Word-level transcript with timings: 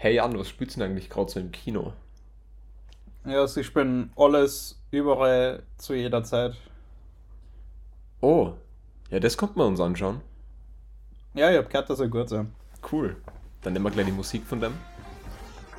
Hey 0.00 0.14
Jan, 0.14 0.38
was 0.38 0.48
spielst 0.48 0.76
du 0.76 0.80
denn 0.80 0.92
eigentlich 0.92 1.10
gerade 1.10 1.28
so 1.28 1.40
im 1.40 1.50
Kino? 1.50 1.92
Ja, 3.24 3.40
also 3.40 3.58
ich 3.58 3.66
spiele 3.66 4.08
alles 4.14 4.80
überall 4.92 5.64
zu 5.76 5.92
jeder 5.92 6.22
Zeit. 6.22 6.54
Oh, 8.20 8.52
ja, 9.10 9.18
das 9.18 9.36
kommt 9.36 9.56
man 9.56 9.66
uns 9.66 9.80
anschauen. 9.80 10.20
Ja, 11.34 11.50
ich 11.50 11.58
hab 11.58 11.68
gehört, 11.68 11.90
dass 11.90 11.98
er 11.98 12.06
gut 12.06 12.28
sein. 12.28 12.54
Cool. 12.92 13.16
Dann 13.62 13.72
nehmen 13.72 13.86
wir 13.86 13.90
gleich 13.90 14.06
die 14.06 14.12
Musik 14.12 14.46
von 14.46 14.60
dem. 14.60 14.74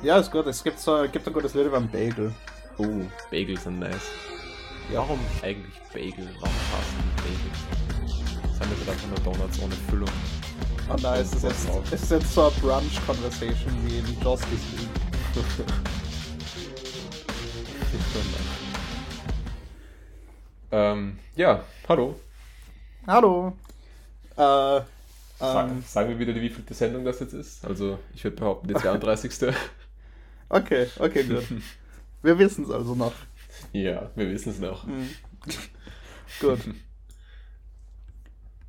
Ja, 0.02 0.18
ist 0.18 0.30
gut. 0.30 0.46
Es 0.46 0.62
gibt, 0.62 0.78
so, 0.78 1.02
gibt 1.10 1.26
ein 1.26 1.32
gutes 1.32 1.54
Lied 1.54 1.68
über 1.68 1.78
einen 1.78 1.90
Bagel. 1.90 2.34
Oh, 2.76 3.00
Bagels 3.30 3.64
sind 3.64 3.78
nice. 3.78 4.10
Warum 4.92 5.18
eigentlich 5.42 5.80
Bagel? 5.94 6.28
Warum 6.40 6.56
passen 6.70 7.10
Bagels? 7.16 8.58
Sind 8.58 8.86
wir 8.86 8.92
einfach 8.92 9.08
nur 9.08 9.32
Donuts 9.32 9.62
ohne 9.62 9.74
Füllung? 9.88 10.10
Oh 10.92 10.96
nein, 11.00 11.20
es 11.20 11.32
ist 11.32 11.44
jetzt, 11.44 11.68
es 11.92 12.02
ist 12.02 12.10
jetzt 12.10 12.34
so 12.34 12.48
eine 12.48 12.50
Brunch-Conversation 12.56 13.72
wie 13.86 13.98
in 13.98 14.06
Justice 14.20 14.76
League. 14.76 14.88
ähm, 20.72 21.18
ja, 21.36 21.64
hallo. 21.88 22.18
Hallo. 23.06 23.56
Äh, 24.36 24.78
ähm, 24.78 25.84
sagen 25.86 26.08
wir 26.08 26.18
wieder, 26.18 26.34
wie 26.34 26.50
vielte 26.50 26.74
Sendung 26.74 27.04
das 27.04 27.20
jetzt 27.20 27.34
ist? 27.34 27.64
Also, 27.64 28.00
ich 28.12 28.24
würde 28.24 28.38
behaupten, 28.38 28.66
die 28.66 28.74
32. 28.74 29.54
okay, 30.48 30.88
okay, 30.98 31.22
gut. 31.22 31.44
Wir 32.22 32.36
wissen 32.36 32.64
es 32.64 32.70
also 32.70 32.96
noch. 32.96 33.14
ja, 33.72 34.10
wir 34.16 34.28
wissen 34.28 34.50
es 34.50 34.58
noch. 34.58 34.84
Mhm. 34.86 35.08
gut. 36.40 36.58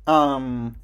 Ähm, 0.04 0.74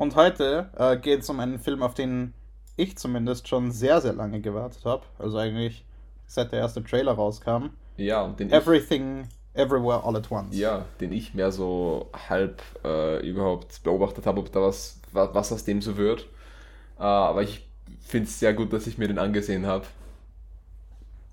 und 0.00 0.16
heute 0.16 0.70
äh, 0.76 0.96
geht 0.96 1.20
es 1.20 1.30
um 1.30 1.38
einen 1.40 1.58
Film, 1.58 1.82
auf 1.82 1.94
den 1.94 2.32
ich 2.76 2.96
zumindest 2.96 3.46
schon 3.48 3.70
sehr, 3.70 4.00
sehr 4.00 4.14
lange 4.14 4.40
gewartet 4.40 4.84
habe. 4.84 5.02
Also 5.18 5.38
eigentlich 5.38 5.84
seit 6.26 6.52
der 6.52 6.60
erste 6.60 6.82
Trailer 6.82 7.12
rauskam. 7.12 7.70
Ja, 7.96 8.22
und 8.22 8.40
den 8.40 8.48
ich, 8.48 8.54
Everything, 8.54 9.28
Everywhere, 9.52 10.02
All 10.04 10.16
at 10.16 10.30
Once. 10.30 10.56
ja, 10.56 10.86
den 11.00 11.12
ich 11.12 11.34
mehr 11.34 11.52
so 11.52 12.08
halb 12.28 12.62
äh, 12.84 13.20
überhaupt 13.28 13.82
beobachtet 13.82 14.26
habe, 14.26 14.40
ob 14.40 14.50
da 14.52 14.62
was, 14.62 14.98
wa- 15.12 15.28
was 15.32 15.52
aus 15.52 15.64
dem 15.64 15.82
so 15.82 15.96
wird. 15.96 16.22
Äh, 16.98 17.02
aber 17.02 17.42
ich 17.42 17.68
finde 18.00 18.26
es 18.28 18.38
sehr 18.40 18.54
gut, 18.54 18.72
dass 18.72 18.86
ich 18.86 18.96
mir 18.98 19.08
den 19.08 19.18
angesehen 19.18 19.66
habe. 19.66 19.84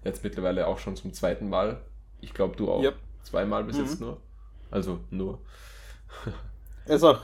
Jetzt 0.04 0.24
mittlerweile 0.24 0.68
auch 0.68 0.80
schon 0.80 0.96
zum 0.96 1.14
zweiten 1.14 1.50
Mal. 1.50 1.80
Ich 2.22 2.34
glaube, 2.34 2.56
du 2.56 2.70
auch. 2.72 2.84
Yep. 2.84 2.96
Zweimal 3.24 3.64
bis 3.64 3.78
Mhm. 3.78 3.84
jetzt 3.84 4.00
nur. 4.02 4.18
Also 4.72 5.00
nur. 5.10 5.40
Ist 6.86 7.04
auch 7.04 7.22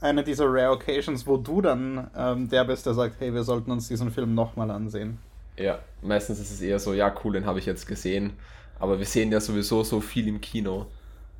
eine 0.00 0.24
dieser 0.24 0.46
Rare 0.46 0.72
Occasions, 0.72 1.26
wo 1.26 1.36
du 1.36 1.60
dann 1.62 2.10
ähm, 2.16 2.48
der 2.48 2.64
bist, 2.64 2.86
der 2.86 2.94
sagt, 2.94 3.20
hey, 3.20 3.32
wir 3.34 3.44
sollten 3.44 3.70
uns 3.70 3.88
diesen 3.88 4.10
Film 4.10 4.34
nochmal 4.34 4.70
ansehen. 4.70 5.18
Ja, 5.56 5.80
meistens 6.02 6.38
ist 6.38 6.50
es 6.52 6.60
eher 6.60 6.78
so, 6.78 6.94
ja, 6.94 7.14
cool, 7.24 7.32
den 7.34 7.46
habe 7.46 7.58
ich 7.58 7.66
jetzt 7.66 7.86
gesehen. 7.86 8.34
Aber 8.78 8.98
wir 8.98 9.06
sehen 9.06 9.32
ja 9.32 9.40
sowieso 9.40 9.82
so 9.82 10.00
viel 10.00 10.28
im 10.28 10.40
Kino. 10.40 10.86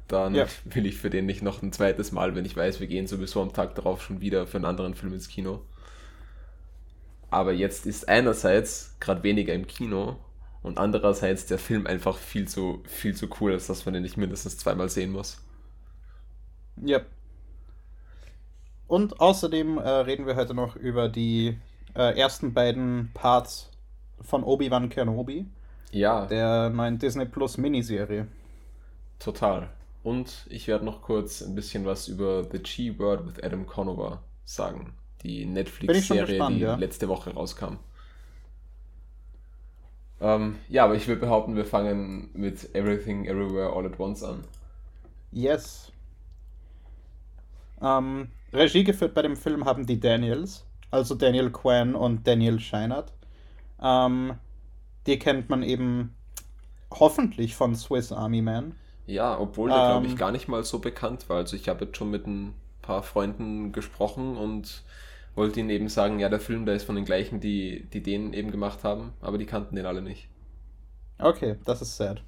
Dann 0.09 0.35
Ja. 0.35 0.47
will 0.65 0.87
ich 0.87 0.99
für 0.99 1.11
den 1.11 1.27
nicht 1.27 1.43
noch 1.43 1.63
ein 1.63 1.73
zweites 1.73 2.13
Mal, 2.13 2.35
wenn 2.35 2.45
ich 2.45 2.57
weiß, 2.57 2.81
wir 2.81 2.89
gehen 2.89 3.07
sowieso 3.07 3.43
am 3.43 3.53
Tag 3.53 3.75
darauf 3.77 4.03
schon 4.03 4.21
wieder 4.21 4.47
für 4.47 4.57
einen 4.59 4.65
anderen 4.67 4.95
Film 4.95 5.13
ins 5.15 5.29
Kino. 5.29 5.63
Aber 7.31 7.53
jetzt 7.53 7.87
ist 7.87 8.07
einerseits 8.09 8.97
gerade 9.01 9.23
weniger 9.23 9.55
im 9.55 9.67
Kino 9.67 10.17
und 10.63 10.79
andererseits 10.79 11.47
der 11.47 11.59
Film 11.59 11.87
einfach 11.87 12.17
viel 12.19 12.47
zu, 12.49 12.83
viel 12.87 13.15
zu 13.15 13.29
cool, 13.41 13.53
als 13.53 13.67
dass 13.67 13.85
man 13.87 13.95
den 13.95 14.03
nicht 14.03 14.17
mindestens 14.19 14.59
zweimal 14.59 14.89
sehen 14.91 15.13
muss. 15.13 15.39
Yep. 16.83 17.18
Und 18.89 19.21
außerdem 19.21 19.79
äh, 19.79 19.89
reden 19.89 20.27
wir 20.27 20.35
heute 20.35 20.55
noch 20.55 20.75
über 20.75 21.09
die 21.09 21.59
äh, 21.95 22.19
ersten 22.19 22.55
beiden 22.55 23.11
Parts 23.15 23.71
von 24.21 24.43
Obi-Wan 24.43 24.89
Kenobi, 24.89 25.47
Ja, 25.93 26.27
der 26.27 26.71
neuen 26.71 26.99
Disney 26.99 27.27
Plus 27.27 27.57
Miniserie. 27.59 28.27
total. 29.21 29.69
Und 30.03 30.47
ich 30.49 30.69
werde 30.69 30.85
noch 30.87 31.03
kurz 31.03 31.43
ein 31.43 31.55
bisschen 31.55 31.85
was 31.85 32.09
über 32.09 32.45
The 32.51 32.59
G-Word 32.61 33.27
with 33.27 33.43
Adam 33.45 33.67
Conover 33.67 34.23
sagen. 34.45 34.95
Die 35.23 35.45
Netflix-Serie, 35.45 36.47
die 36.49 36.61
ja. 36.61 36.77
letzte 36.77 37.09
Woche 37.09 37.35
rauskam. 37.35 37.75
Ähm, 40.21 40.57
ja, 40.69 40.85
aber 40.85 40.95
ich 40.95 41.07
würde 41.09 41.21
behaupten, 41.21 41.57
wir 41.57 41.65
fangen 41.67 42.31
mit 42.33 42.75
Everything 42.75 43.27
Everywhere 43.27 43.73
All 43.75 43.87
at 43.87 43.99
Once 44.01 44.23
an. 44.23 44.45
Yes. 45.31 45.93
Ähm, 47.83 48.29
Regie 48.53 48.85
geführt 48.85 49.15
bei 49.15 49.23
dem 49.23 49.37
Film 49.37 49.65
haben 49.65 49.87
die 49.87 50.01
Daniels, 50.01 50.67
also 50.91 51.15
Daniel 51.15 51.51
Kwan 51.51 51.95
und 51.95 52.27
Daniel 52.27 52.59
Scheinert. 52.61 53.13
Ähm, 53.81 54.35
die 55.07 55.19
kennt 55.19 55.49
man 55.49 55.63
eben 55.63 56.15
hoffentlich 56.91 57.55
von 57.57 57.75
Swiss 57.77 58.13
Army 58.13 58.43
Man. 58.43 58.75
Ja, 59.07 59.39
obwohl 59.39 59.73
der, 59.73 59.83
glaube 59.83 60.07
ich, 60.07 60.13
Ähm. 60.13 60.19
gar 60.19 60.33
nicht 60.33 60.49
mal 60.49 60.65
so 60.65 60.79
bekannt 60.81 61.29
war. 61.29 61.39
Also 61.39 61.57
ich 61.57 61.69
habe 61.69 61.87
jetzt 61.87 61.97
schon 61.97 62.11
mit 62.11 62.27
ein 62.27 62.55
paar 62.83 63.03
Freunden 63.03 63.73
gesprochen 63.73 64.37
und 64.37 64.83
wollte 65.35 65.61
ihnen 65.61 65.71
eben 65.71 65.89
sagen, 65.89 66.19
ja, 66.19 66.29
der 66.29 66.41
Film, 66.41 66.67
der 66.67 66.75
ist 66.75 66.85
von 66.85 66.97
den 66.97 67.05
gleichen, 67.05 67.41
die, 67.41 67.87
die 67.93 68.03
den 68.03 68.33
eben 68.33 68.51
gemacht 68.51 68.85
haben, 68.85 69.13
aber 69.21 69.39
die 69.39 69.47
kannten 69.47 69.77
den 69.77 69.87
alle 69.87 70.03
nicht. 70.03 70.29
Okay, 71.19 71.57
das 71.65 71.83
ist 71.83 71.97
sad. 71.97 72.23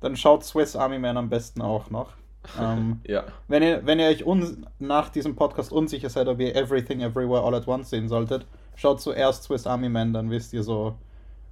Dann 0.00 0.16
schaut 0.16 0.44
Swiss 0.44 0.76
Army 0.76 0.98
Man 0.98 1.16
am 1.16 1.28
besten 1.28 1.62
auch 1.62 1.90
noch. 1.90 2.14
Ähm, 2.60 3.00
Ja, 3.06 3.24
wenn, 3.48 3.62
ihr, 3.62 3.84
wenn 3.84 3.98
ihr 3.98 4.06
euch 4.06 4.24
un 4.26 4.66
nach 4.78 5.08
diesem 5.08 5.34
Podcast 5.36 5.72
unsicher 5.72 6.08
seid, 6.10 6.28
ob 6.28 6.40
ihr 6.40 6.54
Everything 6.54 7.00
Everywhere 7.00 7.42
All 7.42 7.54
at 7.54 7.66
Once 7.68 7.90
sehen 7.90 8.08
solltet, 8.08 8.46
schaut 8.76 9.00
zuerst 9.00 9.44
Swiss 9.44 9.66
Army 9.66 9.88
Man, 9.88 10.12
dann 10.12 10.30
wisst 10.30 10.52
ihr 10.52 10.62
so, 10.62 10.94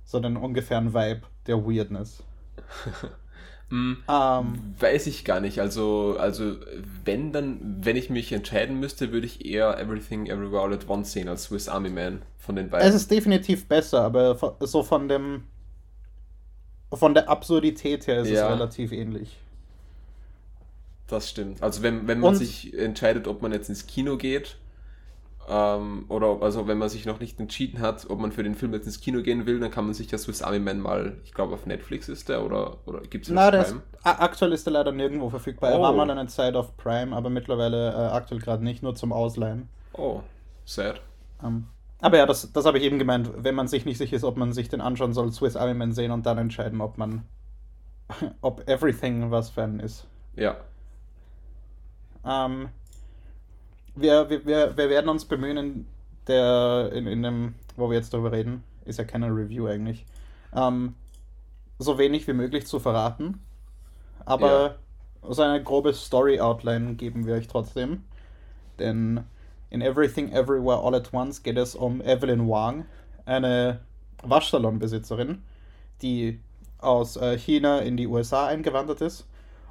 so 0.04 0.20
den 0.20 0.36
ungefähren 0.36 0.94
Vibe 0.94 1.22
der 1.46 1.64
Weirdness. 1.66 2.22
Mm, 3.68 3.94
Ähm, 4.08 4.74
weiß 4.78 5.08
ich 5.08 5.24
gar 5.24 5.40
nicht. 5.40 5.58
Also, 5.58 6.14
also 6.20 6.54
wenn 7.04 7.32
dann, 7.32 7.58
wenn 7.80 7.96
ich 7.96 8.10
mich 8.10 8.32
entscheiden 8.32 8.78
müsste, 8.78 9.10
würde 9.10 9.26
ich 9.26 9.44
eher 9.44 9.76
Everything 9.80 10.26
Everywhere 10.26 10.62
All 10.62 10.72
at 10.72 10.88
Once 10.88 11.10
sehen 11.10 11.28
als 11.28 11.42
Swiss 11.42 11.68
Army 11.68 11.90
Man 11.90 12.22
von 12.38 12.54
den 12.54 12.70
beiden. 12.70 12.88
Es 12.88 12.94
ist 12.94 13.10
definitiv 13.10 13.66
besser, 13.66 14.02
aber 14.02 14.38
so 14.60 14.84
von 14.84 15.08
dem 15.08 15.42
von 16.92 17.12
der 17.14 17.28
Absurdität 17.28 18.06
her 18.06 18.20
ist 18.20 18.28
Ja. 18.30 18.46
es 18.46 18.54
relativ 18.54 18.92
ähnlich. 18.92 19.36
Das 21.08 21.30
stimmt. 21.30 21.62
Also 21.62 21.82
wenn, 21.82 22.08
wenn 22.08 22.20
man 22.20 22.30
Und- 22.30 22.36
sich 22.36 22.76
entscheidet, 22.76 23.28
ob 23.28 23.42
man 23.42 23.52
jetzt 23.52 23.68
ins 23.68 23.86
Kino 23.86 24.16
geht, 24.16 24.56
ähm, 25.48 26.06
oder 26.08 26.38
also 26.42 26.66
wenn 26.66 26.78
man 26.78 26.88
sich 26.88 27.06
noch 27.06 27.20
nicht 27.20 27.38
entschieden 27.38 27.80
hat, 27.80 28.10
ob 28.10 28.18
man 28.18 28.32
für 28.32 28.42
den 28.42 28.56
Film 28.56 28.72
jetzt 28.72 28.86
ins 28.86 29.00
Kino 29.00 29.22
gehen 29.22 29.46
will, 29.46 29.60
dann 29.60 29.70
kann 29.70 29.84
man 29.84 29.94
sich 29.94 30.10
ja 30.10 30.18
Swiss 30.18 30.42
Army 30.42 30.58
Man 30.58 30.80
mal, 30.80 31.18
ich 31.24 31.32
glaube 31.32 31.54
auf 31.54 31.66
Netflix 31.66 32.08
ist 32.08 32.28
der, 32.28 32.44
oder, 32.44 32.78
oder 32.86 33.00
gibt 33.02 33.26
es 33.26 33.32
Na, 33.32 33.52
der 33.52 33.60
ist, 33.62 33.76
aktuell 34.02 34.52
ist 34.52 34.66
er 34.66 34.72
leider 34.72 34.90
nirgendwo 34.90 35.30
verfügbar. 35.30 35.70
Er 35.70 35.78
Oh. 35.78 35.82
war 35.82 35.92
mal 35.92 36.10
eine 36.10 36.26
Zeit 36.26 36.56
auf 36.56 36.76
Prime, 36.76 37.14
aber 37.14 37.30
mittlerweile 37.30 37.92
äh, 37.92 37.94
aktuell 38.12 38.40
gerade 38.40 38.64
nicht, 38.64 38.82
nur 38.82 38.96
zum 38.96 39.12
Ausleihen. 39.12 39.68
Oh, 39.92 40.22
sad. 40.64 41.00
Ähm, 41.44 41.68
aber 42.00 42.16
ja, 42.18 42.26
das, 42.26 42.50
das 42.52 42.66
habe 42.66 42.78
ich 42.78 42.84
eben 42.84 42.98
gemeint. 42.98 43.30
Wenn 43.36 43.54
man 43.54 43.68
sich 43.68 43.84
nicht 43.84 43.98
sicher 43.98 44.16
ist, 44.16 44.24
ob 44.24 44.36
man 44.36 44.52
sich 44.52 44.68
den 44.68 44.80
anschauen 44.80 45.12
soll, 45.12 45.30
Swiss 45.30 45.54
Army 45.54 45.74
Man 45.74 45.92
sehen 45.92 46.10
und 46.10 46.26
dann 46.26 46.38
entscheiden, 46.38 46.80
ob 46.80 46.98
man 46.98 47.22
ob 48.40 48.68
Everything 48.68 49.30
was 49.30 49.50
für 49.50 49.62
einen 49.62 49.78
ist. 49.78 50.08
Ja, 50.34 50.56
Ähm, 52.26 52.68
wir, 53.94 54.28
wir, 54.28 54.44
wir, 54.44 54.76
wir 54.76 54.90
werden 54.90 55.08
uns 55.08 55.24
bemühen, 55.24 55.56
in, 55.56 55.86
der, 56.26 56.90
in, 56.92 57.06
in 57.06 57.22
dem, 57.22 57.54
wo 57.76 57.88
wir 57.88 57.96
jetzt 57.96 58.12
darüber 58.12 58.32
reden, 58.32 58.64
ist 58.84 58.98
ja 58.98 59.04
keine 59.04 59.28
Review 59.28 59.66
eigentlich, 59.66 60.04
ähm, 60.54 60.94
so 61.78 61.98
wenig 61.98 62.26
wie 62.26 62.32
möglich 62.32 62.66
zu 62.66 62.78
verraten. 62.78 63.40
Aber 64.24 64.76
so 65.22 65.42
eine 65.42 65.62
grobe 65.62 65.92
Story-Outline 65.92 66.94
geben 66.94 67.26
wir 67.26 67.34
euch 67.34 67.48
trotzdem. 67.48 68.04
Denn 68.78 69.24
in 69.70 69.82
Everything 69.82 70.32
Everywhere 70.32 70.78
All 70.78 70.94
at 70.94 71.12
Once 71.12 71.42
geht 71.42 71.56
es 71.56 71.74
um 71.74 72.00
Evelyn 72.00 72.48
Wang, 72.48 72.86
eine 73.24 73.80
Waschsalonbesitzerin, 74.22 75.42
die 76.02 76.40
aus 76.78 77.16
äh, 77.16 77.38
China 77.38 77.78
in 77.80 77.96
die 77.96 78.06
USA 78.06 78.46
eingewandert 78.46 79.00
ist 79.00 79.26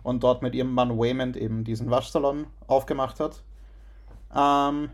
und 0.05 0.23
dort 0.23 0.43
mit 0.43 0.53
ihrem 0.53 0.71
Mann 0.71 0.99
Waymond 0.99 1.35
eben 1.35 1.63
diesen 1.63 1.89
Waschsalon 1.89 2.45
aufgemacht 2.67 3.19
hat. 3.19 3.41
Ähm, 4.35 4.91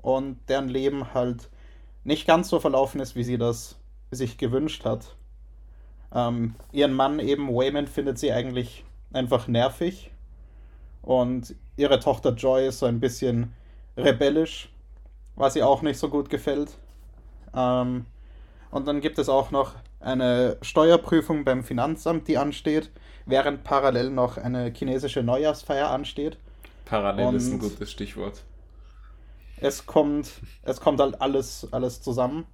und 0.00 0.38
deren 0.48 0.68
Leben 0.68 1.12
halt 1.12 1.50
nicht 2.02 2.26
ganz 2.26 2.48
so 2.48 2.58
verlaufen 2.58 2.98
ist, 2.98 3.14
wie 3.14 3.24
sie 3.24 3.36
das 3.36 3.76
sich 4.10 4.38
gewünscht 4.38 4.86
hat. 4.86 5.16
Ähm, 6.14 6.54
ihren 6.72 6.94
Mann 6.94 7.18
eben, 7.18 7.54
Waymond, 7.54 7.90
findet 7.90 8.18
sie 8.18 8.32
eigentlich 8.32 8.86
einfach 9.12 9.48
nervig. 9.48 10.12
Und 11.02 11.54
ihre 11.76 12.00
Tochter 12.00 12.30
Joy 12.30 12.68
ist 12.68 12.78
so 12.78 12.86
ein 12.86 13.00
bisschen 13.00 13.52
rebellisch, 13.98 14.72
was 15.36 15.56
ihr 15.56 15.68
auch 15.68 15.82
nicht 15.82 15.98
so 15.98 16.08
gut 16.08 16.30
gefällt. 16.30 16.78
Ähm, 17.54 18.06
und 18.70 18.88
dann 18.88 19.02
gibt 19.02 19.18
es 19.18 19.28
auch 19.28 19.50
noch 19.50 19.74
eine 20.00 20.56
Steuerprüfung 20.62 21.44
beim 21.44 21.64
Finanzamt, 21.64 22.28
die 22.28 22.38
ansteht, 22.38 22.90
während 23.26 23.64
parallel 23.64 24.10
noch 24.10 24.36
eine 24.38 24.72
chinesische 24.74 25.22
Neujahrsfeier 25.22 25.90
ansteht. 25.90 26.38
parallel 26.84 27.34
ist 27.34 27.48
ein 27.48 27.54
Und- 27.54 27.60
gutes 27.60 27.90
Stichwort. 27.90 28.42
Es 29.60 29.86
kommt, 29.86 30.30
es 30.62 30.80
kommt 30.80 31.00
halt 31.00 31.20
alles, 31.20 31.66
alles 31.72 32.00
zusammen. 32.00 32.46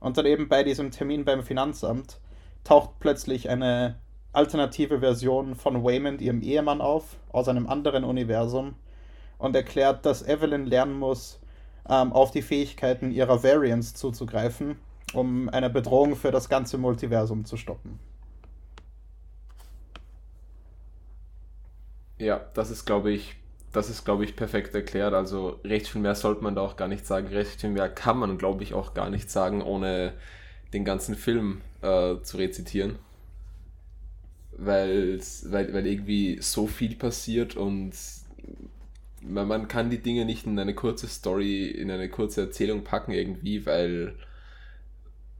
Und 0.00 0.18
dann 0.18 0.26
eben 0.26 0.48
bei 0.48 0.62
diesem 0.64 0.90
Termin 0.90 1.24
beim 1.24 1.42
Finanzamt 1.42 2.18
taucht 2.64 2.98
plötzlich 3.00 3.48
eine 3.48 3.96
alternative 4.32 5.00
Version 5.00 5.54
von 5.54 5.82
Waymond, 5.84 6.20
ihrem 6.20 6.42
Ehemann, 6.42 6.80
auf, 6.80 7.16
aus 7.32 7.48
einem 7.48 7.66
anderen 7.68 8.04
Universum 8.04 8.74
und 9.38 9.54
erklärt, 9.56 10.04
dass 10.04 10.26
Evelyn 10.26 10.66
lernen 10.66 10.98
muss, 10.98 11.40
ähm, 11.88 12.12
auf 12.12 12.30
die 12.32 12.42
Fähigkeiten 12.42 13.10
ihrer 13.10 13.42
Variants 13.42 13.94
zuzugreifen, 13.94 14.76
um 15.12 15.48
eine 15.48 15.70
Bedrohung 15.70 16.16
für 16.16 16.30
das 16.30 16.48
ganze 16.48 16.78
Multiversum 16.78 17.44
zu 17.44 17.56
stoppen. 17.56 17.98
Ja, 22.18 22.40
das 22.54 22.70
ist, 22.70 22.84
glaube 22.84 23.12
ich, 23.12 23.36
das 23.72 23.90
ist, 23.90 24.04
glaube 24.04 24.24
ich, 24.24 24.34
perfekt 24.34 24.74
erklärt. 24.74 25.14
Also 25.14 25.60
recht 25.64 25.88
viel 25.88 26.00
mehr 26.00 26.14
sollte 26.14 26.42
man 26.42 26.54
da 26.54 26.62
auch 26.62 26.76
gar 26.76 26.88
nicht 26.88 27.06
sagen. 27.06 27.28
Recht 27.28 27.60
viel 27.60 27.70
mehr 27.70 27.88
kann 27.88 28.18
man, 28.18 28.38
glaube 28.38 28.62
ich, 28.62 28.74
auch 28.74 28.94
gar 28.94 29.10
nicht 29.10 29.30
sagen, 29.30 29.62
ohne 29.62 30.14
den 30.72 30.84
ganzen 30.84 31.14
Film 31.14 31.60
äh, 31.82 32.16
zu 32.22 32.36
rezitieren. 32.36 32.98
Weil, 34.56 35.20
weil, 35.44 35.72
weil 35.72 35.86
irgendwie 35.86 36.38
so 36.40 36.66
viel 36.66 36.96
passiert 36.96 37.56
und 37.56 37.92
man, 39.22 39.46
man 39.46 39.68
kann 39.68 39.90
die 39.90 40.02
Dinge 40.02 40.24
nicht 40.24 40.46
in 40.46 40.58
eine 40.58 40.74
kurze 40.74 41.06
Story, 41.06 41.66
in 41.66 41.90
eine 41.90 42.08
kurze 42.08 42.42
Erzählung 42.42 42.82
packen 42.82 43.12
irgendwie, 43.12 43.66
weil, 43.66 44.14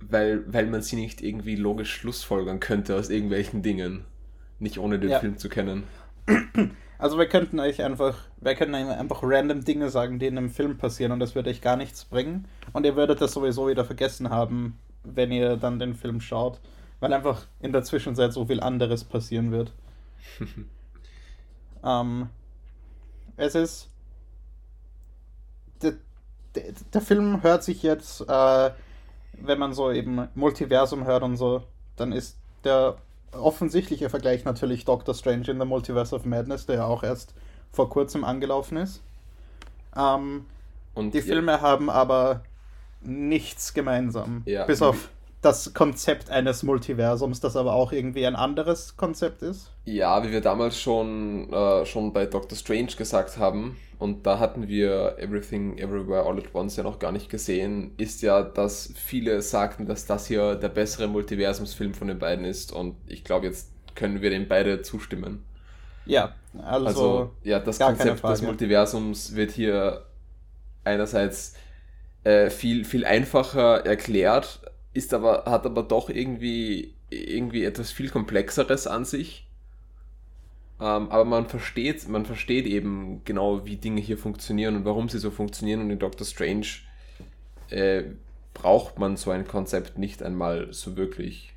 weil, 0.00 0.44
weil 0.52 0.66
man 0.66 0.82
sie 0.82 0.96
nicht 0.96 1.22
irgendwie 1.22 1.56
logisch 1.56 1.92
schlussfolgern 1.92 2.60
könnte 2.60 2.96
aus 2.96 3.10
irgendwelchen 3.10 3.62
Dingen. 3.62 4.04
Nicht 4.58 4.78
ohne 4.78 4.98
den 4.98 5.10
ja. 5.10 5.20
Film 5.20 5.38
zu 5.38 5.48
kennen. 5.48 5.84
Also 6.98 7.16
wir 7.16 7.28
könnten 7.28 7.60
euch 7.60 7.80
einfach, 7.84 8.16
wir 8.40 8.56
könnten 8.56 8.74
einfach 8.74 9.20
random 9.22 9.64
Dinge 9.64 9.88
sagen, 9.88 10.18
die 10.18 10.26
in 10.26 10.36
einem 10.36 10.50
Film 10.50 10.78
passieren 10.78 11.12
und 11.12 11.20
das 11.20 11.36
würde 11.36 11.48
euch 11.48 11.60
gar 11.60 11.76
nichts 11.76 12.04
bringen. 12.04 12.48
Und 12.72 12.84
ihr 12.84 12.96
würdet 12.96 13.20
das 13.20 13.32
sowieso 13.32 13.68
wieder 13.68 13.84
vergessen 13.84 14.30
haben, 14.30 14.76
wenn 15.04 15.30
ihr 15.30 15.56
dann 15.56 15.78
den 15.78 15.94
Film 15.94 16.20
schaut. 16.20 16.58
Weil 16.98 17.12
einfach 17.12 17.46
in 17.60 17.72
der 17.72 17.84
Zwischenzeit 17.84 18.32
so 18.32 18.46
viel 18.46 18.60
anderes 18.60 19.04
passieren 19.04 19.52
wird. 19.52 19.72
ähm, 21.84 22.28
es 23.36 23.54
ist. 23.54 23.88
Der, 25.82 25.92
der, 26.56 26.72
der, 26.92 27.00
Film 27.00 27.44
hört 27.44 27.62
sich 27.62 27.84
jetzt, 27.84 28.22
äh, 28.22 28.70
wenn 29.42 29.58
man 29.58 29.72
so 29.72 29.90
eben 29.90 30.28
Multiversum 30.34 31.04
hört 31.04 31.22
und 31.22 31.36
so, 31.36 31.62
dann 31.96 32.12
ist 32.12 32.36
der 32.64 32.96
offensichtliche 33.32 34.10
Vergleich 34.10 34.44
natürlich 34.44 34.84
Doctor 34.84 35.14
Strange 35.14 35.50
in 35.50 35.58
the 35.58 35.66
Multiverse 35.66 36.14
of 36.14 36.24
Madness, 36.24 36.66
der 36.66 36.76
ja 36.76 36.86
auch 36.86 37.02
erst 37.02 37.34
vor 37.72 37.88
kurzem 37.90 38.24
angelaufen 38.24 38.78
ist. 38.78 39.02
Ähm, 39.96 40.46
und 40.94 41.14
die 41.14 41.22
Filme 41.22 41.60
haben 41.60 41.90
aber 41.90 42.42
nichts 43.00 43.74
gemeinsam. 43.74 44.42
Ja. 44.46 44.64
Bis 44.64 44.82
auf 44.82 45.10
das 45.42 45.72
Konzept 45.72 46.30
eines 46.30 46.62
Multiversums, 46.62 47.40
das 47.40 47.56
aber 47.56 47.74
auch 47.74 47.92
irgendwie 47.92 48.26
ein 48.26 48.34
anderes 48.34 48.96
Konzept 48.96 49.42
ist. 49.42 49.70
Ja, 49.84 50.24
wie 50.24 50.32
wir 50.32 50.40
damals 50.40 50.80
schon, 50.80 51.52
äh, 51.52 51.86
schon 51.86 52.12
bei 52.12 52.26
Doctor 52.26 52.58
Strange 52.58 52.92
gesagt 52.96 53.38
haben, 53.38 53.76
und 53.98 54.26
da 54.26 54.38
hatten 54.38 54.68
wir 54.68 55.16
Everything 55.18 55.78
Everywhere 55.78 56.24
All 56.24 56.38
at 56.38 56.54
Once 56.54 56.76
ja 56.76 56.82
noch 56.82 56.98
gar 56.98 57.12
nicht 57.12 57.28
gesehen, 57.28 57.92
ist 57.96 58.22
ja, 58.22 58.42
dass 58.42 58.92
viele 58.96 59.42
sagten, 59.42 59.86
dass 59.86 60.06
das 60.06 60.26
hier 60.26 60.54
der 60.54 60.68
bessere 60.68 61.08
Multiversumsfilm 61.08 61.94
von 61.94 62.08
den 62.08 62.18
beiden 62.18 62.44
ist 62.44 62.72
und 62.72 62.96
ich 63.06 63.24
glaube, 63.24 63.46
jetzt 63.46 63.70
können 63.94 64.22
wir 64.22 64.30
den 64.30 64.46
beide 64.48 64.82
zustimmen. 64.82 65.44
Ja, 66.06 66.34
also, 66.62 66.86
also 66.86 67.30
ja, 67.42 67.58
das 67.58 67.78
Konzept 67.78 68.24
des 68.24 68.42
Multiversums 68.42 69.34
wird 69.34 69.50
hier 69.50 70.06
einerseits 70.84 71.54
äh, 72.24 72.50
viel, 72.50 72.84
viel 72.84 73.04
einfacher 73.04 73.84
erklärt, 73.84 74.60
ist 74.92 75.12
aber, 75.12 75.44
hat 75.46 75.66
aber 75.66 75.82
doch 75.82 76.08
irgendwie, 76.08 76.94
irgendwie 77.10 77.64
etwas 77.64 77.92
viel 77.92 78.08
Komplexeres 78.08 78.86
an 78.86 79.04
sich. 79.04 79.47
Ähm, 80.80 81.10
aber 81.10 81.24
man 81.24 81.46
versteht, 81.46 82.08
man 82.08 82.24
versteht 82.24 82.66
eben 82.66 83.22
genau, 83.24 83.66
wie 83.66 83.76
Dinge 83.76 84.00
hier 84.00 84.18
funktionieren 84.18 84.76
und 84.76 84.84
warum 84.84 85.08
sie 85.08 85.18
so 85.18 85.30
funktionieren. 85.30 85.80
Und 85.80 85.90
in 85.90 85.98
Doctor 85.98 86.26
Strange 86.26 86.66
äh, 87.70 88.04
braucht 88.54 88.98
man 88.98 89.16
so 89.16 89.30
ein 89.30 89.46
Konzept 89.46 89.98
nicht 89.98 90.22
einmal 90.22 90.72
so 90.72 90.96
wirklich. 90.96 91.52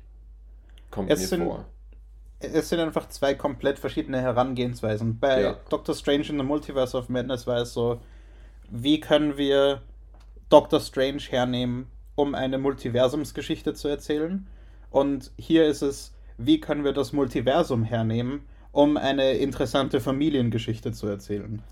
Kommt 0.90 1.10
es 1.10 1.20
mir 1.20 1.26
sind, 1.26 1.44
vor. 1.44 1.66
Es 2.40 2.68
sind 2.68 2.80
einfach 2.80 3.08
zwei 3.08 3.34
komplett 3.34 3.78
verschiedene 3.78 4.20
Herangehensweisen. 4.20 5.18
Bei 5.18 5.42
ja. 5.42 5.56
Doctor 5.68 5.94
Strange 5.94 6.28
in 6.28 6.38
the 6.38 6.44
Multiverse 6.44 6.96
of 6.96 7.08
Madness 7.08 7.46
war 7.46 7.58
es 7.58 7.72
so, 7.72 8.00
wie 8.70 9.00
können 9.00 9.36
wir 9.36 9.82
Doctor 10.48 10.80
Strange 10.80 11.22
hernehmen, 11.30 11.86
um 12.14 12.34
eine 12.34 12.58
Multiversumsgeschichte 12.58 13.74
zu 13.74 13.88
erzählen. 13.88 14.46
Und 14.90 15.30
hier 15.38 15.66
ist 15.66 15.82
es, 15.82 16.12
wie 16.36 16.60
können 16.60 16.84
wir 16.84 16.92
das 16.92 17.12
Multiversum 17.12 17.84
hernehmen, 17.84 18.42
um 18.72 18.96
eine 18.96 19.32
interessante 19.34 20.00
Familiengeschichte 20.00 20.92
zu 20.92 21.06
erzählen. 21.06 21.62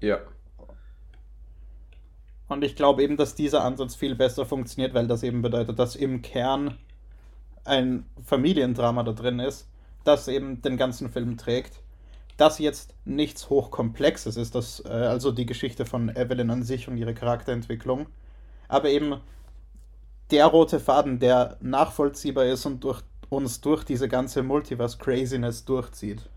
Ja. 0.00 0.18
Und 2.48 2.62
ich 2.62 2.76
glaube 2.76 3.02
eben, 3.02 3.16
dass 3.16 3.34
dieser 3.34 3.64
Ansatz 3.64 3.96
viel 3.96 4.14
besser 4.14 4.46
funktioniert, 4.46 4.94
weil 4.94 5.08
das 5.08 5.22
eben 5.22 5.42
bedeutet, 5.42 5.78
dass 5.78 5.96
im 5.96 6.22
Kern 6.22 6.76
ein 7.64 8.06
Familiendrama 8.24 9.02
da 9.02 9.12
drin 9.12 9.40
ist, 9.40 9.68
das 10.04 10.28
eben 10.28 10.62
den 10.62 10.76
ganzen 10.76 11.10
Film 11.10 11.36
trägt. 11.36 11.80
Das 12.36 12.58
jetzt 12.58 12.94
nichts 13.04 13.48
Hochkomplexes 13.50 14.36
ist, 14.36 14.54
das, 14.54 14.84
äh, 14.84 14.88
also 14.88 15.32
die 15.32 15.46
Geschichte 15.46 15.86
von 15.86 16.10
Evelyn 16.10 16.50
an 16.50 16.62
sich 16.62 16.86
und 16.86 16.98
ihre 16.98 17.14
Charakterentwicklung, 17.14 18.06
aber 18.68 18.90
eben 18.90 19.20
der 20.30 20.46
rote 20.46 20.78
Faden, 20.78 21.18
der 21.18 21.56
nachvollziehbar 21.60 22.44
ist 22.44 22.66
und 22.66 22.84
durch 22.84 23.02
uns 23.28 23.60
durch 23.60 23.84
diese 23.84 24.08
ganze 24.08 24.42
Multiverse-Craziness 24.42 25.64
durchzieht. 25.64 26.28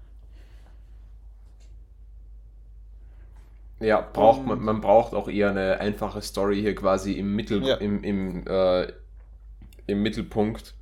Ja, 3.80 4.02
braucht 4.02 4.46
man, 4.46 4.62
man 4.62 4.82
braucht 4.82 5.14
auch 5.14 5.30
eher 5.30 5.52
eine 5.52 5.80
einfache 5.80 6.22
Story 6.22 6.60
hier 6.60 6.76
quasi 6.76 7.14
im, 7.14 7.36
Mittel, 7.36 7.64
ja. 7.64 7.76
im, 7.76 8.04
im, 8.04 8.46
äh, 8.46 8.92
im 9.88 10.02
Mittelpunkt, 10.02 10.74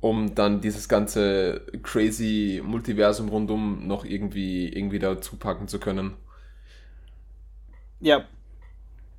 um 0.00 0.34
dann 0.34 0.60
dieses 0.60 0.88
ganze 0.88 1.62
crazy 1.82 2.60
Multiversum 2.62 3.30
rundum 3.30 3.86
noch 3.86 4.04
irgendwie, 4.04 4.68
irgendwie 4.68 4.98
dazu 4.98 5.36
packen 5.36 5.68
zu 5.68 5.80
können. 5.80 6.14
Ja, 8.00 8.26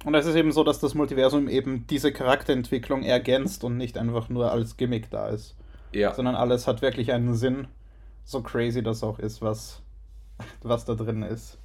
und 0.05 0.13
es 0.13 0.27
ist 0.27 0.35
eben 0.35 0.51
so, 0.51 0.63
dass 0.63 0.79
das 0.79 0.93
Multiversum 0.93 1.49
eben 1.49 1.87
diese 1.87 2.13
Charakterentwicklung 2.13 3.01
ergänzt 3.01 3.63
und 3.63 3.75
nicht 3.75 3.97
einfach 3.97 4.29
nur 4.29 4.51
als 4.51 4.77
Gimmick 4.77 5.09
da 5.09 5.29
ist. 5.29 5.55
Ja. 5.95 6.13
Sondern 6.13 6.35
alles 6.35 6.67
hat 6.67 6.81
wirklich 6.81 7.11
einen 7.11 7.35
Sinn. 7.35 7.67
So 8.23 8.41
crazy 8.41 8.83
das 8.83 9.03
auch 9.03 9.19
ist, 9.19 9.41
was, 9.41 9.81
was 10.63 10.85
da 10.85 10.95
drin 10.95 11.23
ist. 11.23 11.57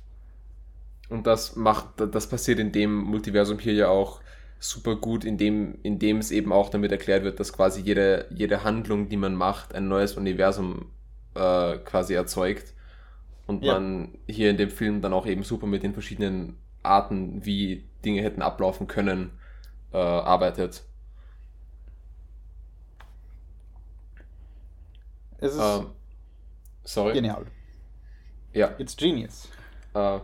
Und 1.08 1.26
das 1.26 1.56
macht, 1.56 1.88
das 1.98 2.28
passiert 2.28 2.60
in 2.60 2.70
dem 2.70 2.94
Multiversum 2.94 3.58
hier 3.58 3.74
ja 3.74 3.88
auch 3.88 4.20
super 4.60 4.94
gut, 4.94 5.24
indem, 5.24 5.78
indem 5.82 6.18
es 6.18 6.30
eben 6.30 6.52
auch 6.52 6.68
damit 6.68 6.92
erklärt 6.92 7.24
wird, 7.24 7.40
dass 7.40 7.52
quasi 7.52 7.80
jede, 7.80 8.26
jede 8.30 8.62
Handlung, 8.62 9.08
die 9.08 9.16
man 9.16 9.34
macht, 9.34 9.74
ein 9.74 9.88
neues 9.88 10.14
Universum 10.14 10.86
äh, 11.34 11.78
quasi 11.78 12.14
erzeugt. 12.14 12.74
Und 13.46 13.64
ja. 13.64 13.72
man 13.74 14.10
hier 14.28 14.50
in 14.50 14.58
dem 14.58 14.70
Film 14.70 15.00
dann 15.00 15.12
auch 15.12 15.26
eben 15.26 15.42
super 15.42 15.66
mit 15.66 15.82
den 15.82 15.94
verschiedenen 15.94 16.56
Arten, 16.84 17.44
wie 17.44 17.84
Dinge 18.04 18.22
hätten 18.22 18.42
ablaufen 18.42 18.86
können, 18.86 19.32
äh, 19.92 19.96
arbeitet. 19.96 20.84
Es 25.40 25.54
ist 25.54 25.60
ähm, 25.60 25.86
sorry. 26.84 27.14
genial. 27.14 27.46
Ja. 28.52 28.74
It's 28.78 28.96
genius. 28.96 29.48
Äh, 29.94 30.18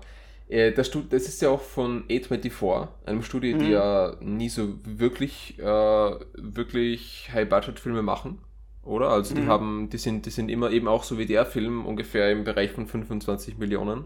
äh 0.48 0.72
das, 0.72 0.90
das, 0.90 1.28
ist 1.28 1.40
ja 1.42 1.50
auch 1.50 1.60
von 1.60 2.04
A24, 2.08 2.88
einem 3.06 3.22
Studio, 3.22 3.56
mhm. 3.56 3.60
die 3.60 3.70
ja 3.70 4.16
nie 4.20 4.48
so 4.48 4.74
wirklich, 4.84 5.58
äh, 5.58 5.64
wirklich 5.64 7.30
High-Budget-Filme 7.32 8.02
machen, 8.02 8.38
oder? 8.82 9.08
Also 9.08 9.34
die 9.34 9.42
mhm. 9.42 9.48
haben, 9.48 9.90
die 9.90 9.98
sind, 9.98 10.26
die 10.26 10.30
sind 10.30 10.50
immer 10.50 10.70
eben 10.70 10.88
auch 10.88 11.04
so 11.04 11.18
wie 11.18 11.26
der 11.26 11.46
Film 11.46 11.86
ungefähr 11.86 12.30
im 12.30 12.44
Bereich 12.44 12.72
von 12.72 12.86
25 12.86 13.58
Millionen. 13.58 14.04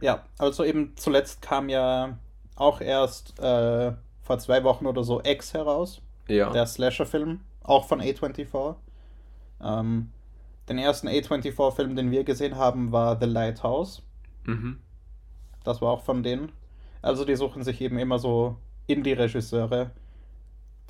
Ja, 0.00 0.24
also 0.38 0.64
eben 0.64 0.96
zuletzt 0.96 1.40
kam 1.42 1.68
ja 1.68 2.18
auch 2.56 2.80
erst 2.80 3.38
äh, 3.38 3.92
vor 4.22 4.38
zwei 4.38 4.64
Wochen 4.64 4.86
oder 4.86 5.04
so 5.04 5.22
X 5.22 5.54
heraus. 5.54 6.00
Ja. 6.28 6.50
Der 6.50 6.66
Slasher-Film, 6.66 7.40
auch 7.62 7.86
von 7.86 8.00
A24. 8.00 8.76
Ähm, 9.62 10.10
den 10.68 10.78
ersten 10.78 11.08
A24-Film, 11.08 11.96
den 11.96 12.10
wir 12.10 12.24
gesehen 12.24 12.56
haben, 12.56 12.92
war 12.92 13.18
The 13.20 13.26
Lighthouse. 13.26 14.02
Mhm. 14.44 14.78
Das 15.62 15.80
war 15.80 15.90
auch 15.90 16.02
von 16.02 16.22
denen. 16.22 16.52
Also 17.02 17.24
die 17.24 17.36
suchen 17.36 17.62
sich 17.62 17.80
eben 17.80 17.98
immer 17.98 18.18
so 18.18 18.56
Indie-Regisseure, 18.86 19.90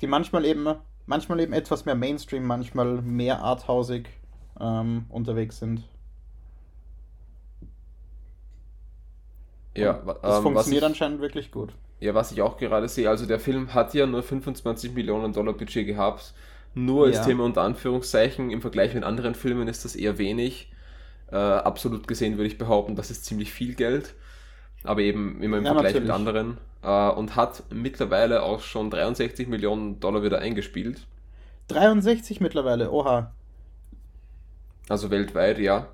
die 0.01 0.07
manchmal 0.07 0.45
eben, 0.45 0.75
manchmal 1.05 1.39
eben 1.39 1.53
etwas 1.53 1.85
mehr 1.85 1.95
Mainstream, 1.95 2.45
manchmal 2.45 3.01
mehr 3.01 3.41
arthausig 3.41 4.09
ähm, 4.59 5.05
unterwegs 5.09 5.59
sind. 5.59 5.83
Ja, 9.75 9.93
das 10.21 10.37
ähm, 10.37 10.43
funktioniert 10.43 10.83
ich, 10.83 10.87
anscheinend 10.87 11.21
wirklich 11.21 11.51
gut. 11.51 11.73
Ja, 11.99 12.13
was 12.13 12.31
ich 12.31 12.41
auch 12.41 12.57
gerade 12.57 12.87
sehe, 12.87 13.09
also 13.09 13.25
der 13.25 13.39
Film 13.39 13.73
hat 13.73 13.93
ja 13.93 14.05
nur 14.05 14.23
25 14.23 14.93
Millionen 14.93 15.33
Dollar 15.33 15.53
Budget 15.53 15.85
gehabt. 15.85 16.33
Nur 16.75 17.07
als 17.07 17.17
Ja. 17.17 17.23
Thema 17.25 17.43
unter 17.45 17.61
Anführungszeichen. 17.63 18.51
Im 18.51 18.61
Vergleich 18.61 18.93
mit 18.93 19.03
anderen 19.03 19.33
Filmen 19.33 19.67
ist 19.67 19.85
das 19.85 19.95
eher 19.95 20.17
wenig. 20.17 20.71
Äh, 21.31 21.35
absolut 21.37 22.07
gesehen 22.07 22.37
würde 22.37 22.47
ich 22.47 22.57
behaupten, 22.57 22.95
das 22.95 23.09
ist 23.09 23.25
ziemlich 23.25 23.51
viel 23.51 23.73
Geld. 23.73 24.13
Aber 24.83 25.01
eben 25.01 25.41
immer 25.41 25.57
im 25.57 25.65
Ja, 25.65 25.73
Vergleich 25.73 25.95
mit 25.95 26.05
natürlich. 26.07 26.27
anderen. 26.27 26.57
Äh, 26.83 27.09
und 27.17 27.35
hat 27.35 27.63
mittlerweile 27.71 28.43
auch 28.43 28.59
schon 28.61 28.91
63 28.91 29.47
Millionen 29.47 29.99
Dollar 29.99 30.21
wieder 30.21 30.37
eingespielt. 30.39 31.07
63 31.69 32.41
mittlerweile, 32.41 32.91
oha. 32.91 33.31
Also 34.89 35.09
weltweit, 35.09 35.57
ja. 35.57 35.87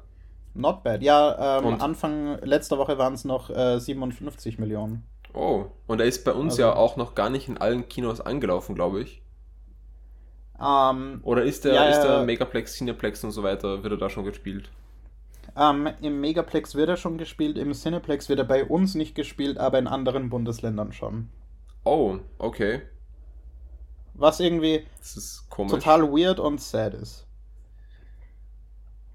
Not 0.54 0.84
bad. 0.84 1.02
Ja, 1.02 1.60
ähm, 1.60 1.66
Und- 1.66 1.82
Anfang 1.82 2.38
letzter 2.44 2.78
Woche 2.78 2.98
waren 2.98 3.14
es 3.14 3.24
noch 3.24 3.50
äh, 3.50 3.80
57 3.80 4.60
Millionen. 4.60 5.04
Oh, 5.34 5.68
und 5.88 6.02
er 6.02 6.08
ist 6.08 6.26
bei 6.26 6.34
uns 6.34 6.54
Also- 6.54 6.64
ja 6.64 6.74
auch 6.76 6.98
noch 6.98 7.16
gar 7.16 7.30
nicht 7.30 7.48
in 7.48 7.58
allen 7.58 7.88
Kinos 7.88 8.20
angelaufen, 8.20 8.76
glaube 8.76 9.02
ich. 9.02 9.22
Ähm, 10.62 11.20
Oder 11.24 11.44
ist 11.44 11.66
der, 11.66 11.74
Ja, 11.74 11.90
ist 11.90 12.02
der 12.02 12.24
Megaplex, 12.24 12.74
Cineplex 12.76 13.24
und 13.24 13.32
so 13.32 13.44
weiter, 13.44 13.84
wird 13.84 13.94
er 13.94 13.98
da 13.98 14.10
schon 14.10 14.26
gespielt? 14.26 14.70
ähm, 15.56 15.90
Im 16.02 16.22
Megaplex 16.22 16.76
wird 16.76 16.90
er 16.90 16.98
schon 16.98 17.18
gespielt, 17.18 17.58
im 17.58 17.74
Cineplex 17.74 18.30
wird 18.30 18.40
er 18.40 18.46
bei 18.46 18.64
uns 18.66 18.96
nicht 18.96 19.16
gespielt, 19.16 19.58
aber 19.58 19.80
in 19.80 19.88
anderen 19.88 20.30
Bundesländern 20.30 20.94
schon. 20.94 21.30
Oh, 21.84 22.20
okay. 22.40 22.82
Was 24.14 24.40
irgendwie 24.40 24.86
total 25.68 26.04
weird 26.12 26.40
und 26.40 26.62
sad 26.62 26.94
ist. 26.94 27.26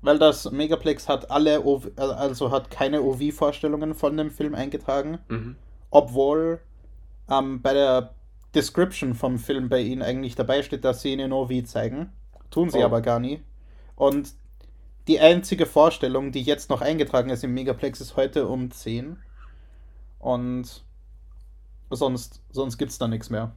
Weil 0.02 0.18
das 0.18 0.50
Megaplex 0.50 1.08
hat 1.08 1.30
alle, 1.30 1.64
OV, 1.64 1.88
also 1.96 2.50
hat 2.50 2.70
keine 2.70 3.02
OV-Vorstellungen 3.02 3.94
von 3.94 4.16
dem 4.16 4.30
Film 4.30 4.54
eingetragen, 4.54 5.18
Mhm. 5.28 5.56
obwohl 5.90 6.60
ähm, 7.30 7.60
bei 7.62 7.72
der 7.74 8.14
Description 8.54 9.14
vom 9.14 9.38
Film 9.38 9.68
bei 9.68 9.80
ihnen 9.80 10.02
eigentlich 10.02 10.34
dabei 10.34 10.62
steht, 10.62 10.84
dass 10.84 11.02
sie 11.02 11.12
ihn 11.12 11.20
in 11.20 11.32
OV 11.32 11.64
zeigen. 11.64 12.10
Tun 12.50 12.70
sie 12.70 12.78
Oh. 12.78 12.84
aber 12.84 13.00
gar 13.02 13.18
nie. 13.20 13.42
Und 13.96 14.32
die 15.08 15.20
einzige 15.20 15.66
Vorstellung, 15.66 16.32
die 16.32 16.42
jetzt 16.42 16.70
noch 16.70 16.80
eingetragen 16.80 17.30
ist 17.30 17.44
im 17.44 17.54
Megaplex, 17.54 18.00
ist 18.00 18.16
heute 18.16 18.48
um 18.48 18.70
10. 18.70 19.18
Und 20.18 20.84
sonst, 21.90 22.42
sonst 22.50 22.78
gibt 22.78 22.90
es 22.90 22.98
da 22.98 23.08
nichts 23.08 23.30
mehr. 23.30 23.54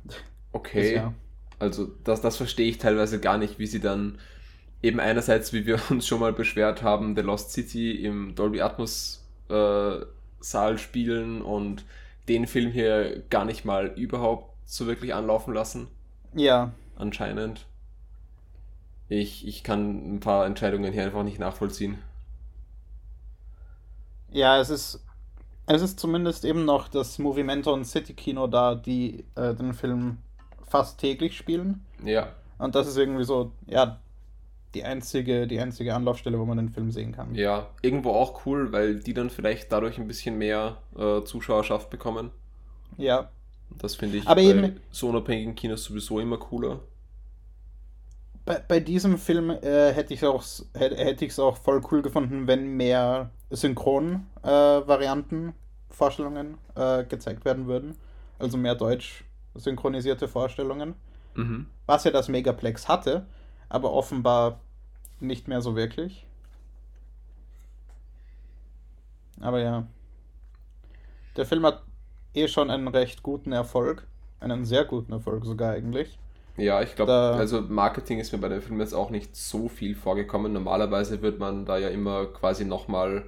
Okay. 0.51 0.81
Bisher. 0.81 1.13
Also 1.59 1.87
das, 2.03 2.21
das 2.21 2.37
verstehe 2.37 2.69
ich 2.69 2.77
teilweise 2.77 3.19
gar 3.19 3.37
nicht, 3.37 3.59
wie 3.59 3.67
sie 3.67 3.79
dann 3.79 4.17
eben 4.81 4.99
einerseits, 4.99 5.53
wie 5.53 5.65
wir 5.65 5.79
uns 5.89 6.07
schon 6.07 6.19
mal 6.19 6.33
beschwert 6.33 6.83
haben, 6.83 7.15
The 7.15 7.21
Lost 7.21 7.51
City 7.51 8.03
im 8.03 8.35
Dolby 8.35 8.61
Atmos 8.61 9.25
äh, 9.49 9.99
Saal 10.39 10.77
spielen 10.77 11.41
und 11.41 11.83
den 12.27 12.47
Film 12.47 12.71
hier 12.71 13.23
gar 13.29 13.43
nicht 13.45 13.65
mal 13.65 13.87
überhaupt 13.97 14.48
so 14.73 14.87
wirklich 14.87 15.13
anlaufen 15.13 15.53
lassen, 15.53 15.87
Ja, 16.33 16.71
anscheinend. 16.95 17.65
Ich, 19.09 19.45
ich 19.45 19.63
kann 19.65 20.15
ein 20.15 20.19
paar 20.21 20.45
Entscheidungen 20.45 20.93
hier 20.93 21.03
einfach 21.03 21.23
nicht 21.23 21.37
nachvollziehen. 21.37 21.97
Ja, 24.31 24.59
es 24.59 24.69
ist, 24.69 25.03
es 25.67 25.81
ist 25.81 25.99
zumindest 25.99 26.45
eben 26.45 26.65
noch 26.65 26.87
das 26.89 27.19
Movimento 27.19 27.73
und 27.73 27.85
City 27.85 28.13
Kino 28.13 28.47
da, 28.47 28.75
die 28.75 29.25
äh, 29.35 29.55
den 29.55 29.73
Film 29.73 30.19
fast 30.67 30.99
täglich 30.99 31.37
spielen. 31.37 31.85
Ja, 32.03 32.33
Und 32.59 32.75
das 32.75 32.87
ist 32.87 32.97
irgendwie 32.97 33.23
so, 33.25 33.53
ja, 33.67 33.99
die 34.75 34.83
einzige, 34.85 35.47
die 35.47 35.59
einzige 35.59 35.95
Anlaufstelle, 35.95 36.39
wo 36.39 36.45
man 36.45 36.57
den 36.57 36.69
Film 36.71 36.91
sehen 36.91 37.13
kann. 37.13 37.29
ja, 37.33 37.69
irgendwo 37.81 38.11
auch 38.11 38.45
cool, 38.45 38.71
weil 38.71 38.99
die 38.99 39.13
dann 39.15 39.29
vielleicht 39.31 39.71
dadurch 39.71 39.97
ein 39.97 40.07
bisschen 40.07 40.37
mehr 40.37 40.77
äh, 40.95 41.23
Zuschauerschaft 41.23 41.89
bekommen. 41.89 42.31
Ja, 42.97 43.31
Das 43.77 43.95
finde 43.95 44.17
ich 44.17 44.27
Aber 44.27 44.35
bei 44.35 44.43
eben- 44.47 44.79
so 44.91 45.07
unabhängigen 45.09 45.55
Kinos 45.55 45.83
sowieso 45.85 46.19
immer 46.19 46.37
cooler. 46.37 46.79
bei, 48.45 48.59
bei 48.67 48.79
diesem 48.79 49.17
Film 49.17 49.49
äh, 49.51 49.93
hätte 49.93 50.13
ich 50.13 50.25
auch 50.25 50.43
hätte, 50.73 50.97
hätte 50.97 51.25
es 51.25 51.39
auch 51.39 51.57
voll 51.57 51.81
cool 51.91 52.01
gefunden, 52.01 52.47
wenn 52.47 52.75
mehr 52.75 53.29
Synchron-Varianten, 53.51 55.53
Vorstellungen 55.89 56.57
äh, 56.75 57.03
gezeigt 57.05 57.45
werden 57.45 57.67
würden. 57.67 57.95
Also 58.37 58.57
mehr 58.57 58.75
deutsch 58.75 59.23
synchronisierte 59.55 60.27
Vorstellungen. 60.27 60.95
Mhm. 61.35 61.67
Was 61.85 62.03
ja 62.05 62.11
das 62.11 62.27
Megaplex 62.29 62.87
hatte, 62.87 63.25
aber 63.69 63.91
offenbar 63.93 64.59
nicht 65.19 65.47
mehr 65.47 65.61
so 65.61 65.75
wirklich. 65.75 66.25
Aber 69.41 69.59
ja. 69.61 69.85
Der 71.37 71.45
Film 71.45 71.65
hat 71.65 71.83
eh 72.33 72.47
schon 72.47 72.69
einen 72.69 72.87
recht 72.87 73.23
guten 73.23 73.51
Erfolg. 73.51 74.07
Einen 74.39 74.65
sehr 74.65 74.85
guten 74.85 75.11
Erfolg 75.11 75.45
sogar 75.45 75.73
eigentlich. 75.73 76.17
Ja, 76.57 76.81
ich 76.81 76.95
glaube, 76.95 77.11
also 77.11 77.61
Marketing 77.61 78.19
ist 78.19 78.33
mir 78.33 78.39
bei 78.39 78.49
dem 78.49 78.61
Film 78.61 78.79
jetzt 78.79 78.93
auch 78.93 79.09
nicht 79.09 79.35
so 79.35 79.69
viel 79.69 79.95
vorgekommen. 79.95 80.51
Normalerweise 80.51 81.21
wird 81.21 81.39
man 81.39 81.65
da 81.65 81.77
ja 81.77 81.89
immer 81.89 82.25
quasi 82.25 82.65
nochmal, 82.65 83.23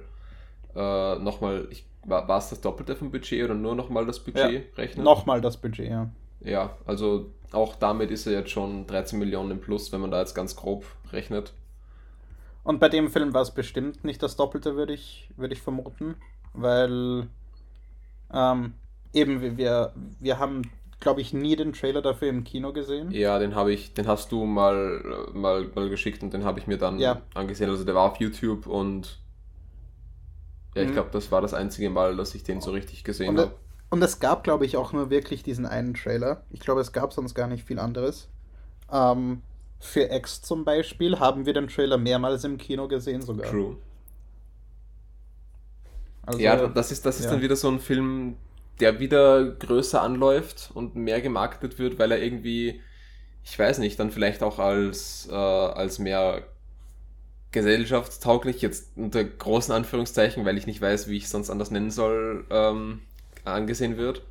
äh, 0.74 1.16
nochmal, 1.16 1.68
war, 2.04 2.38
es 2.38 2.50
das 2.50 2.60
Doppelte 2.60 2.94
vom 2.94 3.10
Budget 3.10 3.44
oder 3.44 3.54
nur 3.54 3.74
nochmal 3.74 4.06
das 4.06 4.20
Budget 4.20 4.76
rechnen? 4.76 5.04
Nochmal 5.04 5.40
das 5.40 5.56
Budget, 5.56 5.88
ja. 5.88 6.10
Ja, 6.40 6.76
also 6.86 7.30
auch 7.52 7.76
damit 7.76 8.10
ist 8.10 8.26
er 8.26 8.32
jetzt 8.32 8.50
schon 8.50 8.86
13 8.86 9.18
Millionen 9.18 9.52
im 9.52 9.60
Plus, 9.60 9.92
wenn 9.92 10.00
man 10.00 10.10
da 10.10 10.20
jetzt 10.20 10.34
ganz 10.34 10.56
grob 10.56 10.84
rechnet. 11.12 11.52
Und 12.64 12.80
bei 12.80 12.88
dem 12.88 13.08
Film 13.08 13.34
war 13.34 13.42
es 13.42 13.50
bestimmt 13.50 14.04
nicht 14.04 14.22
das 14.22 14.36
Doppelte, 14.36 14.76
würde 14.76 14.92
ich, 14.92 15.28
würde 15.36 15.54
ich 15.54 15.62
vermuten. 15.62 16.16
Weil 16.54 17.28
ähm, 18.32 18.74
eben 19.12 19.40
wir- 19.58 19.92
wir, 20.20 20.38
haben, 20.38 20.62
glaube 21.00 21.20
ich, 21.20 21.32
nie 21.32 21.56
den 21.56 21.72
Trailer 21.72 22.02
dafür 22.02 22.28
im 22.28 22.44
Kino 22.44 22.72
gesehen. 22.72 23.10
Ja, 23.10 23.38
den 23.38 23.54
habe 23.54 23.72
ich, 23.72 23.94
den 23.94 24.06
hast 24.06 24.32
du 24.32 24.44
mal, 24.44 25.26
äh, 25.34 25.36
mal, 25.36 25.68
mal 25.74 25.88
geschickt 25.88 26.22
und 26.22 26.32
den 26.32 26.44
habe 26.44 26.58
ich 26.60 26.66
mir 26.66 26.78
dann 26.78 26.98
Ja. 26.98 27.22
angesehen. 27.34 27.70
Also 27.70 27.84
der 27.84 27.94
war 27.94 28.10
auf 28.10 28.16
YouTube 28.18 28.66
und 28.66 29.18
ja, 30.74 30.82
ich 30.82 30.88
Mhm. 30.88 30.92
glaube, 30.94 31.10
das 31.12 31.30
war 31.30 31.40
das 31.42 31.52
einzige 31.54 31.90
Mal, 31.90 32.16
dass 32.16 32.34
ich 32.34 32.44
den 32.44 32.60
so 32.60 32.70
richtig 32.70 33.04
gesehen 33.04 33.30
Und, 33.30 33.38
habe. 33.38 33.54
und 33.90 34.02
es 34.02 34.20
gab, 34.20 34.42
glaube 34.44 34.64
ich, 34.64 34.76
auch 34.78 34.92
nur 34.94 35.10
wirklich 35.10 35.42
diesen 35.42 35.66
einen 35.66 35.92
Trailer. 35.94 36.44
Ich 36.50 36.60
glaube, 36.60 36.80
es 36.80 36.92
gab 36.92 37.12
sonst 37.12 37.34
gar 37.34 37.46
nicht 37.48 37.64
viel 37.66 37.78
anderes. 37.78 38.28
Ähm, 38.90 39.42
für 39.80 40.10
X 40.10 40.40
zum 40.40 40.64
Beispiel 40.64 41.18
haben 41.18 41.44
wir 41.44 41.52
den 41.52 41.66
Trailer 41.68 41.98
mehrmals 41.98 42.44
im 42.44 42.56
Kino 42.56 42.88
gesehen 42.88 43.20
sogar. 43.20 43.50
True. 43.50 43.76
Also, 46.24 46.38
ja, 46.38 46.68
das 46.68 46.92
ist, 46.92 47.04
das 47.04 47.18
ist 47.18 47.24
ja. 47.26 47.32
dann 47.32 47.42
wieder 47.42 47.56
so 47.56 47.68
ein 47.68 47.80
Film, 47.80 48.36
der 48.82 49.00
wieder 49.00 49.44
größer 49.52 50.02
anläuft 50.02 50.72
und 50.74 50.96
mehr 50.96 51.22
gemarketet 51.22 51.78
wird, 51.80 51.98
weil 52.00 52.12
er 52.12 52.22
irgendwie, 52.22 52.82
ich 53.44 53.58
weiß 53.58 53.78
nicht, 53.80 53.98
dann 54.00 54.12
vielleicht 54.12 54.42
auch 54.42 54.58
als, 54.60 55.28
äh, 55.30 55.34
als 55.34 55.98
mehr 56.00 56.44
gesellschaftstauglich, 57.52 58.62
jetzt 58.62 58.96
unter 58.96 59.22
großen 59.24 59.74
Anführungszeichen, 59.74 60.44
weil 60.44 60.56
ich 60.56 60.66
nicht 60.66 60.80
weiß, 60.80 61.08
wie 61.08 61.16
ich 61.18 61.24
es 61.24 61.30
sonst 61.30 61.50
anders 61.50 61.70
nennen 61.70 61.90
soll, 61.90 62.46
ähm, 62.50 63.00
angesehen 63.44 63.96
wird. 63.98 64.22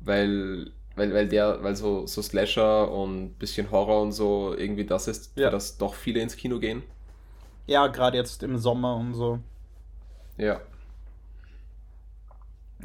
Weil, 0.00 0.72
weil, 0.96 1.14
weil 1.14 1.28
der, 1.28 1.62
weil 1.64 1.76
so, 1.76 2.06
so 2.06 2.22
Slasher 2.22 2.90
und 2.92 3.38
bisschen 3.38 3.70
Horror 3.70 4.02
und 4.02 4.12
so 4.12 4.54
irgendwie 4.56 4.86
das 4.86 5.08
ist, 5.08 5.32
Ja. 5.36 5.42
für 5.42 5.50
das 5.50 5.78
doch 5.78 5.94
viele 5.94 6.20
ins 6.20 6.36
Kino 6.36 6.60
gehen. 6.60 6.84
ja, 7.66 7.86
gerade 7.88 8.16
jetzt 8.18 8.42
im 8.42 8.56
Sommer 8.58 8.96
und 8.96 9.14
so. 9.14 9.40
Ja. 10.38 10.62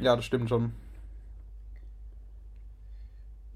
Ja, 0.00 0.16
das 0.16 0.24
stimmt 0.24 0.48
schon. 0.48 0.72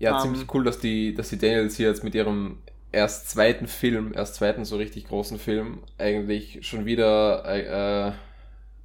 Ja, 0.03 0.19
Ähm, 0.25 0.33
ziemlich 0.33 0.53
cool, 0.53 0.65
dass 0.65 0.81
die, 0.81 1.15
dass 1.15 1.29
die 1.31 1.39
Daniels 1.39 1.77
hier 1.77 1.89
jetzt 1.89 2.03
mit 2.05 2.15
ihrem 2.15 2.59
erst 2.91 3.31
zweiten 3.31 3.69
Film, 3.69 4.13
erst 4.15 4.35
zweiten 4.37 4.65
so 4.65 4.77
richtig 4.77 5.07
großen 5.09 5.39
Film, 5.39 5.83
eigentlich 5.99 6.67
schon 6.67 6.85
wieder 6.87 7.45
äh, 7.47 8.13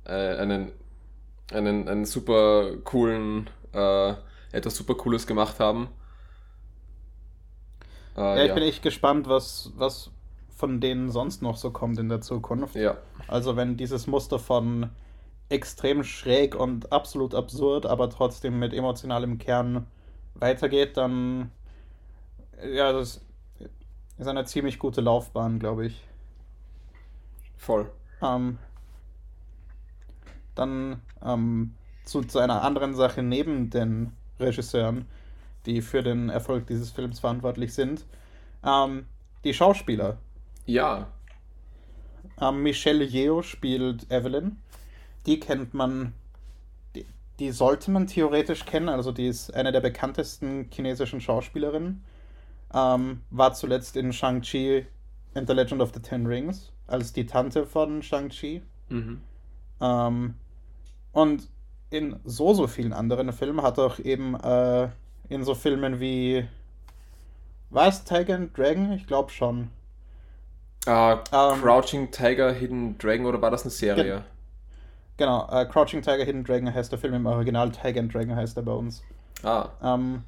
äh, 0.06 0.38
einen, 0.38 0.72
einen, 1.54 1.90
einen 1.90 2.06
super 2.06 2.78
coolen, 2.84 3.50
äh, 3.74 4.14
etwas 4.52 4.76
super 4.76 4.96
Cooles 4.96 5.28
gemacht 5.28 5.60
haben. 5.60 5.90
Äh, 8.18 8.22
Ja, 8.34 8.46
ich 8.46 8.54
bin 8.54 8.64
echt 8.64 8.82
gespannt, 8.84 9.28
was, 9.28 9.72
was 9.76 10.12
von 10.50 10.80
denen 10.82 11.10
sonst 11.12 11.42
noch 11.42 11.58
so 11.58 11.72
kommt 11.72 12.00
in 12.00 12.10
der 12.10 12.22
Zukunft. 12.22 12.80
ja, 12.80 12.98
Also 13.28 13.56
wenn 13.56 13.78
dieses 13.78 14.08
Muster 14.08 14.40
von 14.40 14.90
extrem 15.50 16.04
schräg 16.04 16.56
und 16.56 16.92
absolut 16.92 17.36
absurd, 17.36 17.86
aber 17.86 18.10
trotzdem 18.10 18.60
mit 18.60 18.74
emotionalem 18.74 19.38
Kern 19.38 19.88
weitergeht, 20.39 20.98
dann 20.98 21.51
ja, 22.63 22.91
das 22.91 23.22
ist 24.17 24.27
eine 24.27 24.46
ziemlich 24.46 24.79
gute 24.79 25.01
Laufbahn, 25.01 25.60
glaube 25.60 25.88
ich. 25.88 26.03
voll. 27.58 27.91
Ähm, 28.22 28.58
dann 30.56 31.01
ähm, 31.24 31.75
zu, 32.03 32.24
zu 32.24 32.39
einer 32.39 32.63
anderen 32.63 32.96
Sache 32.96 33.24
neben 33.24 33.70
den 33.70 34.13
Regisseuren, 34.39 35.08
die 35.65 35.82
für 35.82 36.03
den 36.03 36.29
Erfolg 36.29 36.67
dieses 36.67 36.91
Films 36.91 37.20
verantwortlich 37.20 37.74
sind. 37.74 38.06
Ähm, 38.63 39.08
die 39.44 39.53
Schauspieler. 39.53 40.17
Ja, 40.65 41.08
Ähm, 42.39 42.63
Michelle 42.63 43.03
Yeoh 43.03 43.41
spielt 43.41 44.12
Evelyn. 44.12 44.58
Die 45.25 45.39
kennt 45.39 45.74
man. 45.74 46.13
Die, 47.39 47.51
sollte 47.51 47.91
man 47.91 48.08
theoretisch 48.08 48.65
kennen. 48.65 48.89
Also 48.89 49.12
die 49.12 49.27
ist 49.27 49.53
eine 49.53 49.72
der 49.72 49.82
bekanntesten 49.82 50.70
chinesischen 50.72 51.22
Schauspielerinnen. 51.22 52.03
Ähm, 52.74 53.22
war 53.29 53.53
zuletzt 53.53 53.96
in 53.96 54.12
Shang-Chi 54.12 54.86
and 55.36 55.48
the 55.48 55.53
Legend 55.53 55.82
of 55.82 55.91
the 55.94 56.01
Ten 56.01 56.25
Rings 56.25 56.72
als 56.88 57.13
die 57.13 57.25
Tante 57.25 57.65
von 57.65 58.01
Shang-Chi. 58.01 58.62
Mhm. 58.89 59.22
Ähm, 59.79 60.34
und 61.12 61.48
in 61.89 62.17
so, 62.25 62.53
so 62.53 62.67
vielen 62.67 62.94
anderen 62.94 63.32
Filmen 63.32 63.62
hat 63.62 63.79
auch 63.79 64.00
eben 64.00 64.36
äh, 64.36 64.89
in 65.29 65.44
so 65.44 65.56
Filmen 65.56 66.00
wie. 66.00 66.48
War 67.70 67.88
es 67.88 68.03
Tiger 68.03 68.36
and 68.36 68.58
Dragon? 68.58 68.94
Ich 68.94 69.08
glaube 69.08 69.32
schon. 69.32 69.70
Uh, 70.88 71.17
Ähm, 71.34 71.62
Crouching 71.62 72.12
Tiger, 72.12 72.53
Hidden 72.53 72.98
Dragon 72.98 73.25
oder 73.25 73.41
war 73.41 73.51
das 73.51 73.63
eine 73.63 73.72
Serie? 73.72 74.24
Ge- 75.18 75.26
Genau, 75.26 75.48
äh, 75.52 75.66
Crouching 75.66 76.02
Tiger, 76.02 76.24
Hidden 76.24 76.44
Dragon 76.44 76.74
heißt 76.74 76.92
der 76.92 77.00
Film 77.00 77.14
im 77.16 77.26
Original, 77.26 77.72
Tiger 77.72 78.00
and 78.02 78.14
Dragon 78.14 78.36
heißt 78.36 78.56
er 78.58 78.64
bei 78.64 78.72
uns. 78.72 79.04
Ah, 79.44 79.70
Ähm, 79.84 80.24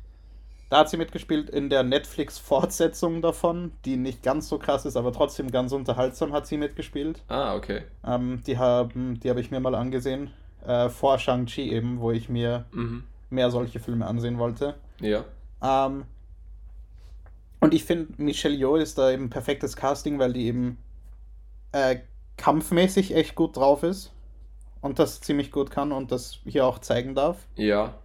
da 0.70 0.80
hat 0.80 0.90
sie 0.90 0.98
mitgespielt 0.98 1.50
in 1.50 1.70
der 1.70 1.82
Netflix-Fortsetzung 1.84 3.22
davon, 3.24 3.72
die 3.86 3.98
nicht 3.98 4.22
ganz 4.22 4.48
so 4.50 4.60
krass 4.60 4.86
ist, 4.86 4.98
aber 4.98 5.12
trotzdem 5.12 5.50
ganz 5.52 5.72
unterhaltsam 5.72 6.32
hat 6.34 6.46
sie 6.48 6.58
mitgespielt. 6.58 7.22
ah, 7.28 7.56
okay. 7.56 7.84
Ähm, 8.06 8.42
die 8.46 8.58
haben, 8.58 9.20
die 9.20 9.30
habe 9.30 9.42
ich 9.42 9.50
mir 9.52 9.60
mal 9.60 9.74
angesehen, 9.76 10.32
äh, 10.66 10.90
vor 10.90 11.18
Shang-Chi 11.18 11.72
eben, 11.72 12.00
wo 12.00 12.12
ich 12.12 12.30
mir 12.30 12.66
Mhm. 12.72 13.04
mehr 13.32 13.50
solche 13.50 13.80
Filme 13.80 14.06
ansehen 14.06 14.38
wollte. 14.38 14.76
Ja. 15.00 15.24
Ähm, 15.64 16.06
und 17.60 17.74
ich 17.74 17.84
finde, 17.84 18.14
Michelle 18.22 18.56
Yeoh 18.56 18.76
ist 18.78 18.98
da 18.98 19.12
eben 19.12 19.30
perfektes 19.30 19.76
Casting, 19.76 20.20
weil 20.20 20.34
die 20.34 20.46
eben 20.46 20.78
äh, 21.72 21.98
kampfmäßig 22.38 23.16
echt 23.16 23.36
gut 23.36 23.58
drauf 23.58 23.84
ist 23.84 24.12
und 24.82 25.00
das 25.00 25.22
ziemlich 25.22 25.52
gut 25.52 25.72
kann 25.72 25.92
und 25.92 26.12
das 26.12 26.40
hier 26.46 26.66
auch 26.66 26.80
zeigen 26.80 27.16
darf. 27.16 27.38
Ja. 27.56 27.96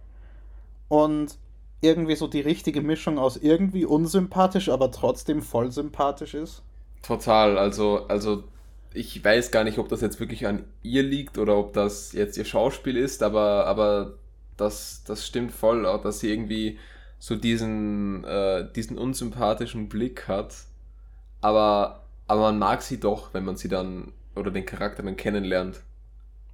Und 0.87 1.37
irgendwie 1.81 2.15
so 2.15 2.27
die 2.27 2.41
richtige 2.41 2.81
Mischung 2.81 3.19
aus 3.19 3.37
irgendwie 3.37 3.85
unsympathisch, 3.85 4.69
aber 4.69 4.91
trotzdem 4.91 5.41
voll 5.41 5.71
sympathisch 5.71 6.33
ist. 6.33 6.63
Total. 7.01 7.57
Also, 7.57 8.07
also 8.07 8.43
ich 8.93 9.23
weiß 9.23 9.51
gar 9.51 9.63
nicht, 9.63 9.77
ob 9.77 9.89
das 9.89 10.01
jetzt 10.01 10.19
wirklich 10.19 10.47
an 10.47 10.63
ihr 10.81 11.03
liegt 11.03 11.37
oder 11.37 11.57
ob 11.57 11.73
das 11.73 12.13
jetzt 12.13 12.37
ihr 12.37 12.45
Schauspiel 12.45 12.97
ist, 12.97 13.23
aber, 13.23 13.67
aber 13.67 14.13
das, 14.57 15.03
das 15.05 15.27
stimmt 15.27 15.51
voll, 15.51 15.85
auch 15.85 16.01
dass 16.01 16.21
sie 16.21 16.31
irgendwie 16.31 16.79
so 17.19 17.35
diesen, 17.35 18.23
äh, 18.23 18.67
diesen 18.73 18.97
unsympathischen 18.97 19.89
Blick 19.89 20.27
hat. 20.27 20.55
Aber, 21.41 22.03
aber 22.27 22.41
man 22.41 22.59
mag 22.59 22.81
sie 22.81 22.99
doch, 22.99 23.33
wenn 23.33 23.45
man 23.45 23.57
sie 23.57 23.67
dann 23.67 24.13
oder 24.35 24.51
den 24.51 24.65
Charakter 24.65 25.03
dann 25.03 25.17
kennenlernt. 25.17 25.81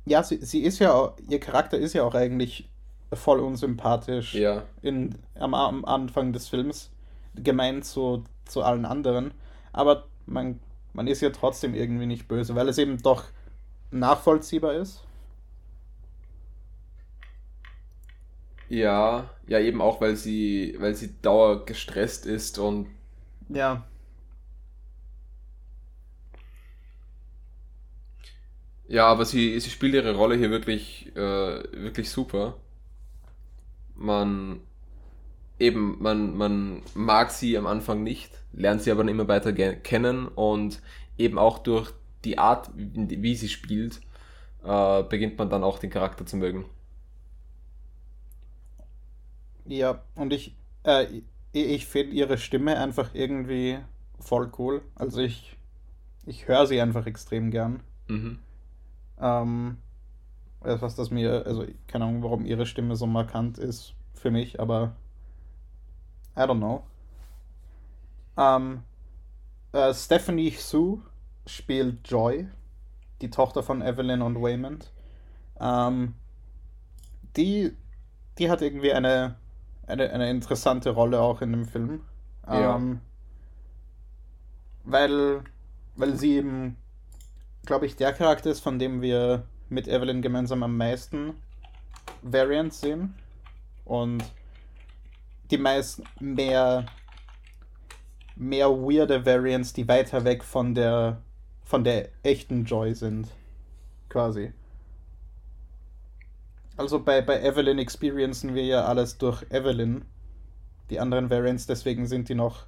Ja, 0.05 0.23
sie, 0.23 0.37
sie 0.43 0.61
ist 0.63 0.79
ja, 0.79 0.93
auch- 0.93 1.15
ihr 1.29 1.39
Charakter 1.39 1.77
ist 1.77 1.93
ja 1.93 2.03
auch 2.03 2.15
eigentlich 2.15 2.69
voll 3.13 3.39
unsympathisch 3.39 4.33
Ja. 4.35 4.63
in, 4.81 5.15
am, 5.35 5.53
am 5.53 5.85
Anfang 5.85 6.33
des 6.33 6.47
Films, 6.47 6.91
gemeint 7.35 7.85
zu, 7.85 8.23
zu 8.45 8.63
allen 8.63 8.85
anderen. 8.85 9.33
Aber 9.73 10.05
man, 10.25 10.59
man 10.93 11.07
ist 11.07 11.21
ja 11.21 11.29
trotzdem 11.29 11.73
irgendwie 11.75 12.05
nicht 12.05 12.27
böse, 12.27 12.55
weil 12.55 12.69
es 12.69 12.77
eben 12.77 12.97
doch 13.01 13.25
nachvollziehbar 13.91 14.73
ist. 14.73 15.03
Ja, 18.69 19.29
ja, 19.47 19.59
eben 19.59 19.81
auch, 19.81 19.99
weil 19.99 20.15
sie, 20.15 20.75
weil 20.79 20.95
sie 20.95 21.19
dauer 21.21 21.65
gestresst 21.65 22.25
ist 22.25 22.57
und 22.57 22.87
Ja. 23.49 23.83
Ja, 28.91 29.07
aber 29.07 29.23
sie, 29.23 29.57
sie 29.61 29.69
spielt 29.69 29.93
ihre 29.93 30.13
Rolle 30.13 30.35
hier 30.35 30.51
wirklich, 30.51 31.15
äh, 31.15 31.17
wirklich 31.17 32.09
super. 32.09 32.57
Man, 33.95 34.59
eben, 35.59 35.95
man, 36.01 36.35
man 36.35 36.81
mag 36.93 37.31
sie 37.31 37.57
am 37.57 37.67
Anfang 37.67 38.03
nicht, 38.03 38.33
lernt 38.51 38.81
sie 38.81 38.91
aber 38.91 39.07
immer 39.07 39.29
weiter 39.29 39.53
kennen 39.53 40.27
und 40.27 40.81
eben 41.17 41.37
auch 41.37 41.59
durch 41.59 41.93
die 42.25 42.37
Art, 42.37 42.69
wie 42.75 43.35
sie 43.35 43.47
spielt, 43.47 44.01
äh, 44.65 45.03
beginnt 45.03 45.37
man 45.37 45.49
dann 45.49 45.63
auch 45.63 45.79
den 45.79 45.89
Charakter 45.89 46.25
zu 46.25 46.35
mögen. 46.35 46.65
Ja, 49.67 50.03
und 50.15 50.33
ich, 50.33 50.53
äh, 50.83 51.21
ich 51.53 51.85
finde 51.85 52.13
ihre 52.13 52.37
Stimme 52.37 52.77
einfach 52.77 53.11
irgendwie 53.13 53.77
voll 54.19 54.51
cool. 54.57 54.81
Also 54.95 55.21
ich, 55.21 55.55
ich 56.25 56.49
höre 56.49 56.67
sie 56.67 56.81
einfach 56.81 57.05
extrem 57.05 57.51
gern. 57.51 57.79
Mhm. 58.09 58.39
Ähm, 59.21 59.77
etwas, 60.63 60.95
das 60.95 61.11
mir, 61.11 61.45
also 61.45 61.65
keine 61.87 62.05
Ahnung, 62.05 62.23
warum 62.23 62.45
ihre 62.45 62.65
Stimme 62.65 62.95
so 62.95 63.07
markant 63.07 63.57
ist 63.57 63.93
für 64.13 64.31
mich, 64.31 64.59
aber 64.59 64.95
I 66.35 66.41
don't 66.41 66.57
know. 66.57 66.83
Ähm, 68.37 68.83
äh, 69.73 69.93
Stephanie 69.93 70.51
Sue 70.51 71.01
spielt 71.45 72.07
Joy, 72.09 72.47
die 73.21 73.29
Tochter 73.29 73.63
von 73.63 73.81
Evelyn 73.81 74.21
und 74.21 74.41
Waymond. 74.41 74.91
Ähm, 75.59 76.15
die, 77.35 77.75
die 78.37 78.49
hat 78.49 78.61
irgendwie 78.61 78.93
eine, 78.93 79.35
eine, 79.87 80.09
eine 80.11 80.29
interessante 80.29 80.91
Rolle 80.91 81.21
auch 81.21 81.41
in 81.41 81.51
dem 81.51 81.65
Film. 81.65 82.01
Ja. 82.47 82.75
Ähm, 82.75 83.01
weil, 84.83 85.43
weil 85.95 86.15
sie 86.15 86.37
eben, 86.37 86.77
glaube 87.65 87.85
ich, 87.85 87.95
der 87.95 88.13
Charakter 88.13 88.49
ist, 88.49 88.59
von 88.59 88.79
dem 88.79 89.01
wir 89.01 89.43
mit 89.69 89.87
Evelyn 89.87 90.21
gemeinsam 90.21 90.63
am 90.63 90.77
meisten 90.77 91.35
Variants 92.21 92.81
sehen. 92.81 93.15
Und 93.85 94.23
die 95.49 95.57
meisten 95.57 96.03
mehr, 96.19 96.85
mehr 98.35 98.69
weirde 98.69 99.25
Variants, 99.25 99.73
die 99.73 99.87
weiter 99.87 100.23
weg 100.23 100.43
von 100.43 100.73
der, 100.75 101.21
von 101.63 101.83
der 101.83 102.09
echten 102.23 102.65
Joy 102.65 102.93
sind. 102.93 103.27
Quasi. 104.09 104.53
Also 106.77 107.03
bei, 107.03 107.21
bei 107.21 107.41
Evelyn 107.41 107.79
experiencen 107.79 108.55
wir 108.55 108.65
ja 108.65 108.85
alles 108.85 109.17
durch 109.17 109.43
Evelyn. 109.49 110.05
Die 110.89 110.99
anderen 110.99 111.29
Variants, 111.29 111.67
deswegen 111.67 112.07
sind 112.07 112.27
die 112.27 112.35
noch 112.35 112.65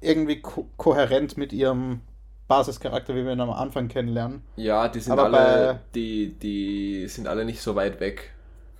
irgendwie 0.00 0.40
ko 0.40 0.66
kohärent 0.76 1.36
mit 1.36 1.52
ihrem 1.52 2.00
Basischarakter, 2.50 3.14
wie 3.14 3.24
wir 3.24 3.32
ihn 3.32 3.40
am 3.40 3.50
Anfang 3.50 3.86
kennenlernen. 3.88 4.42
Ja, 4.56 4.88
die 4.88 4.98
sind 5.00 5.12
Aber 5.12 5.24
alle, 5.24 5.74
bei- 5.74 5.78
die, 5.94 6.34
die 6.36 7.06
sind 7.08 7.28
alle 7.28 7.44
nicht 7.44 7.62
so 7.62 7.76
weit 7.76 8.00
weg, 8.00 8.32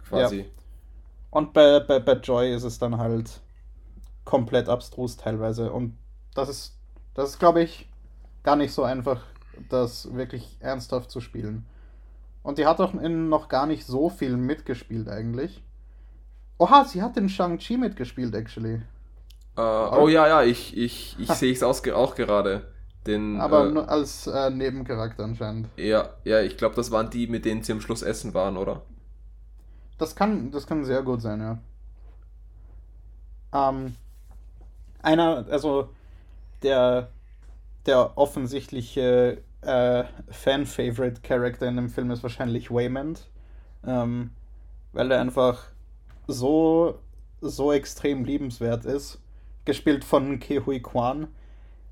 quasi. 0.09 0.44
Und 1.30 1.52
bei, 1.52 1.78
bei, 1.80 2.00
bei 2.00 2.14
Joy 2.14 2.52
ist 2.52 2.64
es 2.64 2.80
dann 2.80 2.98
halt 2.98 3.40
komplett 4.24 4.68
abstrus 4.68 5.16
teilweise. 5.16 5.72
Und 5.72 5.96
das 6.35 6.48
ist, 6.48 6.76
das 7.14 7.30
ist, 7.30 7.38
glaube 7.38 7.62
ich, 7.62 7.88
gar 8.42 8.56
nicht 8.56 8.72
so 8.74 8.83
einfach, 8.83 9.22
das 9.68 10.12
wirklich 10.14 10.56
ernsthaft 10.61 11.11
zu 11.11 11.20
spielen. 11.20 11.64
Und 12.42 12.59
die 12.59 12.66
hat 12.66 12.80
auch 12.80 12.94
in 12.94 13.28
noch 13.28 13.48
gar 13.48 13.66
nicht 13.66 13.87
so 13.87 14.09
viel 14.11 14.37
mitgespielt 14.37 15.09
eigentlich. 15.09 15.62
Oha, 16.59 16.85
sie 16.85 17.02
hat 17.02 17.16
in 17.16 17.28
Shang-Chi 17.28 17.76
mitgespielt, 17.76 18.35
actually. 18.35 18.83
Äh, 19.56 19.61
oh 19.61 20.09
ja, 20.09 20.26
ja, 20.26 20.42
ich, 20.42 20.76
ich, 20.76 21.16
ich 21.18 21.28
sehe 21.35 21.52
es 21.52 21.62
auch 21.62 22.14
gerade. 22.16 22.66
Den, 23.07 23.41
Aber 23.41 23.67
äh, 23.67 23.71
nur 23.71 23.89
als 23.89 24.27
äh, 24.27 24.51
Nebencharakter 24.51 25.25
anscheinend. 25.25 25.69
Ja, 25.77 26.11
ja, 26.25 26.41
ich 26.41 26.57
glaube, 26.57 26.75
das 26.75 26.91
waren 26.91 27.09
die, 27.11 27.27
mit 27.27 27.45
denen 27.45 27.63
sie 27.63 27.73
am 27.73 27.81
Schluss 27.81 28.03
essen 28.03 28.35
waren, 28.35 28.57
oder? 28.57 28.83
Das 29.99 30.15
kann, 30.15 30.51
das 30.51 30.67
kann 30.67 30.85
sehr 30.85 31.03
gut 31.03 31.23
sein, 31.23 31.41
ja. 31.41 31.59
Ähm, 33.53 33.97
einer, 35.03 35.47
also 35.51 35.89
der, 36.63 37.09
der 37.87 38.17
offensichtliche 38.19 39.43
äh, 39.63 40.05
Fan-Favorite-Character 40.29 41.69
in 41.69 41.77
dem 41.77 41.89
Film 41.89 42.11
ist 42.11 42.23
wahrscheinlich 42.23 42.71
Waymond, 42.71 43.29
ähm, 43.87 44.31
weil 44.93 45.11
er 45.11 45.21
einfach 45.21 45.65
so, 46.27 46.99
so 47.41 47.73
extrem 47.73 48.25
liebenswert 48.25 48.85
ist. 48.85 49.21
Gespielt 49.65 50.05
von 50.05 50.39
Ke 50.39 50.65
Hui 50.65 50.81
Kwan, 50.81 51.29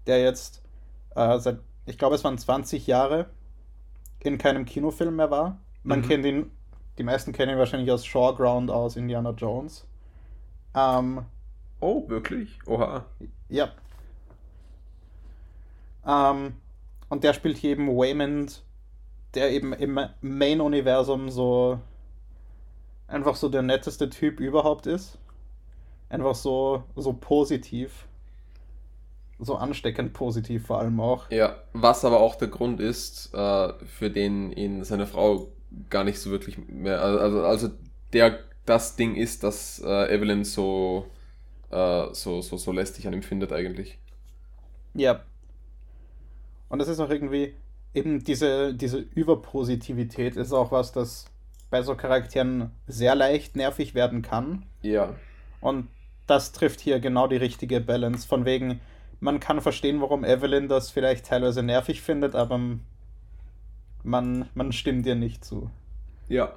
der 0.06 0.22
jetzt 0.22 0.62
äh, 1.18 1.38
seit, 1.40 1.58
ich 1.86 1.98
glaube, 1.98 2.14
es 2.14 2.24
waren 2.24 2.38
20 2.38 2.86
Jahre 2.86 3.26
in 4.20 4.38
keinem 4.38 4.64
Kinofilm 4.64 5.16
mehr 5.16 5.30
war. 5.30 5.58
Man 5.82 6.00
Mhm. 6.00 6.08
kennt 6.08 6.26
ihn, 6.26 6.50
die 6.98 7.04
meisten 7.04 7.32
kennen 7.32 7.52
ihn 7.52 7.58
wahrscheinlich 7.58 7.90
aus 7.90 8.04
Shawground, 8.06 8.70
aus 8.70 8.96
Indiana 8.96 9.30
Jones. 9.30 9.86
Ähm, 10.74 11.24
Oh, 11.80 12.08
wirklich? 12.08 12.58
Oha. 12.66 13.04
ja. 13.48 13.70
Ähm, 16.06 16.54
und 17.08 17.24
der 17.24 17.32
spielt 17.34 17.56
hier 17.56 17.70
eben 17.70 17.88
Waymond, 17.88 18.62
der 19.34 19.50
eben 19.52 19.72
im 19.72 20.00
Main-Universum 20.20 21.30
so 21.30 21.78
einfach 23.06 23.36
so 23.36 23.48
der 23.48 23.62
netteste 23.62 24.10
Typ 24.10 24.40
überhaupt 24.40 24.86
ist. 24.86 25.18
Einfach 26.08 26.34
so, 26.34 26.82
so 26.96 27.12
positiv. 27.12 28.07
So 29.40 29.56
ansteckend 29.56 30.12
positiv 30.12 30.66
vor 30.66 30.80
allem 30.80 30.98
auch. 31.00 31.30
Ja, 31.30 31.56
was 31.72 32.04
aber 32.04 32.20
auch 32.20 32.34
der 32.34 32.48
Grund 32.48 32.80
ist, 32.80 33.32
äh, 33.34 33.72
für 33.84 34.10
den 34.10 34.50
ihn 34.52 34.84
seine 34.84 35.06
Frau 35.06 35.52
gar 35.90 36.04
nicht 36.04 36.18
so 36.18 36.30
wirklich 36.30 36.58
mehr. 36.68 37.00
Also, 37.00 37.42
also 37.42 37.70
der 38.12 38.40
das 38.68 38.96
Ding 38.96 39.14
ist, 39.14 39.44
dass 39.44 39.80
äh, 39.84 40.14
Evelyn 40.14 40.44
so, 40.44 41.06
äh, 41.70 42.06
so, 42.12 42.42
so, 42.42 42.56
so 42.56 42.72
lästig 42.72 43.06
an 43.06 43.14
ihm 43.14 43.22
findet 43.22 43.52
eigentlich. 43.52 43.98
Ja. 44.94 45.22
Und 46.68 46.80
das 46.80 46.88
ist 46.88 47.00
auch 47.00 47.10
irgendwie, 47.10 47.54
eben 47.94 48.22
diese, 48.22 48.74
diese 48.74 48.98
Überpositivität 48.98 50.36
ist 50.36 50.52
auch 50.52 50.70
was, 50.70 50.92
das 50.92 51.26
bei 51.70 51.82
so 51.82 51.94
Charakteren 51.94 52.70
sehr 52.86 53.14
leicht 53.14 53.56
nervig 53.56 53.94
werden 53.94 54.22
kann. 54.22 54.66
Ja. 54.82 55.14
Und 55.60 55.88
das 56.26 56.52
trifft 56.52 56.80
hier 56.80 57.00
genau 57.00 57.26
die 57.26 57.36
richtige 57.36 57.80
Balance. 57.80 58.26
Von 58.26 58.44
wegen, 58.44 58.80
man 59.20 59.40
kann 59.40 59.60
verstehen, 59.60 60.00
warum 60.00 60.24
Evelyn 60.24 60.68
das 60.68 60.90
vielleicht 60.90 61.26
teilweise 61.26 61.62
nervig 61.62 62.02
findet, 62.02 62.34
aber 62.34 62.60
man, 64.02 64.48
man 64.54 64.72
stimmt 64.72 65.06
ihr 65.06 65.14
nicht 65.14 65.44
zu. 65.44 65.70
Ja. 66.28 66.52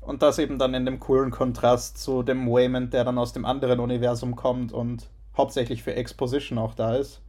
Und 0.00 0.22
das 0.22 0.38
eben 0.38 0.58
dann 0.58 0.74
in 0.74 0.86
dem 0.86 1.00
coolen 1.00 1.30
Kontrast 1.30 1.98
zu 1.98 2.22
dem 2.22 2.48
Waymond, 2.48 2.92
der 2.92 3.04
dann 3.04 3.18
aus 3.18 3.32
dem 3.32 3.44
anderen 3.44 3.78
Universum 3.80 4.36
kommt 4.36 4.72
und 4.72 5.08
hauptsächlich 5.36 5.82
für 5.82 5.94
Exposition 5.94 6.58
auch 6.58 6.74
da 6.74 6.96
ist. 6.96 7.20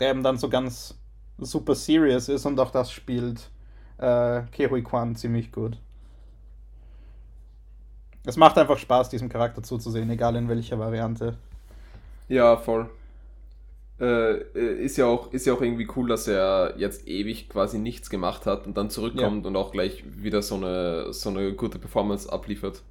Der 0.00 0.10
eben 0.10 0.22
dann 0.22 0.38
so 0.38 0.48
ganz 0.48 0.98
super 1.38 1.74
serious 1.74 2.28
ist 2.28 2.46
und 2.46 2.60
auch 2.60 2.70
das 2.70 2.92
spielt 2.92 3.50
äh, 3.98 4.42
Kehui 4.52 4.82
Kwan 4.82 5.16
ziemlich 5.16 5.52
gut. 5.52 5.78
Es 8.24 8.36
macht 8.36 8.56
einfach 8.56 8.78
Spaß, 8.78 9.10
diesem 9.10 9.28
Charakter 9.28 9.62
zuzusehen, 9.62 10.08
egal 10.08 10.36
in 10.36 10.48
welcher 10.48 10.78
Variante. 10.78 11.36
Ja, 12.28 12.56
voll. 12.56 12.88
Äh, 14.00 14.40
ist, 14.84 14.96
ja 14.96 15.06
auch, 15.06 15.32
ist 15.32 15.46
ja 15.46 15.54
auch 15.54 15.60
irgendwie 15.60 15.88
cool, 15.94 16.08
dass 16.08 16.26
er 16.26 16.74
jetzt 16.78 17.06
ewig 17.06 17.48
quasi 17.48 17.78
nichts 17.78 18.10
gemacht 18.10 18.44
hat 18.44 18.66
und 18.66 18.76
dann 18.76 18.90
zurückkommt 18.90 19.44
ja. 19.44 19.48
und 19.48 19.56
auch 19.56 19.70
gleich 19.70 20.02
wieder 20.20 20.42
so 20.42 20.56
eine, 20.56 21.12
so 21.12 21.30
eine 21.30 21.52
gute 21.52 21.78
Performance 21.78 22.30
abliefert. 22.30 22.82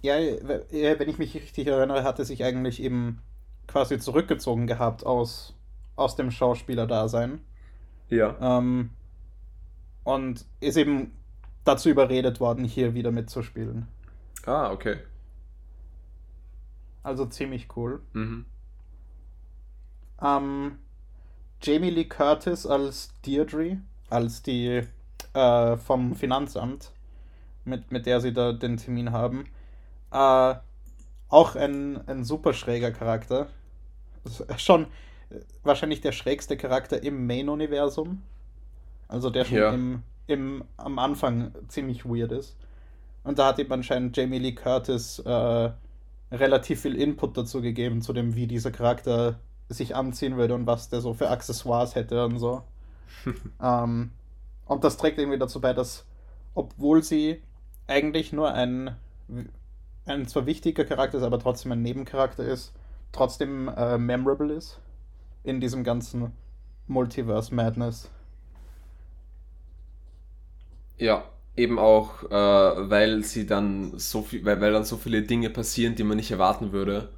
Ja, 0.00 0.16
wenn 0.16 1.08
ich 1.08 1.18
mich 1.18 1.34
richtig 1.34 1.66
erinnere, 1.66 2.04
hat 2.04 2.18
er 2.18 2.24
sich 2.24 2.44
eigentlich 2.44 2.82
eben 2.82 3.20
quasi 3.66 3.98
zurückgezogen 3.98 4.66
gehabt 4.66 5.04
aus, 5.04 5.54
aus 5.96 6.16
dem 6.16 6.30
Schauspielerdasein. 6.30 7.40
Ja. 8.10 8.36
Ähm, 8.40 8.90
und 10.04 10.44
ist 10.60 10.76
eben 10.76 11.12
dazu 11.64 11.88
überredet 11.88 12.40
worden, 12.40 12.64
hier 12.64 12.94
wieder 12.94 13.10
mitzuspielen. 13.10 13.88
Ah, 14.44 14.70
okay. 14.70 14.98
Also 17.04 17.26
ziemlich 17.26 17.68
cool. 17.76 18.00
Mhm. 18.14 18.46
Ähm, 20.20 20.78
Jamie 21.62 21.90
Lee 21.90 22.06
Curtis 22.06 22.66
als 22.66 23.12
Deirdre, 23.24 23.78
als 24.10 24.42
die 24.42 24.82
äh, 25.34 25.76
vom 25.76 26.14
Finanzamt, 26.14 26.90
mit, 27.64 27.92
mit 27.92 28.06
der 28.06 28.20
sie 28.20 28.32
da 28.32 28.52
den 28.52 28.78
Termin 28.78 29.12
haben. 29.12 29.44
Äh, 30.10 30.54
auch 31.28 31.56
ein, 31.56 32.06
ein 32.08 32.24
super 32.24 32.52
schräger 32.54 32.90
Charakter. 32.90 33.48
Schon 34.56 34.86
wahrscheinlich 35.62 36.00
der 36.00 36.12
schrägste 36.12 36.56
Charakter 36.56 37.02
im 37.02 37.26
Main-Universum. 37.26 38.22
Also 39.08 39.30
der 39.30 39.44
schon 39.44 39.58
ja. 39.58 39.72
im, 39.72 40.02
im, 40.26 40.64
am 40.76 40.98
Anfang 40.98 41.52
ziemlich 41.68 42.06
weird 42.06 42.32
ist. 42.32 42.56
Und 43.24 43.38
da 43.38 43.48
hat 43.48 43.58
ihm 43.58 43.70
anscheinend 43.72 44.16
Jamie 44.16 44.38
Lee 44.38 44.52
Curtis 44.52 45.18
äh, 45.18 45.70
relativ 46.34 46.82
viel 46.82 46.96
Input 46.96 47.36
dazu 47.36 47.62
gegeben, 47.62 48.02
zu 48.02 48.12
dem, 48.12 48.34
wie 48.34 48.46
dieser 48.46 48.70
Charakter 48.70 49.38
sich 49.68 49.96
anziehen 49.96 50.36
würde 50.36 50.54
und 50.54 50.66
was 50.66 50.88
der 50.88 51.00
so 51.00 51.14
für 51.14 51.30
Accessoires 51.30 51.94
hätte 51.94 52.24
und 52.24 52.38
so. 52.38 52.62
ähm, 53.62 54.10
und 54.66 54.84
das 54.84 54.96
trägt 54.96 55.18
irgendwie 55.18 55.38
dazu 55.38 55.60
bei, 55.60 55.72
dass, 55.72 56.04
obwohl 56.54 57.02
sie 57.02 57.42
eigentlich 57.86 58.32
nur 58.32 58.52
ein, 58.52 58.96
ein 60.06 60.26
zwar 60.26 60.46
wichtiger 60.46 60.84
Charakter 60.84 61.18
ist, 61.18 61.24
aber 61.24 61.38
trotzdem 61.38 61.72
ein 61.72 61.82
Nebencharakter 61.82 62.44
ist, 62.44 62.72
trotzdem 63.12 63.68
äh, 63.68 63.98
memorable 63.98 64.52
ist 64.52 64.80
in 65.42 65.60
diesem 65.60 65.84
ganzen 65.84 66.32
Multiverse 66.86 67.54
Madness. 67.54 68.10
Ja, 70.96 71.24
eben 71.56 71.78
auch, 71.78 72.24
äh, 72.24 72.90
weil 72.90 73.22
sie 73.22 73.46
dann 73.46 73.98
so 73.98 74.22
viel, 74.22 74.44
weil, 74.44 74.60
weil 74.60 74.72
dann 74.72 74.84
so 74.84 74.96
viele 74.96 75.22
Dinge 75.22 75.50
passieren, 75.50 75.94
die 75.94 76.04
man 76.04 76.16
nicht 76.16 76.30
erwarten 76.30 76.72
würde. 76.72 77.08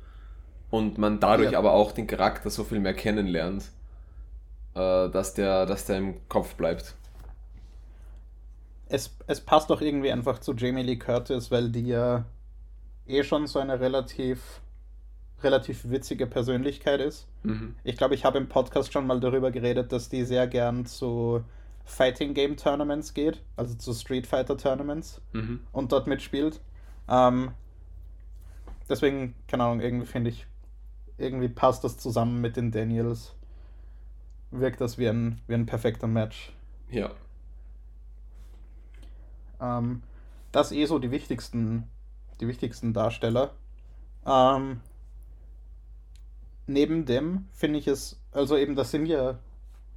Und 0.70 0.98
man 0.98 1.20
dadurch 1.20 1.52
ja. 1.52 1.58
aber 1.58 1.72
auch 1.72 1.92
den 1.92 2.06
Charakter 2.06 2.50
so 2.50 2.64
viel 2.64 2.80
mehr 2.80 2.94
kennenlernt, 2.94 3.64
äh, 4.74 5.08
dass, 5.08 5.34
der, 5.34 5.64
dass 5.64 5.86
der 5.86 5.98
im 5.98 6.28
Kopf 6.28 6.54
bleibt. 6.54 6.94
Es, 8.88 9.16
es 9.26 9.40
passt 9.40 9.70
doch 9.70 9.80
irgendwie 9.80 10.12
einfach 10.12 10.40
zu 10.40 10.54
Jamie 10.54 10.82
Lee 10.82 10.96
Curtis, 10.96 11.50
weil 11.50 11.70
die 11.70 11.86
ja 11.86 12.24
eh 13.06 13.22
schon 13.22 13.46
so 13.46 13.58
eine 13.58 13.80
relativ 13.80 14.60
relativ 15.42 15.90
witzige 15.90 16.26
Persönlichkeit 16.26 17.00
ist. 17.00 17.26
Mhm. 17.42 17.74
Ich 17.84 17.96
glaube, 17.96 18.14
ich 18.14 18.24
habe 18.24 18.38
im 18.38 18.48
Podcast 18.48 18.92
schon 18.92 19.06
mal 19.06 19.20
darüber 19.20 19.50
geredet, 19.50 19.92
dass 19.92 20.08
die 20.08 20.24
sehr 20.24 20.46
gern 20.46 20.86
zu 20.86 21.42
Fighting 21.86 22.34
Game 22.34 22.56
Tournaments 22.56 23.14
geht, 23.14 23.42
also 23.54 23.74
zu 23.76 23.94
Street 23.94 24.26
Fighter 24.26 24.58
Tournaments 24.58 25.22
mhm. 25.32 25.60
und 25.72 25.92
dort 25.92 26.08
mitspielt. 26.08 26.60
Ähm, 27.08 27.52
deswegen, 28.88 29.34
keine 29.46 29.64
Ahnung, 29.64 29.80
irgendwie 29.80 30.06
finde 30.06 30.30
ich, 30.30 30.46
irgendwie 31.16 31.48
passt 31.48 31.84
das 31.84 31.96
zusammen 31.96 32.40
mit 32.40 32.56
den 32.56 32.72
Daniels. 32.72 33.34
Wirkt 34.50 34.80
das 34.80 34.98
wie 34.98 35.08
ein, 35.08 35.40
wie 35.46 35.54
ein 35.54 35.66
perfekter 35.66 36.08
Match. 36.08 36.52
Ja. 36.90 37.12
Ähm, 39.60 40.02
das 40.50 40.72
eh 40.72 40.86
so 40.86 40.98
die 40.98 41.12
wichtigsten, 41.12 41.84
die 42.40 42.48
wichtigsten 42.48 42.94
Darsteller. 42.94 43.52
Ähm, 44.26 44.80
neben 46.66 47.06
dem 47.06 47.46
finde 47.52 47.78
ich 47.78 47.86
es, 47.86 48.20
also 48.32 48.56
eben, 48.56 48.74
das 48.74 48.90
sind 48.90 49.06
ja 49.06 49.38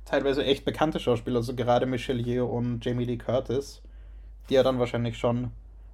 teilweise 0.09 0.43
echt 0.43 0.65
bekannte 0.65 0.99
Schauspieler, 0.99 1.37
also 1.37 1.55
gerade 1.55 1.85
Michelle 1.85 2.21
Yeoh 2.21 2.45
und 2.45 2.83
Jamie 2.83 3.05
Lee 3.05 3.17
Curtis, 3.17 3.81
die 4.49 4.55
ja 4.55 4.63
dann 4.63 4.79
wahrscheinlich 4.79 5.17
schon 5.17 5.51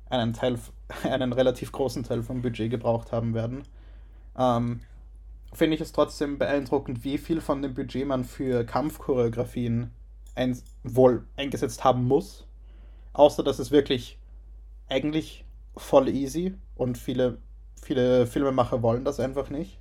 einen 0.10 0.34
Teil, 0.34 0.58
einen 1.04 1.34
relativ 1.34 1.72
großen 1.72 2.04
Teil 2.04 2.24
vom 2.24 2.42
Budget 2.42 2.72
gebraucht 2.72 3.12
haben 3.12 3.34
werden. 3.34 3.64
Ähm, 4.38 4.80
finde 5.54 5.76
ich 5.76 5.82
es 5.82 5.92
trotzdem 5.92 6.38
beeindruckend, 6.38 7.04
wie 7.04 7.18
viel 7.18 7.42
von 7.42 7.62
dem 7.62 7.74
Budget 7.74 8.08
man 8.08 8.24
für 8.24 8.64
Kampfchoreografien 8.64 9.92
ein, 10.36 10.58
wohl 10.84 11.26
eingesetzt 11.36 11.84
haben 11.84 12.08
muss. 12.08 12.48
Außer 13.14 13.44
dass 13.44 13.60
es 13.60 13.72
wirklich 13.72 14.18
eigentlich 14.90 15.46
voll 15.76 16.10
easy 16.10 16.56
und 16.76 16.98
viele, 16.98 17.38
viele 17.82 18.28
Filmemacher 18.28 18.82
wollen 18.82 19.04
das 19.04 19.20
einfach 19.20 19.50
nicht. 19.50 19.78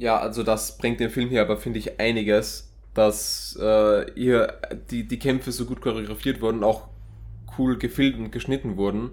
Ja, 0.00 0.18
also 0.18 0.42
das 0.42 0.78
bringt 0.78 0.98
den 0.98 1.10
Film 1.10 1.28
hier 1.28 1.42
aber, 1.42 1.58
finde 1.58 1.78
ich, 1.78 2.00
einiges, 2.00 2.72
dass 2.94 3.54
äh, 3.56 4.10
hier 4.14 4.58
die, 4.90 5.06
die 5.06 5.18
Kämpfe 5.18 5.52
so 5.52 5.66
gut 5.66 5.82
choreografiert 5.82 6.40
wurden, 6.40 6.64
auch 6.64 6.88
cool 7.58 7.76
gefilmt 7.76 8.16
und 8.16 8.32
geschnitten 8.32 8.78
wurden. 8.78 9.10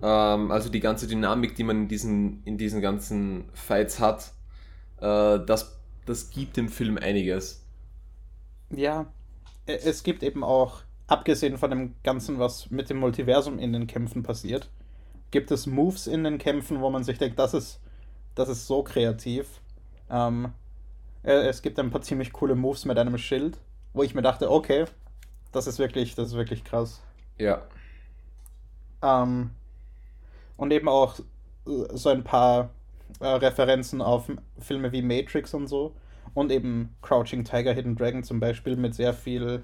Ähm, 0.00 0.52
also 0.52 0.68
die 0.68 0.78
ganze 0.78 1.08
Dynamik, 1.08 1.56
die 1.56 1.64
man 1.64 1.82
in 1.82 1.88
diesen, 1.88 2.44
in 2.44 2.58
diesen 2.58 2.80
ganzen 2.80 3.46
Fights 3.54 3.98
hat, 3.98 4.32
äh, 4.98 5.44
das, 5.44 5.80
das 6.06 6.30
gibt 6.30 6.56
dem 6.56 6.68
Film 6.68 6.96
einiges. 6.96 7.66
Ja, 8.70 9.12
e, 9.66 9.74
es 9.74 10.04
gibt 10.04 10.22
eben 10.22 10.44
auch, 10.44 10.82
abgesehen 11.08 11.58
von 11.58 11.70
dem 11.70 11.94
Ganzen, 12.04 12.38
was 12.38 12.70
mit 12.70 12.88
dem 12.88 12.98
Multiversum 12.98 13.58
in 13.58 13.72
den 13.72 13.88
Kämpfen 13.88 14.22
passiert, 14.22 14.70
gibt 15.32 15.50
es 15.50 15.66
Moves 15.66 16.06
in 16.06 16.22
den 16.22 16.38
Kämpfen, 16.38 16.80
wo 16.80 16.88
man 16.88 17.02
sich 17.02 17.18
denkt, 17.18 17.36
das 17.40 17.52
ist, 17.52 17.80
das 18.36 18.48
ist 18.48 18.68
so 18.68 18.84
kreativ 18.84 19.60
ähm, 20.10 20.52
es 21.22 21.62
gibt 21.62 21.78
ein 21.78 21.90
paar 21.90 22.02
ziemlich 22.02 22.32
coole 22.32 22.54
Moves 22.54 22.84
mit 22.84 22.98
einem 22.98 23.16
Schild, 23.16 23.58
wo 23.94 24.02
ich 24.02 24.14
mir 24.14 24.22
dachte, 24.22 24.50
okay, 24.50 24.84
das 25.52 25.66
ist 25.66 25.78
wirklich, 25.78 26.14
das 26.14 26.28
ist 26.28 26.34
wirklich 26.34 26.64
krass. 26.64 27.02
Ja. 27.38 27.62
Ähm, 29.02 29.50
und 30.56 30.72
eben 30.72 30.88
auch 30.88 31.18
äh, 31.18 31.22
so 31.94 32.10
ein 32.10 32.24
paar 32.24 32.70
äh, 33.20 33.26
Referenzen 33.26 34.02
auf 34.02 34.30
Filme 34.58 34.92
wie 34.92 35.02
Matrix 35.02 35.54
und 35.54 35.66
so. 35.66 35.94
Und 36.34 36.50
eben 36.50 36.94
Crouching 37.02 37.44
Tiger, 37.44 37.72
Hidden 37.72 37.96
Dragon 37.96 38.24
zum 38.24 38.40
Beispiel 38.40 38.76
mit 38.76 38.94
sehr 38.94 39.14
viel 39.14 39.62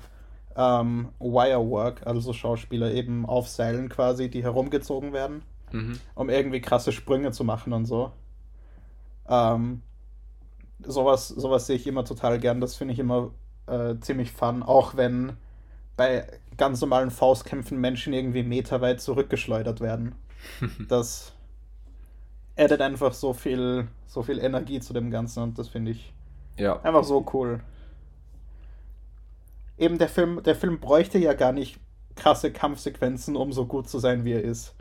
ähm, 0.57 1.09
Wirework, 1.19 2.07
also 2.07 2.33
Schauspieler 2.33 2.93
eben 2.93 3.27
auf 3.27 3.49
Seilen 3.49 3.89
quasi, 3.89 4.31
die 4.31 4.43
herumgezogen 4.43 5.13
werden, 5.13 5.43
mhm. 5.73 5.99
um 6.15 6.29
irgendwie 6.29 6.61
krasse 6.61 6.93
Sprünge 6.93 7.33
zu 7.33 7.45
machen 7.45 7.73
und 7.73 7.87
so. 7.87 8.13
Ähm, 9.29 9.83
sowas, 10.85 11.29
sowas 11.29 11.67
sehe 11.67 11.77
ich 11.77 11.87
immer 11.87 12.05
total 12.05 12.39
gern. 12.39 12.61
Das 12.61 12.77
finde 12.77 12.95
ich 12.95 13.01
immer 13.01 13.31
äh, 13.67 13.97
ziemlich 14.01 14.33
fun, 14.33 14.63
auch 14.63 14.97
wenn 14.97 15.35
bei 15.97 16.27
ganz 16.57 16.81
normalen 16.81 17.11
Faustkämpfen 17.11 17.79
Menschen 17.79 18.13
irgendwie 18.13 18.43
meterweit 18.43 19.01
zurückgeschleudert 19.01 19.81
werden. 19.81 20.15
das 20.89 21.33
addet 22.57 22.81
einfach 22.81 23.13
so 23.13 23.33
viel, 23.33 23.89
so 24.07 24.23
viel 24.23 24.39
Energie 24.39 24.81
zu 24.81 24.93
dem 24.93 25.11
Ganzen 25.11 25.43
und 25.43 25.59
das 25.59 25.69
finde 25.69 25.93
ich 25.93 26.13
ja. 26.57 26.81
einfach 26.83 27.05
so 27.05 27.25
cool. 27.33 27.61
eben 29.79 29.99
der 29.99 30.09
Film, 30.09 30.43
der 30.43 30.55
Film 30.55 30.79
bräuchte 30.81 31.19
ja 31.19 31.33
gar 31.33 31.53
nicht 31.53 31.79
krasse 32.17 32.53
Kampfsequenzen, 32.53 33.37
um 33.37 33.53
so 33.53 33.67
gut 33.67 33.89
zu 33.89 33.99
sein, 33.99 34.25
wie 34.25 34.33
er 34.33 34.43
ist. 34.43 34.75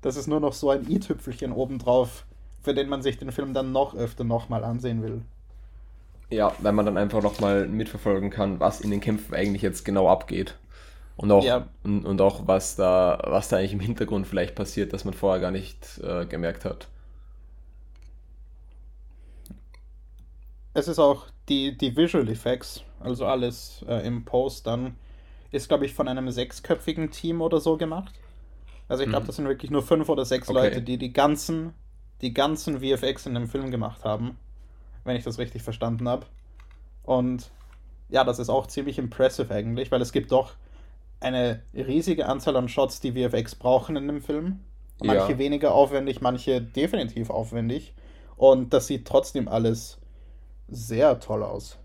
Das 0.00 0.16
ist 0.16 0.26
nur 0.26 0.40
noch 0.40 0.52
so 0.52 0.70
ein 0.70 0.90
i-Tüpfelchen 0.90 1.52
obendrauf, 1.52 2.26
für 2.62 2.74
den 2.74 2.88
man 2.88 3.02
sich 3.02 3.18
den 3.18 3.32
Film 3.32 3.54
dann 3.54 3.72
noch 3.72 3.94
öfter 3.94 4.24
nochmal 4.24 4.64
ansehen 4.64 5.02
will. 5.02 5.22
Ja, 6.30 6.54
weil 6.60 6.72
man 6.72 6.86
dann 6.86 6.96
einfach 6.96 7.22
nochmal 7.22 7.66
mitverfolgen 7.66 8.30
kann, 8.30 8.60
was 8.60 8.80
in 8.80 8.90
den 8.90 9.00
Kämpfen 9.00 9.34
eigentlich 9.34 9.62
jetzt 9.62 9.84
genau 9.84 10.08
abgeht. 10.08 10.56
Und 11.16 11.30
auch, 11.32 11.44
ja. 11.44 11.68
und, 11.82 12.06
und, 12.06 12.20
auch 12.20 12.46
was 12.46 12.76
da, 12.76 13.20
was 13.24 13.48
da 13.48 13.58
eigentlich 13.58 13.74
im 13.74 13.80
Hintergrund 13.80 14.26
vielleicht 14.26 14.54
passiert, 14.54 14.92
das 14.92 15.04
man 15.04 15.12
vorher 15.12 15.40
gar 15.40 15.50
nicht 15.50 16.00
äh, 16.02 16.24
gemerkt 16.24 16.64
hat. 16.64 16.88
Es 20.72 20.88
ist 20.88 20.98
auch 20.98 21.26
die, 21.48 21.76
die 21.76 21.96
Visual 21.96 22.28
Effects, 22.28 22.84
also 23.00 23.26
alles 23.26 23.84
äh, 23.88 24.06
im 24.06 24.24
Post 24.24 24.66
dann, 24.66 24.94
ist, 25.50 25.68
glaube 25.68 25.84
ich, 25.84 25.92
von 25.92 26.08
einem 26.08 26.30
sechsköpfigen 26.30 27.10
Team 27.10 27.42
oder 27.42 27.60
so 27.60 27.76
gemacht. 27.76 28.14
Also 28.88 29.02
ich 29.02 29.08
glaube, 29.08 29.24
mhm. 29.24 29.26
das 29.26 29.36
sind 29.36 29.46
wirklich 29.46 29.70
nur 29.70 29.82
fünf 29.82 30.08
oder 30.08 30.24
sechs 30.24 30.48
okay. 30.48 30.58
Leute, 30.58 30.82
die 30.82 30.96
die 30.96 31.12
ganzen, 31.12 31.74
die 32.22 32.32
ganzen 32.32 32.80
VFX 32.80 33.26
in 33.26 33.34
dem 33.34 33.48
Film 33.48 33.70
gemacht 33.70 34.04
haben, 34.04 34.38
wenn 35.04 35.16
ich 35.16 35.24
das 35.24 35.38
richtig 35.38 35.62
verstanden 35.62 36.08
habe. 36.08 36.26
Und 37.02 37.50
ja, 38.08 38.24
das 38.24 38.38
ist 38.38 38.48
auch 38.48 38.66
ziemlich 38.66 38.98
impressive 38.98 39.52
eigentlich, 39.52 39.90
weil 39.90 40.02
es 40.02 40.12
gibt 40.12 40.32
doch 40.32 40.54
eine 41.20 41.62
riesige 41.74 42.26
Anzahl 42.26 42.56
an 42.56 42.68
Shots, 42.68 43.00
die 43.00 43.12
VFX 43.12 43.54
brauchen 43.54 43.96
in 43.96 44.06
dem 44.06 44.22
Film. 44.22 44.60
Manche 45.02 45.32
ja. 45.32 45.38
weniger 45.38 45.72
aufwendig, 45.72 46.20
manche 46.20 46.60
definitiv 46.60 47.30
aufwendig. 47.30 47.94
Und 48.36 48.72
das 48.72 48.86
sieht 48.86 49.06
trotzdem 49.06 49.48
alles 49.48 49.98
sehr 50.68 51.20
toll 51.20 51.42
aus. 51.42 51.78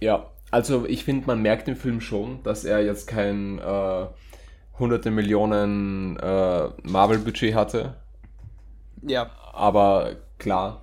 Ja, 0.00 0.30
also 0.50 0.86
ich 0.86 1.04
finde, 1.04 1.26
man 1.26 1.42
merkt 1.42 1.68
im 1.68 1.76
Film 1.76 2.00
schon, 2.00 2.42
dass 2.42 2.64
er 2.64 2.84
jetzt 2.84 3.06
kein 3.06 3.58
äh, 3.58 4.06
hunderte 4.78 5.10
Millionen 5.10 6.16
äh, 6.16 6.68
Marvel-Budget 6.82 7.54
hatte. 7.54 7.96
Ja. 9.02 9.30
Aber 9.52 10.16
klar, 10.38 10.82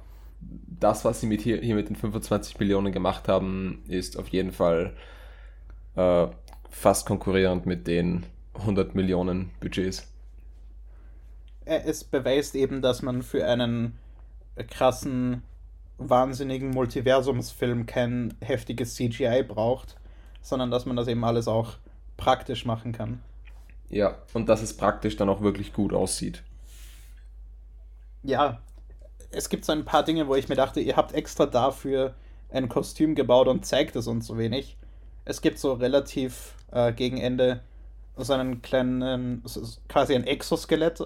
das, 0.79 1.05
was 1.05 1.21
sie 1.21 1.27
mit 1.27 1.41
hier, 1.41 1.61
hier 1.61 1.75
mit 1.75 1.89
den 1.89 1.95
25 1.95 2.59
Millionen 2.59 2.91
gemacht 2.91 3.27
haben, 3.27 3.83
ist 3.87 4.17
auf 4.17 4.27
jeden 4.29 4.51
Fall 4.51 4.93
äh, 5.95 6.27
fast 6.69 7.05
konkurrierend 7.05 7.65
mit 7.65 7.87
den 7.87 8.25
100 8.55 8.95
Millionen 8.95 9.51
Budgets. 9.59 10.07
Es 11.65 12.03
beweist 12.03 12.55
eben, 12.55 12.81
dass 12.81 13.01
man 13.01 13.23
für 13.23 13.45
einen 13.47 13.97
krassen, 14.69 15.41
wahnsinnigen 15.97 16.69
Multiversumsfilm 16.69 17.85
kein 17.85 18.35
heftiges 18.41 18.95
CGI 18.95 19.43
braucht, 19.43 19.97
sondern 20.41 20.69
dass 20.69 20.85
man 20.85 20.95
das 20.95 21.07
eben 21.07 21.23
alles 21.25 21.47
auch 21.47 21.77
praktisch 22.17 22.65
machen 22.65 22.91
kann. 22.91 23.21
Ja, 23.89 24.17
und 24.33 24.47
dass 24.47 24.61
es 24.61 24.75
praktisch 24.75 25.15
dann 25.15 25.29
auch 25.29 25.41
wirklich 25.41 25.73
gut 25.73 25.93
aussieht. 25.93 26.43
Ja, 28.23 28.61
es 29.35 29.49
gibt 29.49 29.65
so 29.65 29.71
ein 29.71 29.85
paar 29.85 30.03
Dinge, 30.03 30.27
wo 30.27 30.35
ich 30.35 30.49
mir 30.49 30.55
dachte, 30.55 30.79
ihr 30.79 30.95
habt 30.95 31.13
extra 31.13 31.45
dafür 31.45 32.15
ein 32.49 32.69
Kostüm 32.69 33.15
gebaut 33.15 33.47
und 33.47 33.65
zeigt 33.65 33.95
es 33.95 34.07
uns 34.07 34.27
so 34.27 34.37
wenig. 34.37 34.77
Es 35.25 35.41
gibt 35.41 35.59
so 35.59 35.73
relativ 35.73 36.55
äh, 36.71 36.93
gegen 36.93 37.17
Ende 37.17 37.61
so 38.17 38.33
einen 38.33 38.61
kleinen, 38.61 39.43
quasi 39.89 40.15
ein 40.15 40.25
Exoskelett, 40.25 41.05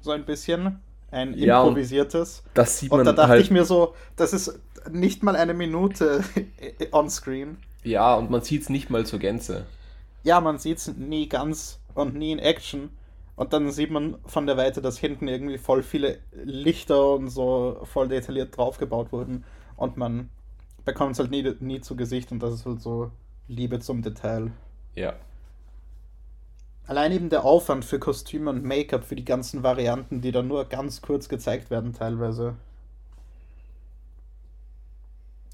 so 0.00 0.10
ein 0.12 0.24
bisschen, 0.24 0.80
ein 1.10 1.36
ja, 1.36 1.62
improvisiertes. 1.62 2.44
Das 2.54 2.78
sieht 2.78 2.90
man 2.90 3.00
Und 3.00 3.06
da 3.06 3.12
dachte 3.12 3.30
halt 3.30 3.42
ich 3.42 3.50
mir 3.50 3.64
so, 3.64 3.94
das 4.16 4.32
ist 4.32 4.60
nicht 4.90 5.22
mal 5.22 5.34
eine 5.34 5.54
Minute 5.54 6.22
on 6.92 7.10
screen. 7.10 7.58
Ja, 7.82 8.14
und 8.14 8.30
man 8.30 8.42
sieht 8.42 8.62
es 8.62 8.68
nicht 8.68 8.90
mal 8.90 9.04
zur 9.04 9.18
Gänze. 9.18 9.66
Ja, 10.22 10.40
man 10.40 10.58
sieht 10.58 10.78
es 10.78 10.96
nie 10.96 11.28
ganz 11.28 11.80
und 11.94 12.14
nie 12.14 12.30
in 12.30 12.38
Action. 12.38 12.90
Und 13.36 13.52
dann 13.52 13.70
sieht 13.70 13.90
man 13.90 14.18
von 14.26 14.46
der 14.46 14.56
Weite, 14.56 14.82
dass 14.82 14.98
hinten 14.98 15.26
irgendwie 15.26 15.58
voll 15.58 15.82
viele 15.82 16.18
Lichter 16.44 17.14
und 17.14 17.28
so 17.28 17.80
voll 17.84 18.08
detailliert 18.08 18.56
draufgebaut 18.56 19.12
wurden. 19.12 19.44
Und 19.76 19.96
man 19.96 20.30
bekommt 20.84 21.12
es 21.12 21.18
halt 21.18 21.30
nie, 21.30 21.54
nie 21.60 21.80
zu 21.80 21.96
Gesicht 21.96 22.30
und 22.32 22.40
das 22.40 22.54
ist 22.54 22.66
halt 22.66 22.80
so 22.80 23.10
Liebe 23.48 23.80
zum 23.80 24.02
Detail. 24.02 24.52
Ja. 24.94 25.14
Allein 26.86 27.12
eben 27.12 27.30
der 27.30 27.44
Aufwand 27.44 27.84
für 27.84 27.98
Kostüme 27.98 28.50
und 28.50 28.64
Make-up 28.64 29.04
für 29.04 29.16
die 29.16 29.24
ganzen 29.24 29.62
Varianten, 29.62 30.20
die 30.20 30.32
dann 30.32 30.48
nur 30.48 30.64
ganz 30.64 31.00
kurz 31.00 31.28
gezeigt 31.28 31.70
werden, 31.70 31.92
teilweise. 31.92 32.56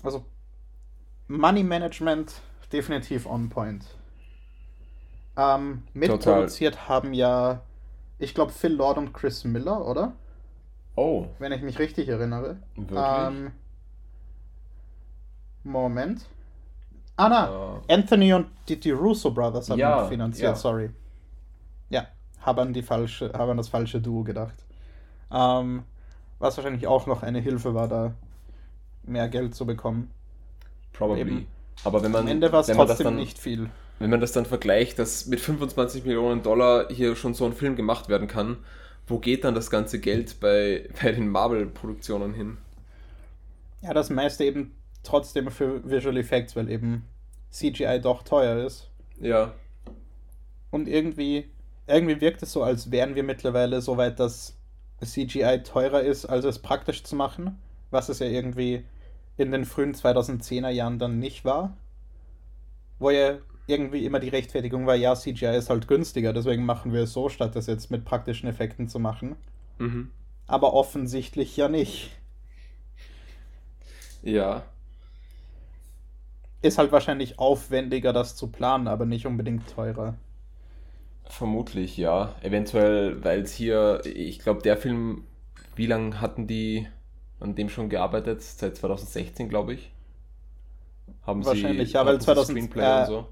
Also, 0.03 0.25
Money 1.29 1.63
Management 1.63 2.41
definitiv 2.73 3.27
on 3.27 3.49
point. 3.49 3.85
Ähm, 5.37 5.83
mitproduziert 5.93 6.75
Total. 6.75 6.89
haben 6.89 7.13
ja, 7.13 7.63
ich 8.19 8.35
glaube, 8.35 8.53
Phil 8.53 8.75
Lord 8.75 8.99
und 8.99 9.13
Chris 9.13 9.45
Miller, 9.45 9.87
oder? 9.87 10.13
Oh. 10.97 11.27
Wenn 11.39 11.53
ich 11.53 11.63
mich 11.63 11.79
richtig 11.79 12.09
erinnere. 12.09 12.57
Wirklich? 12.75 13.01
Ähm, 13.01 13.53
Moment. 15.63 16.27
Ah, 17.17 17.29
na, 17.29 17.51
uh, 17.51 17.81
Anthony 17.89 18.33
und 18.33 18.47
die, 18.69 18.79
die 18.79 18.93
Russo 18.93 19.31
Brothers 19.31 19.71
haben 19.71 19.79
ja, 19.79 20.07
finanziert, 20.07 20.51
ja. 20.51 20.55
sorry. 20.55 20.91
Ja, 21.91 22.07
haben, 22.41 22.73
die 22.73 22.83
falsche, 22.83 23.33
haben 23.33 23.57
das 23.57 23.69
falsche 23.69 24.01
Duo 24.01 24.23
gedacht. 24.23 24.55
Ähm, 25.31 25.83
was 26.39 26.57
wahrscheinlich 26.57 26.87
auch 26.87 27.07
noch 27.07 27.23
eine 27.23 27.41
Hilfe 27.41 27.75
war, 27.75 27.89
da 27.89 28.15
mehr 29.03 29.29
Geld 29.29 29.55
zu 29.55 29.67
bekommen. 29.67 30.11
Probably. 30.93 31.21
Eben. 31.21 31.47
Aber 31.85 32.03
wenn 32.03 32.13
man. 32.13 32.23
Am 32.23 32.29
Ende 32.29 32.53
war 32.53 32.61
es 32.61 32.69
trotzdem 32.69 33.17
nicht 33.17 33.39
viel 33.39 33.69
wenn 33.99 34.11
man 34.11 34.21
das 34.21 34.33
dann 34.33 34.47
vergleicht, 34.47 34.99
dass 34.99 35.27
mit 35.27 35.41
25 35.41 36.05
Millionen 36.05 36.43
Dollar 36.43 36.89
hier 36.91 37.17
schon 37.17 37.35
so 37.35 37.45
ein 37.45 37.53
Film 37.53 37.77
gemacht 37.77 38.09
werden 38.09 38.29
kann, 38.29 38.59
wo 39.07 39.19
geht 39.19 39.45
dann 39.45 39.55
das 39.55 39.71
ganze 39.71 40.01
Geld 40.01 40.41
bei, 40.41 40.89
bei 41.03 41.13
den 41.13 41.29
Marvel-Produktionen 41.29 42.35
hin? 42.35 42.59
Ja, 43.83 43.95
das 43.95 44.11
meiste 44.11 44.45
eben 44.45 44.75
trotzdem 45.03 45.51
für 45.51 45.89
Visual 45.89 46.17
Effects, 46.17 46.57
weil 46.57 46.71
eben 46.71 47.05
CGI 47.51 48.01
doch 48.01 48.23
teuer 48.23 48.65
ist. 48.65 48.91
Ja. 49.21 49.53
Und 50.71 50.89
irgendwie, 50.89 51.51
irgendwie 51.87 52.21
wirkt 52.21 52.43
es 52.43 52.53
so, 52.53 52.63
als 52.63 52.91
wären 52.91 53.15
wir 53.15 53.23
mittlerweile 53.23 53.81
so 53.81 53.97
weit, 53.97 54.21
dass 54.21 54.57
CGI 55.03 55.63
teurer 55.63 56.03
ist, 56.03 56.27
als 56.27 56.45
es 56.45 56.59
praktisch 56.59 57.05
zu 57.05 57.17
machen, 57.17 57.59
was 57.91 58.09
es 58.09 58.19
ja 58.19 58.27
irgendwie 58.27 58.85
in 59.37 59.53
den 59.53 59.65
frühen 59.65 59.95
2010er 59.95 60.71
Jahren 60.71 60.99
dann 60.99 61.19
nicht 61.19 61.45
war. 61.45 61.77
Wo 62.99 63.11
ja 63.11 63.39
irgendwie 63.69 64.05
immer 64.07 64.19
die 64.19 64.31
Rechtfertigung 64.31 64.87
war, 64.87 64.95
ja, 64.95 65.15
CGI 65.15 65.57
ist 65.57 65.71
halt 65.71 65.87
günstiger, 65.87 66.33
deswegen 66.33 66.65
machen 66.65 66.93
wir 66.93 67.03
es 67.03 67.13
so, 67.13 67.29
statt 67.29 67.55
das 67.55 67.67
jetzt 67.67 67.91
mit 67.91 68.05
praktischen 68.05 68.49
Effekten 68.49 68.89
zu 68.89 68.99
machen. 68.99 69.37
Mhm. 69.79 70.11
Aber 70.47 70.73
offensichtlich 70.73 71.57
ja 71.57 71.69
nicht. 71.69 72.11
Ja. 74.23 74.65
Ist 76.63 76.79
halt 76.79 76.91
wahrscheinlich 76.91 77.39
aufwendiger, 77.39 78.13
das 78.13 78.35
zu 78.35 78.49
planen, 78.49 78.89
aber 78.89 79.05
nicht 79.05 79.27
unbedingt 79.27 79.69
teurer. 79.69 80.15
Vermutlich, 81.25 81.99
ja. 81.99 82.35
Eventuell, 82.41 83.23
weil 83.23 83.43
es 83.43 83.53
hier, 83.53 84.01
ich 84.07 84.39
glaube, 84.39 84.63
der 84.63 84.79
Film, 84.79 85.25
wie 85.77 85.87
lange 85.87 86.21
hatten 86.23 86.47
die 86.47 86.89
an 87.39 87.55
dem 87.55 87.69
schon 87.69 87.91
gearbeitet? 87.91 88.43
Seit 88.43 88.79
2016, 88.79 89.51
glaube 89.51 89.75
ich. 89.75 89.93
Haben 91.23 91.45
Wahrscheinlich, 91.45 91.89
sie, 91.89 91.95
ja, 91.95 92.07
weil 92.07 92.19
2000, 92.19 92.59
Screenplay 92.59 92.83
äh, 92.83 93.01
und 93.01 93.07
so 93.07 93.29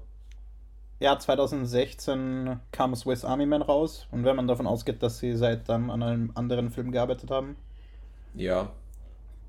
ja, 0.99 1.17
2016 1.19 2.59
kam 2.71 2.95
Swiss 2.95 3.23
Army 3.23 3.45
Man 3.45 3.61
raus 3.61 4.07
und 4.11 4.23
wenn 4.25 4.35
man 4.35 4.47
davon 4.47 4.65
ausgeht, 4.65 5.03
dass 5.03 5.19
sie 5.19 5.35
seit 5.35 5.69
dann 5.69 5.91
an 5.91 6.01
einem 6.01 6.31
anderen 6.33 6.71
Film 6.71 6.91
gearbeitet 6.91 7.29
haben. 7.29 7.55
Ja. 8.33 8.71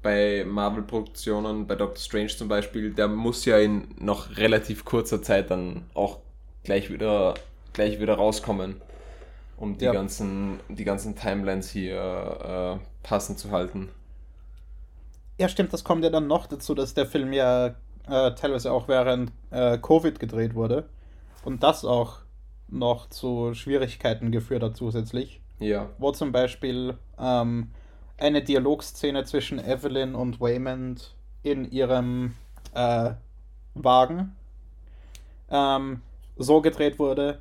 Bei 0.03 0.45
Marvel-Produktionen, 0.47 1.67
bei 1.67 1.75
Doctor 1.75 1.97
Strange 1.97 2.29
zum 2.29 2.49
Beispiel, 2.49 2.93
der 2.93 3.09
muss 3.09 3.45
ja 3.47 3.59
in 3.59 3.95
noch 3.99 4.37
relativ 4.37 4.85
kurzer 4.85 5.23
Zeit 5.23 5.51
dann 5.51 5.87
auch 5.95 6.19
gleich 6.65 6.91
wieder, 6.91 7.35
gleich 7.73 7.99
wieder 7.99 8.15
rauskommen, 8.15 8.77
um 9.57 9.77
die, 9.77 9.87
ja. 9.87 9.93
ganzen, 9.93 10.61
die 10.69 10.85
ganzen 10.85 11.17
Timelines 11.17 11.71
hier 11.71 12.79
äh, 12.79 13.07
passend 13.07 13.39
zu 13.39 13.51
halten. 13.51 13.89
Ja, 15.39 15.49
stimmt, 15.49 15.73
das 15.73 15.83
kommt 15.83 16.05
ja 16.05 16.11
dann 16.11 16.27
noch 16.27 16.47
dazu, 16.47 16.75
dass 16.75 16.95
der 16.95 17.07
Film 17.07 17.33
ja 17.33 17.75
äh, 18.09 18.35
teilweise 18.35 18.71
auch 18.71 18.87
während 18.87 19.33
äh, 19.51 19.79
Covid 19.79 20.21
gedreht 20.21 20.55
wurde 20.55 20.89
und 21.45 21.63
das 21.63 21.85
auch 21.85 22.19
noch 22.69 23.09
zu 23.09 23.55
Schwierigkeiten 23.55 24.31
geführt 24.31 24.63
hat 24.63 24.77
zusätzlich. 24.77 25.41
Ja. 25.59 25.91
Wo 25.99 26.13
zum 26.13 26.33
Beispiel 26.33 26.97
ähm, 27.19 27.71
eine 28.19 28.43
Dialogszene 28.43 29.25
zwischen 29.25 29.59
Evelyn 29.59 30.15
und 30.15 30.41
Waymond 30.41 31.15
in 31.43 31.71
ihrem 31.71 32.35
äh, 32.75 33.13
Wagen 33.75 34.37
ähm, 35.51 36.03
so 36.37 36.61
gedreht 36.61 36.99
wurde, 36.99 37.41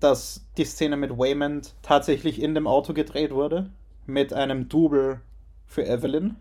dass 0.00 0.44
die 0.56 0.64
Szene 0.64 0.96
mit 0.96 1.16
Waymond 1.16 1.74
tatsächlich 1.82 2.42
in 2.42 2.54
dem 2.54 2.66
Auto 2.66 2.92
gedreht 2.92 3.32
wurde, 3.32 3.70
mit 4.06 4.32
einem 4.32 4.68
Double 4.68 5.20
für 5.66 5.86
Evelyn. 5.86 6.36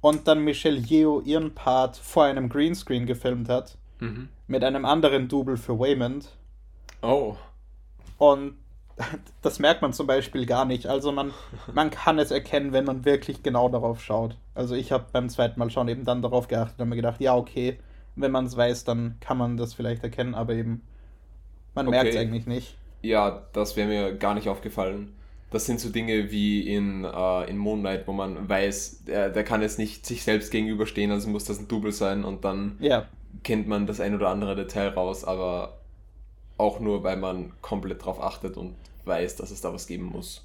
Und 0.00 0.28
dann 0.28 0.44
Michelle 0.44 0.78
Yeoh 0.78 1.20
ihren 1.20 1.54
Part 1.54 1.96
vor 1.96 2.24
einem 2.24 2.48
Greenscreen 2.48 3.06
gefilmt 3.06 3.48
hat 3.48 3.76
mhm. 4.00 4.28
mit 4.46 4.64
einem 4.64 4.84
anderen 4.84 5.28
Double 5.28 5.56
für 5.56 5.78
Waymond. 5.78 6.36
Oh. 7.02 7.36
Und 8.18 8.54
das 9.42 9.58
merkt 9.58 9.82
man 9.82 9.92
zum 9.92 10.06
Beispiel 10.06 10.46
gar 10.46 10.64
nicht. 10.64 10.86
Also 10.86 11.12
man, 11.12 11.32
man 11.72 11.90
kann 11.90 12.18
es 12.18 12.30
erkennen, 12.30 12.72
wenn 12.72 12.84
man 12.84 13.04
wirklich 13.04 13.42
genau 13.42 13.68
darauf 13.68 14.02
schaut. 14.02 14.36
Also 14.54 14.74
ich 14.74 14.92
habe 14.92 15.06
beim 15.12 15.28
zweiten 15.28 15.58
Mal 15.58 15.70
schon 15.70 15.88
eben 15.88 16.04
dann 16.04 16.22
darauf 16.22 16.48
geachtet 16.48 16.80
und 16.80 16.88
mir 16.88 16.96
gedacht, 16.96 17.20
ja, 17.20 17.36
okay, 17.36 17.78
wenn 18.16 18.32
man 18.32 18.46
es 18.46 18.56
weiß, 18.56 18.84
dann 18.84 19.16
kann 19.20 19.38
man 19.38 19.56
das 19.56 19.74
vielleicht 19.74 20.02
erkennen, 20.02 20.34
aber 20.34 20.54
eben, 20.54 20.82
man 21.74 21.86
okay. 21.86 21.96
merkt 21.96 22.10
es 22.10 22.16
eigentlich 22.16 22.46
nicht. 22.46 22.76
Ja, 23.02 23.46
das 23.52 23.76
wäre 23.76 23.88
mir 23.88 24.16
gar 24.16 24.34
nicht 24.34 24.48
aufgefallen. 24.48 25.14
Das 25.50 25.64
sind 25.64 25.80
so 25.80 25.88
Dinge 25.88 26.30
wie 26.30 26.68
in, 26.68 27.04
äh, 27.04 27.48
in 27.48 27.56
Moonlight, 27.56 28.06
wo 28.06 28.12
man 28.12 28.48
weiß, 28.48 29.04
der, 29.04 29.30
der 29.30 29.44
kann 29.44 29.62
jetzt 29.62 29.78
nicht 29.78 30.04
sich 30.04 30.24
selbst 30.24 30.50
gegenüberstehen, 30.50 31.10
also 31.10 31.30
muss 31.30 31.44
das 31.44 31.58
ein 31.58 31.68
Double 31.68 31.92
sein 31.92 32.24
und 32.24 32.44
dann 32.44 32.76
ja. 32.80 33.06
Kennt 33.42 33.68
man 33.68 33.86
das 33.86 34.00
ein 34.00 34.14
oder 34.14 34.28
andere 34.28 34.56
Detail 34.56 34.88
raus, 34.88 35.24
aber 35.24 35.78
auch 36.56 36.80
nur, 36.80 37.04
weil 37.04 37.16
man 37.16 37.52
komplett 37.62 38.04
drauf 38.04 38.20
achtet 38.20 38.56
und 38.56 38.74
weiß, 39.04 39.36
dass 39.36 39.50
es 39.50 39.60
da 39.60 39.72
was 39.72 39.86
geben 39.86 40.06
muss. 40.06 40.44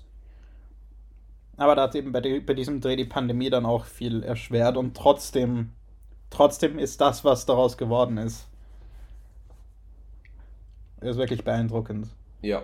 Aber 1.57 1.75
da 1.75 1.83
hat 1.83 1.95
eben 1.95 2.11
bei, 2.11 2.21
die, 2.21 2.39
bei 2.39 2.53
diesem 2.53 2.81
Dreh 2.81 2.95
die 2.95 3.05
Pandemie 3.05 3.49
dann 3.49 3.65
auch 3.65 3.85
viel 3.85 4.23
erschwert 4.23 4.77
und 4.77 4.95
trotzdem, 4.97 5.71
trotzdem 6.29 6.79
ist 6.79 6.99
das, 7.01 7.23
was 7.23 7.45
daraus 7.45 7.77
geworden 7.77 8.17
ist, 8.17 8.47
ist 11.01 11.17
wirklich 11.17 11.43
beeindruckend. 11.43 12.07
Ja. 12.41 12.63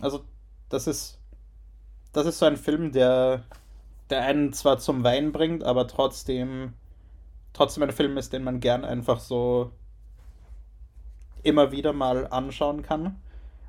Also, 0.00 0.24
das 0.68 0.86
ist, 0.86 1.18
das 2.12 2.26
ist 2.26 2.38
so 2.38 2.46
ein 2.46 2.56
Film, 2.56 2.92
der, 2.92 3.44
der 4.08 4.22
einen 4.22 4.52
zwar 4.52 4.78
zum 4.78 5.04
Wein 5.04 5.32
bringt, 5.32 5.62
aber 5.62 5.86
trotzdem, 5.86 6.72
trotzdem 7.52 7.82
ein 7.82 7.92
Film 7.92 8.16
ist, 8.16 8.32
den 8.32 8.44
man 8.44 8.60
gern 8.60 8.84
einfach 8.84 9.20
so 9.20 9.70
immer 11.42 11.72
wieder 11.72 11.92
mal 11.92 12.26
anschauen 12.26 12.82
kann. 12.82 13.16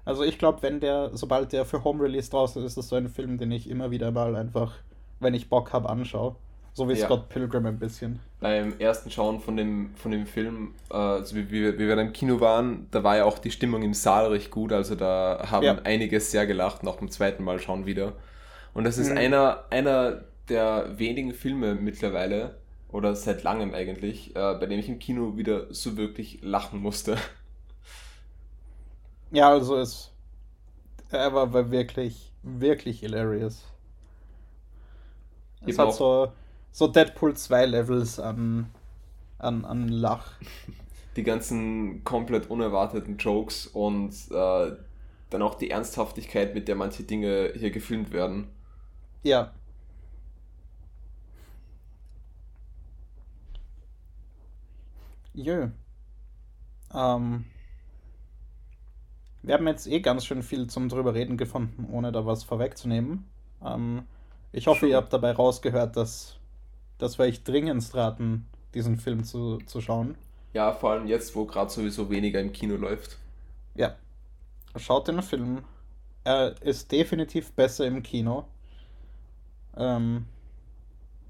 Also 0.04 0.24
ich 0.24 0.38
glaube, 0.38 0.62
wenn 0.62 0.80
der, 0.80 1.12
sobald 1.14 1.54
der 1.54 1.66
für 1.66 1.84
Home 1.84 2.04
Release 2.04 2.30
draußen 2.30 2.62
ist, 2.62 2.70
ist 2.70 2.78
das 2.78 2.90
so 2.90 2.96
ein 2.96 3.10
Film, 3.10 3.38
den 3.38 3.52
ich 3.52 3.70
immer 3.70 3.92
wieder 3.92 4.12
mal 4.12 4.36
einfach, 4.36 4.74
wenn 5.20 5.34
ich 5.34 5.50
Bock 5.50 5.74
habe, 5.74 5.90
anschaue. 5.90 6.36
So 6.74 6.88
wie 6.88 6.94
ja. 6.94 7.06
Scott 7.06 7.28
Pilgrim 7.28 7.66
ein 7.66 7.80
bisschen. 7.80 8.20
Beim 8.40 8.80
ersten 8.80 9.12
Schauen 9.12 9.42
von 9.42 9.58
dem, 9.58 9.94
von 9.96 10.12
dem 10.12 10.26
Film, 10.26 10.74
äh, 10.90 10.96
also 10.96 11.36
wie, 11.36 11.52
wie, 11.52 11.78
wie 11.78 11.88
wir 11.88 11.98
im 11.98 12.14
Kino 12.14 12.40
waren, 12.40 12.88
da 12.92 13.04
war 13.04 13.18
ja 13.18 13.26
auch 13.26 13.40
die 13.40 13.52
Stimmung 13.52 13.84
im 13.84 13.94
Saal 13.94 14.28
recht 14.28 14.52
gut. 14.52 14.72
Also 14.72 14.96
da 14.96 15.48
haben 15.52 15.66
ja. 15.66 15.78
einige 15.84 16.20
sehr 16.22 16.48
gelacht, 16.48 16.84
noch 16.84 16.98
beim 16.98 17.12
zweiten 17.12 17.44
Mal 17.44 17.60
schauen 17.60 17.86
wieder. 17.86 18.14
Und 18.74 18.86
das 18.86 18.98
ist 18.98 19.12
mhm. 19.12 19.18
einer, 19.18 19.66
einer 19.70 20.22
der 20.48 20.98
wenigen 20.98 21.34
Filme 21.34 21.76
mittlerweile, 21.76 22.56
oder 22.92 23.16
seit 23.16 23.44
langem 23.44 23.74
eigentlich, 23.74 24.36
äh, 24.36 24.56
bei 24.56 24.66
dem 24.66 24.80
ich 24.80 24.90
im 24.90 25.00
Kino 25.00 25.38
wieder 25.38 25.74
so 25.74 25.98
wirklich 25.98 26.40
lachen 26.42 26.82
musste. 26.82 27.18
Ja, 29.32 29.50
also 29.50 29.78
es. 29.78 30.12
Er 31.10 31.34
war, 31.34 31.54
war 31.54 31.72
wirklich, 31.72 32.32
wirklich 32.44 33.00
hilarious. 33.00 33.64
Es 35.66 35.78
hat 35.78 35.94
so, 35.94 36.32
so 36.72 36.88
Deadpool 36.88 37.36
2 37.36 37.66
Levels 37.66 38.20
an, 38.20 38.70
an, 39.38 39.66
an 39.66 39.88
Lach. 39.88 40.34
Die 41.18 41.24
ganzen 41.24 42.06
komplett 42.06 42.50
unerwarteten 42.50 43.18
Jokes 43.18 43.68
und 43.68 44.14
äh, 44.32 44.72
dann 45.30 45.42
auch 45.42 45.56
die 45.56 45.70
Ernsthaftigkeit, 45.70 46.54
mit 46.56 46.70
der 46.70 46.76
manche 46.76 47.04
Dinge 47.04 47.52
hier 47.54 47.70
gefilmt 47.70 48.14
werden. 48.14 48.48
Ja. 49.22 49.52
Jö. 55.34 55.70
Ähm. 56.94 57.46
Wir 59.44 59.56
haben 59.56 59.68
jetzt 59.68 59.88
eh 59.88 60.02
ganz 60.02 60.26
schön 60.26 60.44
viel 60.44 60.68
zum 60.68 60.88
drüber 60.88 61.16
reden 61.16 61.36
gefunden, 61.36 61.88
ohne 61.92 62.12
da 62.12 62.26
was 62.26 62.44
vorwegzunehmen. 62.44 63.26
Ähm, 63.66 64.04
ich 64.52 64.68
hoffe, 64.68 64.88
ihr 64.88 64.98
habt 64.98 65.12
dabei 65.14 65.32
rausgehört, 65.32 65.98
dass, 65.98 66.38
dass 67.00 67.18
wir 67.18 67.26
euch 67.26 67.44
dringend 67.44 67.94
raten, 67.96 68.46
diesen 68.76 68.98
Film 68.98 69.24
zu, 69.24 69.58
zu 69.66 69.82
schauen. 69.82 70.16
Ja, 70.54 70.74
vor 70.74 70.92
allem 70.92 71.08
jetzt, 71.08 71.36
wo 71.36 71.46
gerade 71.46 71.72
sowieso 71.72 72.10
weniger 72.10 72.40
im 72.40 72.52
Kino 72.52 72.76
läuft. 72.76 73.18
Ja. 73.76 73.96
Schaut 74.76 75.08
den 75.08 75.22
Film. 75.22 75.64
Er 76.24 76.62
ist 76.62 76.92
definitiv 76.92 77.52
besser 77.54 77.88
im 77.88 78.04
Kino. 78.04 78.46
Ähm, 79.76 80.26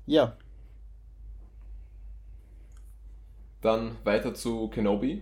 ja. 0.06 0.36
Dann 3.62 3.98
weiter 4.04 4.34
zu 4.34 4.68
Kenobi. 4.70 5.22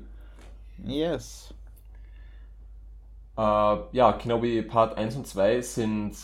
Yes. 0.84 1.54
Äh, 3.38 3.42
ja, 3.92 4.14
Kenobi 4.14 4.62
Part 4.62 4.98
1 4.98 5.16
und 5.18 5.28
2 5.28 5.62
sind 5.62 6.16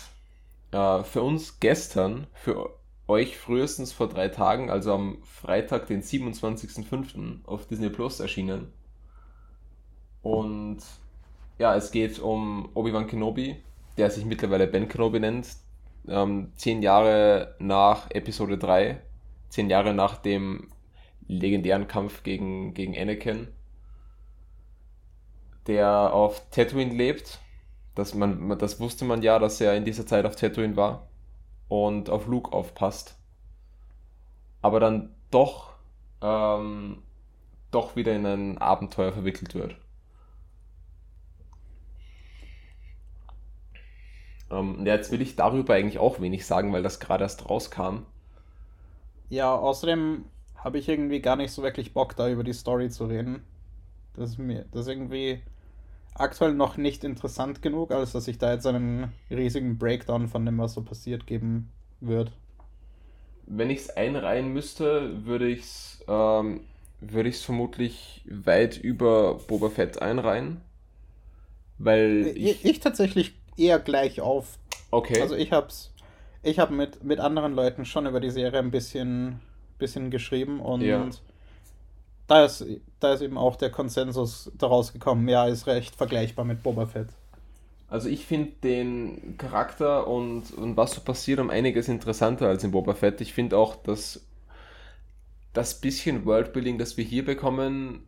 äh, 0.71 1.03
für 1.03 1.21
uns 1.21 1.59
gestern, 1.59 2.27
für 2.33 2.71
euch 3.07 3.37
frühestens 3.37 3.93
vor 3.93 4.09
drei 4.09 4.29
Tagen, 4.29 4.69
also 4.69 4.93
am 4.93 5.17
Freitag, 5.23 5.87
den 5.87 6.01
27.05. 6.01 7.45
auf 7.45 7.67
Disney 7.67 7.89
Plus 7.89 8.19
erschienen. 8.19 8.71
Und 10.21 10.79
ja, 11.59 11.75
es 11.75 11.91
geht 11.91 12.19
um 12.19 12.69
Obi-Wan 12.73 13.07
Kenobi, 13.07 13.57
der 13.97 14.09
sich 14.09 14.25
mittlerweile 14.25 14.67
Ben 14.67 14.87
Kenobi 14.87 15.19
nennt. 15.19 15.47
Ähm, 16.07 16.51
zehn 16.55 16.81
Jahre 16.81 17.55
nach 17.59 18.09
Episode 18.11 18.57
3, 18.57 19.01
zehn 19.49 19.69
Jahre 19.69 19.93
nach 19.93 20.17
dem 20.17 20.67
legendären 21.27 21.87
Kampf 21.87 22.23
gegen, 22.23 22.73
gegen 22.73 22.97
Anakin 22.97 23.47
der 25.67 26.13
auf 26.13 26.49
Tatooine 26.51 26.93
lebt. 26.93 27.39
Das, 27.95 28.13
man, 28.13 28.57
das 28.59 28.79
wusste 28.79 29.05
man 29.05 29.21
ja, 29.21 29.39
dass 29.39 29.61
er 29.61 29.75
in 29.75 29.85
dieser 29.85 30.05
Zeit 30.05 30.25
auf 30.25 30.35
Tatooine 30.35 30.75
war 30.75 31.07
und 31.69 32.09
auf 32.09 32.27
Luke 32.27 32.51
aufpasst. 32.51 33.17
Aber 34.61 34.79
dann 34.79 35.15
doch, 35.31 35.73
ähm, 36.21 37.01
doch 37.71 37.95
wieder 37.95 38.15
in 38.15 38.25
ein 38.25 38.57
Abenteuer 38.57 39.13
verwickelt 39.13 39.55
wird. 39.55 39.75
Ähm, 44.51 44.85
jetzt 44.85 45.11
will 45.11 45.21
ich 45.21 45.35
darüber 45.35 45.73
eigentlich 45.73 45.99
auch 45.99 46.19
wenig 46.19 46.45
sagen, 46.45 46.73
weil 46.73 46.83
das 46.83 46.99
gerade 46.99 47.23
erst 47.23 47.49
rauskam. 47.49 48.05
Ja, 49.29 49.55
außerdem 49.55 50.25
habe 50.65 50.79
ich 50.79 50.89
irgendwie 50.89 51.21
gar 51.21 51.35
nicht 51.35 51.51
so 51.51 51.61
wirklich 51.61 51.93
Bock, 51.93 52.15
da 52.15 52.27
über 52.27 52.43
die 52.43 52.51
Story 52.53 52.89
zu 52.89 53.05
reden. 53.05 53.43
Das 54.15 54.31
ist 54.31 54.39
mir, 54.39 54.65
das 54.71 54.81
ist 54.81 54.87
irgendwie 54.87 55.39
aktuell 56.15 56.55
noch 56.55 56.75
nicht 56.75 57.03
interessant 57.03 57.61
genug, 57.61 57.91
als 57.91 58.13
dass 58.13 58.27
ich 58.27 58.39
da 58.39 58.51
jetzt 58.51 58.65
einen 58.65 59.13
riesigen 59.29 59.77
Breakdown 59.77 60.27
von 60.27 60.43
dem, 60.43 60.57
was 60.57 60.73
so 60.73 60.81
passiert, 60.81 61.27
geben 61.27 61.69
würde. 62.01 62.31
Wenn 63.45 63.69
ich 63.69 63.81
es 63.81 63.89
einreihen 63.91 64.53
müsste, 64.53 65.25
würde 65.25 65.47
ich 65.47 65.59
es 65.59 66.03
ähm, 66.07 66.61
würde 66.99 67.29
ich 67.29 67.37
vermutlich 67.37 68.23
weit 68.27 68.77
über 68.77 69.35
Boba 69.35 69.69
Fett 69.69 70.01
einreihen. 70.01 70.61
Weil 71.77 72.33
ich, 72.35 72.63
ich, 72.63 72.65
ich 72.65 72.79
tatsächlich 72.79 73.35
eher 73.55 73.77
gleich 73.77 74.19
auf. 74.19 74.57
Okay. 74.89 75.21
Also 75.21 75.35
ich 75.35 75.51
hab's. 75.51 75.91
Ich 76.41 76.57
habe 76.57 76.73
mit, 76.73 77.03
mit 77.03 77.19
anderen 77.19 77.53
Leuten 77.53 77.85
schon 77.85 78.07
über 78.07 78.19
die 78.19 78.31
Serie 78.31 78.59
ein 78.59 78.71
bisschen, 78.71 79.41
bisschen 79.77 80.11
geschrieben 80.11 80.59
und 80.59 80.81
ja 80.81 81.07
da 82.27 82.45
ist, 82.45 82.65
da 82.99 83.13
ist 83.13 83.21
eben 83.21 83.37
auch 83.37 83.55
der 83.55 83.69
Konsensus 83.69 84.51
daraus 84.57 84.93
gekommen, 84.93 85.27
ja, 85.27 85.45
ist 85.45 85.67
recht 85.67 85.95
vergleichbar 85.95 86.45
mit 86.45 86.63
Boba 86.63 86.85
Fett. 86.85 87.09
Also 87.87 88.09
ich 88.09 88.25
finde 88.25 88.51
den 88.63 89.37
Charakter 89.37 90.07
und, 90.07 90.51
und 90.51 90.75
was 90.75 90.93
so 90.93 91.01
passiert 91.01 91.39
um 91.39 91.49
einiges 91.49 91.87
interessanter 91.87 92.47
als 92.47 92.63
in 92.63 92.71
Boba 92.71 92.95
Fett. 92.95 93.21
Ich 93.21 93.33
finde 93.33 93.57
auch, 93.57 93.75
dass 93.75 94.25
das 95.53 95.79
bisschen 95.79 96.25
Worldbuilding, 96.25 96.77
das 96.77 96.97
wir 96.97 97.05
hier 97.05 97.23
bekommen, 97.23 98.03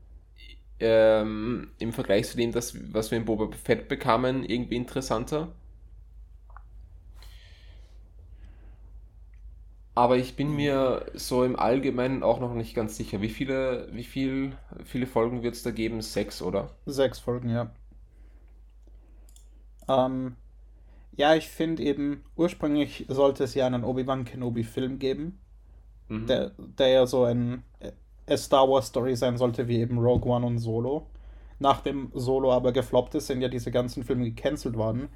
ähm, 0.79 1.69
im 1.79 1.93
Vergleich 1.93 2.27
zu 2.27 2.37
dem, 2.37 2.51
das, 2.51 2.75
was 2.91 3.11
wir 3.11 3.19
in 3.19 3.25
Boba 3.25 3.55
Fett 3.55 3.87
bekamen, 3.87 4.43
irgendwie 4.43 4.75
interessanter. 4.75 5.49
Aber 9.97 10.15
ich 10.17 10.35
bin 10.35 10.55
mir 10.55 11.07
so 11.15 11.43
im 11.43 11.57
Allgemeinen 11.57 12.21
auch 12.21 12.39
noch 12.39 12.53
nicht 12.53 12.75
ganz 12.75 12.95
sicher. 12.95 13.19
Wie 13.19 13.29
viele, 13.29 13.87
wie 13.91 14.03
viel, 14.03 14.55
viele 14.85 15.07
Folgen 15.07 15.41
wird 15.41 15.55
es 15.55 15.63
da 15.63 15.71
geben? 15.71 16.03
Sechs, 16.03 16.39
oder? 16.39 16.69
Sechs 16.85 17.17
Folgen, 17.17 17.49
ja. 17.49 17.71
Ähm, 19.87 20.35
ja, 21.15 21.33
ich 21.33 21.49
finde 21.49 21.81
eben, 21.81 22.23
ursprünglich 22.35 23.07
sollte 23.09 23.43
es 23.45 23.55
ja 23.55 23.65
einen 23.65 23.83
Obi-Wan 23.83 24.23
Kenobi-Film 24.23 24.99
geben, 24.99 25.39
mhm. 26.09 26.27
der, 26.27 26.51
der 26.77 26.89
ja 26.89 27.07
so 27.07 27.23
ein, 27.23 27.63
eine 28.27 28.37
Star 28.37 28.69
Wars-Story 28.69 29.15
sein 29.15 29.35
sollte, 29.35 29.67
wie 29.67 29.79
eben 29.79 29.97
Rogue 29.97 30.31
One 30.31 30.45
und 30.45 30.59
Solo. 30.59 31.07
Nachdem 31.57 32.11
Solo 32.13 32.53
aber 32.53 32.71
gefloppt 32.71 33.15
ist, 33.15 33.25
sind 33.25 33.41
ja 33.41 33.47
diese 33.47 33.71
ganzen 33.71 34.03
Filme 34.03 34.25
gecancelt 34.25 34.75
worden. 34.75 35.09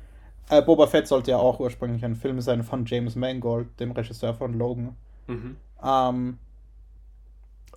Äh, 0.50 0.62
Boba 0.62 0.88
Fett 0.88 1.08
sollte 1.08 1.32
ja 1.32 1.38
auch 1.38 1.60
ursprünglich 1.60 2.04
ein 2.06 2.16
Film 2.16 2.42
sein 2.42 2.64
von 2.64 2.86
James 2.86 3.16
Mangold, 3.16 3.80
dem 3.80 3.92
Regisseur 3.92 4.34
von 4.34 4.54
Logan. 4.54 4.96
Mhm. 5.28 5.58
Ähm, 5.84 6.40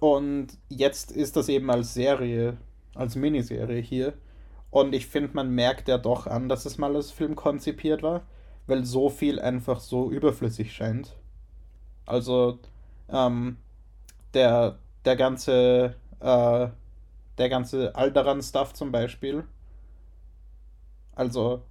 Und 0.00 0.58
jetzt 0.68 1.12
ist 1.12 1.36
das 1.36 1.48
eben 1.48 1.70
als 1.70 1.94
Serie, 1.94 2.56
als 2.94 3.16
Miniserie 3.16 3.80
hier. 3.80 4.14
Und 4.70 4.94
ich 4.94 5.06
finde, 5.06 5.30
man 5.34 5.50
merkt 5.54 5.88
ja 5.88 5.98
doch 5.98 6.26
an, 6.26 6.48
dass 6.48 6.66
es 6.66 6.78
mal 6.78 6.94
als 6.96 7.10
Film 7.12 7.36
konzipiert 7.36 8.02
war, 8.02 8.22
weil 8.66 8.84
so 8.84 9.08
viel 9.08 9.40
einfach 9.40 9.80
so 9.80 10.10
überflüssig 10.10 10.72
scheint. 10.72 11.16
Also, 12.06 12.58
ähm, 13.08 13.58
der, 14.34 14.78
der 15.04 15.16
ganze, 15.16 15.96
äh, 16.20 16.68
der 17.38 17.48
ganze 17.48 17.94
Alderan-Stuff 17.96 18.74
zum 18.74 18.92
Beispiel. 18.92 19.44
Also, 21.14 21.62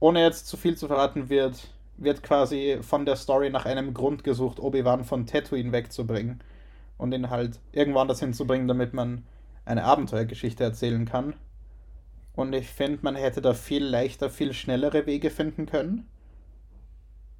ohne 0.00 0.22
jetzt 0.22 0.48
zu 0.48 0.56
viel 0.56 0.76
zu 0.76 0.88
verraten, 0.88 1.28
wird, 1.28 1.68
wird 1.96 2.22
quasi 2.22 2.78
von 2.80 3.04
der 3.04 3.16
Story 3.16 3.50
nach 3.50 3.66
einem 3.66 3.94
Grund 3.94 4.24
gesucht, 4.24 4.58
Obi-Wan 4.58 5.04
von 5.04 5.26
Tatooine 5.26 5.72
wegzubringen 5.72 6.42
und 6.98 7.12
ihn 7.12 7.30
halt 7.30 7.60
irgendwann 7.72 8.08
das 8.08 8.20
hinzubringen, 8.20 8.66
damit 8.66 8.94
man 8.94 9.24
eine 9.64 9.84
Abenteuergeschichte 9.84 10.64
erzählen 10.64 11.04
kann. 11.04 11.34
Und 12.34 12.54
ich 12.54 12.68
finde, 12.68 13.00
man 13.02 13.16
hätte 13.16 13.42
da 13.42 13.54
viel 13.54 13.84
leichter, 13.84 14.30
viel 14.30 14.54
schnellere 14.54 15.06
Wege 15.06 15.30
finden 15.30 15.66
können. 15.66 16.08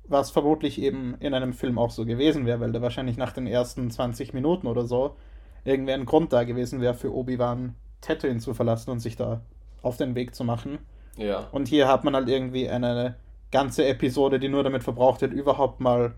Was 0.05 0.31
vermutlich 0.31 0.81
eben 0.81 1.15
in 1.21 1.35
einem 1.35 1.53
Film 1.53 1.79
auch 1.79 1.91
so 1.91 2.05
gewesen 2.05 2.45
wäre, 2.45 2.61
weil 2.61 2.73
da 2.73 2.83
wahrscheinlich 2.83 3.17
nach 3.17 3.33
den 3.33 3.47
ersten 3.47 3.91
20 3.91 4.35
Minuten 4.35 4.67
oder 4.67 4.85
so 4.87 5.17
irgendwie 5.65 5.93
ein 5.93 6.07
Grund 6.07 6.33
da 6.33 6.45
gewesen 6.45 6.81
wäre 6.81 6.95
für 6.95 7.15
Obi-Wan 7.15 7.75
Tatooine 8.01 8.41
zu 8.41 8.55
verlassen 8.55 8.91
und 8.91 9.01
sich 9.01 9.17
da 9.17 9.43
auf 9.83 9.97
den 9.97 10.15
Weg 10.15 10.35
zu 10.35 10.45
machen. 10.45 10.79
Ja. 11.17 11.49
Und 11.53 11.69
hier 11.69 11.89
hat 11.89 12.05
man 12.05 12.15
halt 12.15 12.29
irgendwie 12.29 12.69
eine 12.69 13.17
ganze 13.51 13.87
Episode, 13.87 14.39
die 14.39 14.49
nur 14.49 14.63
damit 14.63 14.85
verbraucht 14.85 15.21
wird, 15.21 15.33
überhaupt 15.33 15.81
mal 15.81 16.15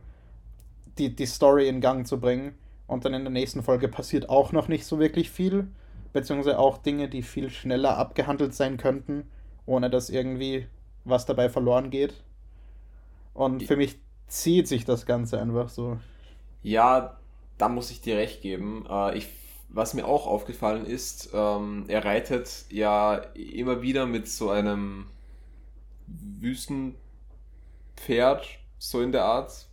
die, 0.99 1.15
die 1.15 1.27
Story 1.27 1.69
in 1.69 1.81
Gang 1.81 2.07
zu 2.07 2.21
bringen. 2.21 2.55
Und 2.87 3.05
dann 3.05 3.15
in 3.15 3.23
der 3.23 3.31
nächsten 3.33 3.63
Folge 3.63 3.89
passiert 3.89 4.29
auch 4.29 4.53
noch 4.53 4.69
nicht 4.69 4.85
so 4.85 4.99
wirklich 4.99 5.31
viel. 5.31 5.69
Beziehungsweise 6.13 6.59
auch 6.59 6.79
Dinge, 6.79 7.09
die 7.09 7.23
viel 7.23 7.49
schneller 7.49 7.97
abgehandelt 7.97 8.55
sein 8.55 8.77
könnten, 8.77 9.25
ohne 9.65 9.89
dass 9.89 10.11
irgendwie 10.11 10.67
was 11.05 11.25
dabei 11.25 11.49
verloren 11.49 11.89
geht. 11.89 12.15
Und 13.33 13.63
für 13.63 13.77
mich 13.77 13.99
zieht 14.27 14.69
sich 14.69 14.85
das 14.85 15.07
Ganze 15.07 15.41
einfach 15.41 15.71
so. 15.71 15.99
Ja, 16.63 17.17
da 17.59 17.69
muss 17.69 17.91
ich 17.91 18.03
dir 18.03 18.17
recht 18.17 18.43
geben. 18.43 18.85
Äh, 18.89 19.17
ich, 19.17 19.29
was 19.75 19.95
mir 19.95 20.07
auch 20.07 20.27
aufgefallen 20.27 20.85
ist, 20.85 21.31
ähm, 21.33 21.85
er 21.89 22.05
reitet 22.05 22.67
ja 22.69 23.17
immer 23.35 23.81
wieder 23.83 24.07
mit 24.07 24.29
so 24.29 24.51
einem 24.51 25.07
Wüstenpferd, 26.07 26.99
so 28.79 29.01
in 29.01 29.13
der 29.13 29.25
Art. 29.25 29.67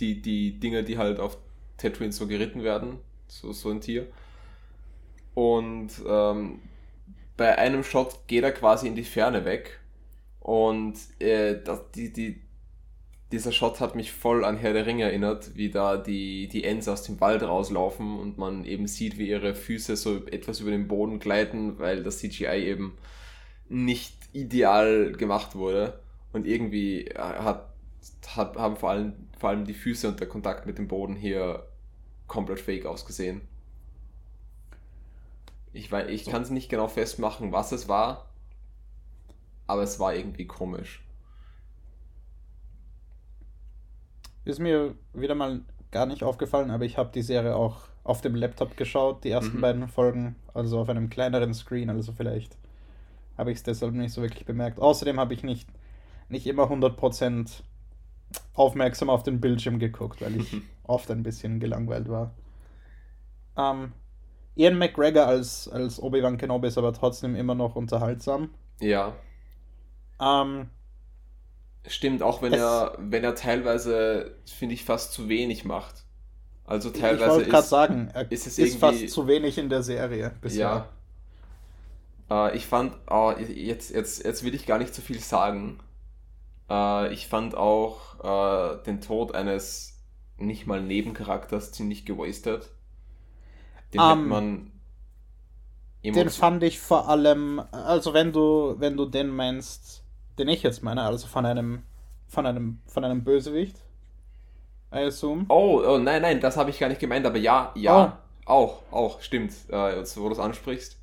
Die, 0.00 0.20
die 0.22 0.58
Dinge, 0.60 0.84
die 0.84 0.96
halt 0.98 1.18
auf 1.18 1.36
Tatooine 1.76 2.12
so 2.12 2.26
geritten 2.28 2.62
werden, 2.62 2.98
so, 3.26 3.52
so 3.52 3.70
ein 3.70 3.80
Tier. 3.80 4.06
Und 5.34 5.90
ähm, 6.06 6.60
bei 7.36 7.58
einem 7.58 7.84
Shot 7.84 8.26
geht 8.26 8.44
er 8.44 8.52
quasi 8.52 8.86
in 8.86 8.94
die 8.94 9.04
Ferne 9.04 9.44
weg. 9.44 9.80
Und 10.40 10.96
äh, 11.20 11.60
das, 11.62 11.90
die, 11.94 12.12
die, 12.12 12.40
dieser 13.32 13.52
Shot 13.52 13.80
hat 13.80 13.94
mich 13.94 14.12
voll 14.12 14.44
an 14.44 14.56
Herr 14.56 14.72
der 14.72 14.86
Ringe 14.86 15.04
erinnert, 15.04 15.54
wie 15.54 15.70
da 15.70 15.98
die, 15.98 16.48
die 16.48 16.64
Ents 16.64 16.88
aus 16.88 17.02
dem 17.02 17.20
Wald 17.20 17.42
rauslaufen 17.42 18.18
und 18.18 18.38
man 18.38 18.64
eben 18.64 18.86
sieht, 18.86 19.18
wie 19.18 19.28
ihre 19.28 19.54
Füße 19.54 19.96
so 19.96 20.26
etwas 20.26 20.60
über 20.60 20.70
den 20.70 20.88
Boden 20.88 21.18
gleiten, 21.18 21.78
weil 21.78 22.02
das 22.02 22.18
CGI 22.18 22.64
eben 22.64 22.96
nicht 23.68 24.14
ideal 24.32 25.12
gemacht 25.12 25.54
wurde. 25.54 26.00
Und 26.32 26.46
irgendwie 26.46 27.10
hat, 27.16 27.68
hat, 28.34 28.56
haben 28.56 28.76
vor 28.76 28.90
allem, 28.90 29.12
vor 29.38 29.50
allem 29.50 29.66
die 29.66 29.74
Füße 29.74 30.08
und 30.08 30.20
der 30.20 30.28
Kontakt 30.28 30.64
mit 30.64 30.78
dem 30.78 30.88
Boden 30.88 31.14
hier 31.14 31.66
komplett 32.26 32.60
fake 32.60 32.86
ausgesehen. 32.86 33.42
Ich, 35.74 35.92
ich 35.92 36.24
kann 36.24 36.42
es 36.42 36.50
nicht 36.50 36.70
genau 36.70 36.88
festmachen, 36.88 37.52
was 37.52 37.72
es 37.72 37.88
war, 37.88 38.30
aber 39.66 39.82
es 39.82 40.00
war 40.00 40.14
irgendwie 40.14 40.46
komisch. 40.46 41.02
Ist 44.48 44.60
mir 44.60 44.94
wieder 45.12 45.34
mal 45.34 45.60
gar 45.90 46.06
nicht 46.06 46.22
aufgefallen, 46.22 46.70
aber 46.70 46.86
ich 46.86 46.96
habe 46.96 47.10
die 47.14 47.20
Serie 47.20 47.54
auch 47.54 47.80
auf 48.02 48.22
dem 48.22 48.34
Laptop 48.34 48.78
geschaut, 48.78 49.22
die 49.24 49.30
ersten 49.30 49.58
mhm. 49.58 49.60
beiden 49.60 49.88
Folgen, 49.88 50.36
also 50.54 50.80
auf 50.80 50.88
einem 50.88 51.10
kleineren 51.10 51.52
Screen, 51.52 51.90
also 51.90 52.12
vielleicht 52.12 52.56
habe 53.36 53.52
ich 53.52 53.58
es 53.58 53.62
deshalb 53.62 53.92
nicht 53.92 54.14
so 54.14 54.22
wirklich 54.22 54.46
bemerkt. 54.46 54.78
Außerdem 54.78 55.20
habe 55.20 55.34
ich 55.34 55.42
nicht, 55.44 55.68
nicht 56.30 56.46
immer 56.46 56.64
100% 56.64 57.62
aufmerksam 58.54 59.10
auf 59.10 59.22
den 59.22 59.38
Bildschirm 59.38 59.78
geguckt, 59.78 60.22
weil 60.22 60.36
ich 60.36 60.56
oft 60.84 61.10
ein 61.10 61.22
bisschen 61.22 61.60
gelangweilt 61.60 62.08
war. 62.08 62.32
Ähm, 63.58 63.92
Ian 64.56 64.78
McGregor 64.78 65.26
als, 65.26 65.68
als 65.68 66.02
Obi-Wan 66.02 66.38
Kenobi 66.38 66.68
ist 66.68 66.78
aber 66.78 66.94
trotzdem 66.94 67.36
immer 67.36 67.54
noch 67.54 67.76
unterhaltsam. 67.76 68.48
Ja. 68.80 69.12
Ähm, 70.18 70.70
Stimmt, 71.88 72.22
auch 72.22 72.42
wenn 72.42 72.52
er, 72.52 72.96
wenn 72.98 73.24
er 73.24 73.34
teilweise, 73.34 74.36
finde 74.46 74.74
ich, 74.74 74.84
fast 74.84 75.12
zu 75.12 75.28
wenig 75.28 75.64
macht. 75.64 76.04
Also 76.64 76.90
teilweise 76.90 77.24
ich 77.24 77.30
wollte 77.30 77.50
gerade 77.50 77.66
sagen, 77.66 78.10
er 78.12 78.30
ist, 78.30 78.46
es 78.46 78.58
ist 78.58 78.78
fast 78.78 79.08
zu 79.08 79.26
wenig 79.26 79.56
in 79.56 79.70
der 79.70 79.82
Serie 79.82 80.34
bisher. 80.40 80.88
Ja. 82.28 82.48
Äh, 82.48 82.56
ich 82.56 82.66
fand, 82.66 82.94
oh, 83.08 83.32
jetzt, 83.38 83.90
jetzt, 83.90 84.24
jetzt 84.24 84.44
will 84.44 84.54
ich 84.54 84.66
gar 84.66 84.78
nicht 84.78 84.94
so 84.94 85.00
viel 85.00 85.18
sagen. 85.18 85.80
Äh, 86.68 87.12
ich 87.12 87.26
fand 87.26 87.54
auch 87.54 88.18
äh, 88.22 88.82
den 88.84 89.00
Tod 89.00 89.34
eines 89.34 89.98
nicht 90.36 90.66
mal 90.66 90.82
Nebencharakters 90.82 91.72
ziemlich 91.72 92.04
gewastet. 92.04 92.68
Den 93.94 94.00
um, 94.00 94.10
ähm, 94.10 94.28
man. 94.28 94.72
Den 96.04 96.30
fand 96.30 96.62
ich 96.62 96.78
vor 96.78 97.08
allem, 97.08 97.60
also 97.72 98.14
wenn 98.14 98.32
du, 98.32 98.76
wenn 98.78 98.96
du 98.96 99.06
den 99.06 99.28
meinst, 99.28 100.04
den 100.38 100.48
ich 100.48 100.62
jetzt 100.62 100.82
meine, 100.82 101.02
also 101.02 101.26
von 101.26 101.46
einem, 101.46 101.82
von 102.26 102.46
einem, 102.46 102.80
von 102.86 103.04
einem 103.04 103.24
Bösewicht, 103.24 103.76
I 104.92 105.04
assume. 105.04 105.46
Oh, 105.48 105.82
oh 105.86 105.98
nein, 105.98 106.22
nein, 106.22 106.40
das 106.40 106.56
habe 106.56 106.70
ich 106.70 106.78
gar 106.78 106.88
nicht 106.88 107.00
gemeint, 107.00 107.26
aber 107.26 107.38
ja, 107.38 107.72
ja, 107.74 108.18
oh. 108.46 108.50
auch, 108.50 108.82
auch, 108.90 109.20
stimmt, 109.20 109.52
äh, 109.70 109.96
jetzt, 109.96 110.18
wo 110.18 110.26
du 110.28 110.32
es 110.32 110.38
ansprichst. 110.38 110.96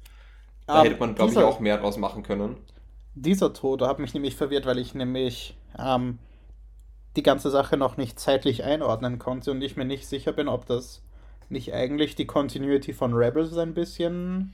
Da 0.65 0.81
um, 0.81 0.87
hätte 0.87 0.99
man, 0.99 1.15
glaube 1.15 1.31
ich, 1.31 1.37
auch 1.37 1.59
mehr 1.59 1.77
draus 1.77 1.97
machen 1.97 2.23
können. 2.23 2.57
Dieser 3.13 3.53
Tod 3.53 3.81
hat 3.81 3.99
mich 3.99 4.13
nämlich 4.13 4.35
verwirrt, 4.35 4.65
weil 4.65 4.79
ich 4.79 4.95
nämlich 4.95 5.55
ähm, 5.77 6.19
die 7.15 7.23
ganze 7.23 7.49
Sache 7.49 7.77
noch 7.77 7.97
nicht 7.97 8.19
zeitlich 8.19 8.63
einordnen 8.63 9.19
konnte 9.19 9.51
und 9.51 9.61
ich 9.61 9.77
mir 9.77 9.85
nicht 9.85 10.07
sicher 10.07 10.33
bin, 10.33 10.47
ob 10.47 10.65
das 10.65 11.01
nicht 11.49 11.73
eigentlich 11.73 12.15
die 12.15 12.25
Continuity 12.25 12.93
von 12.93 13.13
Rebels 13.13 13.55
ein 13.57 13.73
bisschen 13.73 14.53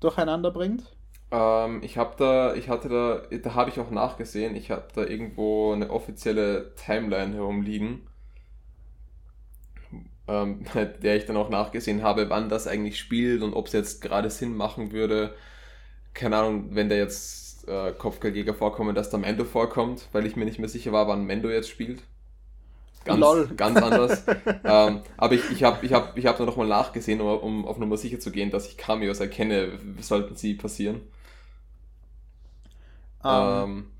durcheinander 0.00 0.50
bringt? 0.50 0.95
Ähm, 1.30 1.82
ich 1.82 1.98
habe 1.98 2.14
da, 2.16 2.54
ich 2.54 2.68
hatte 2.68 2.88
da, 2.88 3.36
da 3.38 3.54
habe 3.54 3.70
ich 3.70 3.80
auch 3.80 3.90
nachgesehen, 3.90 4.54
ich 4.54 4.70
habe 4.70 4.88
da 4.94 5.04
irgendwo 5.04 5.72
eine 5.72 5.90
offizielle 5.90 6.74
Timeline 6.76 7.34
herumliegen, 7.34 8.06
ähm, 10.28 10.64
der 11.02 11.16
ich 11.16 11.26
dann 11.26 11.36
auch 11.36 11.50
nachgesehen 11.50 12.02
habe, 12.02 12.30
wann 12.30 12.48
das 12.48 12.66
eigentlich 12.66 12.98
spielt 12.98 13.42
und 13.42 13.54
ob 13.54 13.66
es 13.66 13.72
jetzt 13.72 14.00
gerade 14.02 14.30
Sinn 14.30 14.56
machen 14.56 14.92
würde, 14.92 15.34
keine 16.14 16.36
Ahnung, 16.36 16.74
wenn 16.74 16.88
der 16.88 16.98
jetzt 16.98 17.68
äh, 17.68 17.92
Kopfgeldjäger 17.92 18.54
vorkommen, 18.54 18.94
dass 18.94 19.10
da 19.10 19.18
Mendo 19.18 19.44
vorkommt, 19.44 20.08
weil 20.12 20.26
ich 20.26 20.36
mir 20.36 20.44
nicht 20.44 20.58
mehr 20.58 20.68
sicher 20.68 20.92
war, 20.92 21.08
wann 21.08 21.24
Mendo 21.26 21.50
jetzt 21.50 21.68
spielt 21.70 22.02
ganz, 23.06 23.20
Lol. 23.20 23.46
ganz 23.56 23.78
anders. 23.78 24.24
ähm, 24.64 25.00
aber 25.16 25.34
ich, 25.34 25.50
ich 25.50 25.62
habe 25.62 25.84
ich 25.86 25.92
hab, 25.92 26.16
ich 26.18 26.26
hab 26.26 26.38
noch 26.40 26.56
mal 26.56 26.66
nachgesehen, 26.66 27.20
um, 27.20 27.38
um 27.38 27.66
auf 27.66 27.78
Nummer 27.78 27.96
sicher 27.96 28.18
zu 28.20 28.30
gehen, 28.30 28.50
dass 28.50 28.68
ich 28.68 28.76
Cameos 28.76 29.20
erkenne, 29.20 29.78
sollten 30.00 30.36
sie 30.36 30.54
passieren. 30.54 31.00
Ähm. 33.26 33.70
ähm, 33.70 33.90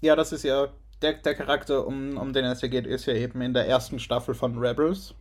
ja, 0.00 0.16
das 0.16 0.32
ist 0.32 0.42
ja 0.42 0.68
der, 1.00 1.14
der 1.14 1.34
Charakter, 1.34 1.86
um, 1.86 2.16
um 2.16 2.32
den 2.32 2.44
es 2.44 2.60
hier 2.60 2.68
geht, 2.68 2.86
ist 2.86 3.06
ja 3.06 3.14
eben 3.14 3.40
in 3.40 3.54
der 3.54 3.68
ersten 3.68 3.98
Staffel 3.98 4.34
von 4.34 4.58
Rebels. 4.58 5.14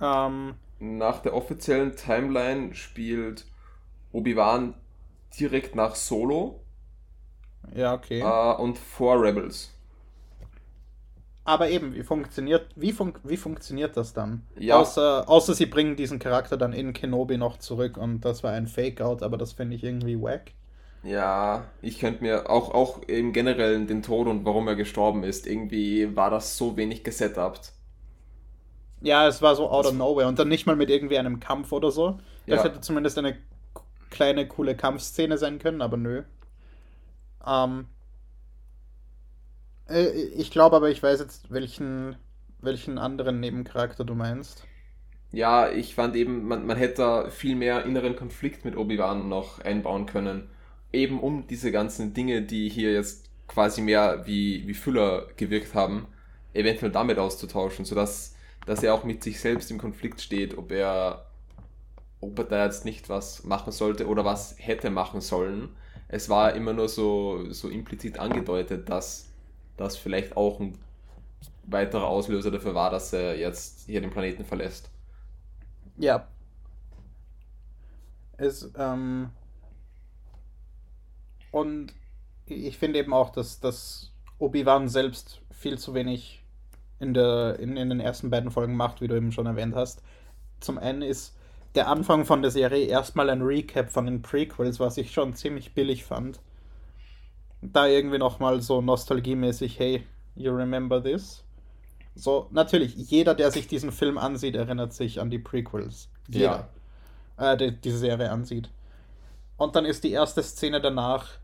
Ähm, 0.00 0.54
nach 0.78 1.20
der 1.20 1.34
offiziellen 1.34 1.94
Timeline 1.96 2.74
spielt 2.74 3.46
Obi-Wan 4.12 4.74
direkt 5.38 5.74
nach 5.74 5.94
Solo. 5.94 6.60
Ja, 7.74 7.94
okay. 7.94 8.20
Äh, 8.20 8.60
und 8.60 8.78
vor 8.78 9.22
Rebels. 9.22 9.70
Aber 11.44 11.70
eben, 11.70 11.94
wie 11.94 12.04
funktioniert, 12.04 12.66
wie, 12.76 12.92
fun 12.92 13.14
wie 13.24 13.36
funktioniert 13.36 13.96
das 13.96 14.12
dann? 14.12 14.46
Ja. 14.56 14.76
Außer, 14.76 15.28
außer 15.28 15.54
sie 15.54 15.66
bringen 15.66 15.96
diesen 15.96 16.20
Charakter 16.20 16.56
dann 16.56 16.72
in 16.72 16.92
Kenobi 16.92 17.36
noch 17.36 17.58
zurück 17.58 17.96
und 17.96 18.20
das 18.20 18.44
war 18.44 18.52
ein 18.52 18.68
Fake-Out, 18.68 19.22
aber 19.22 19.38
das 19.38 19.52
finde 19.52 19.74
ich 19.74 19.82
irgendwie 19.82 20.20
wack. 20.20 20.52
Ja, 21.02 21.64
ich 21.80 21.98
könnte 21.98 22.22
mir 22.22 22.48
auch, 22.48 22.72
auch 22.72 23.02
im 23.02 23.32
Generellen 23.32 23.86
den 23.88 24.02
Tod 24.02 24.28
und 24.28 24.44
warum 24.44 24.68
er 24.68 24.76
gestorben 24.76 25.24
ist, 25.24 25.46
irgendwie 25.46 26.14
war 26.16 26.30
das 26.30 26.56
so 26.56 26.76
wenig 26.76 27.02
gesetupt. 27.02 27.72
Ja, 29.00 29.26
es 29.26 29.42
war 29.42 29.56
so 29.56 29.68
out 29.68 29.86
of 29.86 29.94
nowhere 29.94 30.28
und 30.28 30.38
dann 30.38 30.48
nicht 30.48 30.66
mal 30.66 30.76
mit 30.76 30.88
irgendwie 30.90 31.18
einem 31.18 31.40
Kampf 31.40 31.72
oder 31.72 31.90
so. 31.90 32.20
Das 32.46 32.62
ja. 32.62 32.64
hätte 32.64 32.80
zumindest 32.80 33.18
eine 33.18 33.36
kleine, 34.10 34.46
coole 34.46 34.76
Kampfszene 34.76 35.38
sein 35.38 35.58
können, 35.58 35.82
aber 35.82 35.96
nö. 35.96 36.22
Ähm, 37.44 37.86
äh, 39.88 40.08
ich 40.10 40.50
glaube 40.52 40.76
aber, 40.76 40.90
ich 40.90 41.02
weiß 41.02 41.18
jetzt, 41.20 41.50
welchen, 41.50 42.16
welchen 42.60 42.98
anderen 42.98 43.40
Nebencharakter 43.40 44.04
du 44.04 44.14
meinst. 44.14 44.64
Ja, 45.32 45.70
ich 45.70 45.94
fand 45.94 46.14
eben, 46.14 46.46
man, 46.46 46.66
man 46.66 46.76
hätte 46.76 46.96
da 46.96 47.30
viel 47.30 47.56
mehr 47.56 47.84
inneren 47.84 48.16
Konflikt 48.16 48.64
mit 48.64 48.76
Obi-Wan 48.76 49.28
noch 49.28 49.60
einbauen 49.60 50.06
können. 50.06 50.50
Eben 50.92 51.20
um 51.20 51.46
diese 51.46 51.72
ganzen 51.72 52.14
Dinge, 52.14 52.42
die 52.42 52.68
hier 52.68 52.92
jetzt 52.92 53.28
quasi 53.48 53.80
mehr 53.80 54.26
wie, 54.26 54.66
wie 54.66 54.74
Füller 54.74 55.26
gewirkt 55.36 55.74
haben, 55.74 56.06
eventuell 56.52 56.92
damit 56.92 57.18
auszutauschen, 57.18 57.84
sodass 57.84 58.32
dass 58.66 58.82
er 58.82 58.94
auch 58.94 59.04
mit 59.04 59.22
sich 59.22 59.40
selbst 59.40 59.70
im 59.70 59.78
Konflikt 59.78 60.20
steht, 60.20 60.56
ob 60.56 60.70
er, 60.70 61.26
ob 62.20 62.38
er 62.38 62.44
da 62.44 62.64
jetzt 62.64 62.84
nicht 62.84 63.08
was 63.08 63.44
machen 63.44 63.72
sollte 63.72 64.06
oder 64.06 64.24
was 64.24 64.54
hätte 64.58 64.90
machen 64.90 65.20
sollen. 65.20 65.70
Es 66.08 66.28
war 66.28 66.54
immer 66.54 66.72
nur 66.72 66.88
so, 66.88 67.50
so 67.52 67.68
implizit 67.68 68.18
angedeutet, 68.18 68.88
dass 68.88 69.28
das 69.76 69.96
vielleicht 69.96 70.36
auch 70.36 70.60
ein 70.60 70.78
weiterer 71.64 72.06
Auslöser 72.06 72.50
dafür 72.50 72.74
war, 72.74 72.90
dass 72.90 73.12
er 73.12 73.38
jetzt 73.38 73.86
hier 73.86 74.00
den 74.00 74.10
Planeten 74.10 74.44
verlässt. 74.44 74.90
Ja. 75.96 76.28
Es, 78.36 78.70
ähm, 78.76 79.30
und 81.52 81.94
ich 82.46 82.76
finde 82.76 82.98
eben 82.98 83.14
auch, 83.14 83.30
dass, 83.30 83.60
dass 83.60 84.10
Obi-Wan 84.38 84.88
selbst 84.88 85.40
viel 85.52 85.78
zu 85.78 85.94
wenig 85.94 86.42
in, 86.98 87.14
der, 87.14 87.58
in, 87.60 87.76
in 87.76 87.90
den 87.90 88.00
ersten 88.00 88.30
beiden 88.30 88.50
Folgen 88.50 88.74
macht, 88.74 89.00
wie 89.00 89.06
du 89.06 89.14
eben 89.14 89.30
schon 89.30 89.46
erwähnt 89.46 89.76
hast. 89.76 90.02
Zum 90.60 90.78
einen 90.78 91.02
ist 91.02 91.36
der 91.74 91.88
Anfang 91.88 92.24
von 92.24 92.42
der 92.42 92.50
Serie 92.50 92.86
erstmal 92.86 93.30
ein 93.30 93.42
Recap 93.42 93.90
von 93.90 94.06
den 94.06 94.22
Prequels, 94.22 94.80
was 94.80 94.96
ich 94.96 95.12
schon 95.12 95.34
ziemlich 95.34 95.74
billig 95.74 96.04
fand. 96.04 96.40
Da 97.60 97.86
irgendwie 97.86 98.18
nochmal 98.18 98.60
so 98.60 98.80
nostalgiemäßig, 98.80 99.78
hey, 99.78 100.04
you 100.34 100.52
remember 100.52 101.02
this? 101.02 101.44
So, 102.14 102.48
natürlich, 102.50 102.94
jeder, 102.94 103.34
der 103.34 103.50
sich 103.50 103.68
diesen 103.68 103.92
Film 103.92 104.18
ansieht, 104.18 104.54
erinnert 104.54 104.92
sich 104.92 105.20
an 105.20 105.30
die 105.30 105.38
Prequels. 105.38 106.08
Jeder. 106.28 106.68
Ja. 107.38 107.52
Äh, 107.52 107.56
die, 107.56 107.80
diese 107.80 107.98
Serie 107.98 108.30
ansieht. 108.30 108.70
Und 109.56 109.76
dann 109.76 109.84
ist 109.84 110.04
die 110.04 110.12
erste 110.12 110.42
Szene 110.42 110.80
danach 110.80 111.38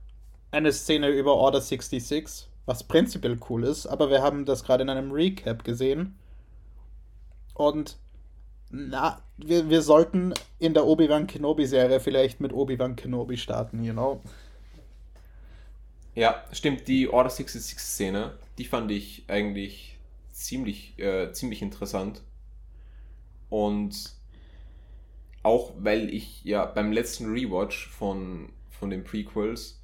eine 0.50 0.72
Szene 0.72 1.08
über 1.08 1.34
Order 1.34 1.60
66, 1.60 2.48
was 2.66 2.84
prinzipiell 2.84 3.38
cool 3.48 3.64
ist, 3.64 3.86
aber 3.86 4.10
wir 4.10 4.22
haben 4.22 4.44
das 4.44 4.64
gerade 4.64 4.82
in 4.82 4.90
einem 4.90 5.12
Recap 5.12 5.64
gesehen. 5.64 6.18
Und 7.54 7.96
na, 8.70 9.22
wir, 9.36 9.68
wir 9.70 9.82
sollten 9.82 10.34
in 10.58 10.74
der 10.74 10.86
Obi-Wan 10.86 11.26
Kenobi-Serie 11.26 12.00
vielleicht 12.00 12.40
mit 12.40 12.52
Obi-Wan 12.52 12.96
Kenobi 12.96 13.36
starten, 13.36 13.82
you 13.82 13.92
know? 13.92 14.20
Ja, 16.14 16.44
stimmt, 16.52 16.88
die 16.88 17.08
Order 17.08 17.30
66-Szene, 17.30 18.32
die 18.58 18.64
fand 18.64 18.90
ich 18.90 19.24
eigentlich 19.28 19.96
ziemlich, 20.32 20.98
äh, 20.98 21.32
ziemlich 21.32 21.62
interessant. 21.62 22.22
Und 23.48 24.14
auch 25.42 25.72
weil 25.78 26.12
ich 26.12 26.44
ja 26.44 26.66
beim 26.66 26.92
letzten 26.92 27.32
Rewatch 27.32 27.88
von, 27.88 28.52
von 28.68 28.90
den 28.90 29.04
Prequels 29.04 29.77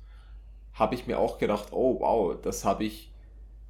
habe 0.74 0.94
ich 0.94 1.06
mir 1.06 1.18
auch 1.18 1.38
gedacht, 1.38 1.68
oh 1.72 2.00
wow, 2.00 2.36
das 2.40 2.64
habe 2.64 2.84
ich, 2.84 3.12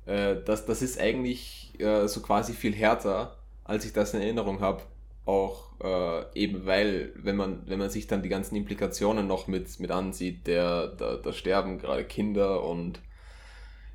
äh, 0.06 0.36
das, 0.44 0.66
das 0.66 0.82
ist 0.82 0.98
eigentlich 0.98 1.78
äh, 1.78 2.08
so 2.08 2.20
quasi 2.20 2.52
viel 2.52 2.74
härter, 2.74 3.36
als 3.64 3.84
ich 3.84 3.92
das 3.92 4.14
in 4.14 4.20
Erinnerung 4.20 4.60
habe. 4.60 4.82
Auch 5.26 5.72
äh, 5.82 6.24
eben 6.34 6.66
weil, 6.66 7.12
wenn 7.16 7.36
man, 7.36 7.62
wenn 7.66 7.78
man 7.78 7.90
sich 7.90 8.06
dann 8.06 8.22
die 8.22 8.28
ganzen 8.28 8.56
Implikationen 8.56 9.26
noch 9.26 9.46
mit, 9.46 9.80
mit 9.80 9.90
ansieht, 9.90 10.46
der, 10.46 10.88
da, 10.88 11.16
da 11.16 11.32
sterben 11.32 11.78
gerade 11.78 12.04
Kinder 12.04 12.62
und 12.64 13.00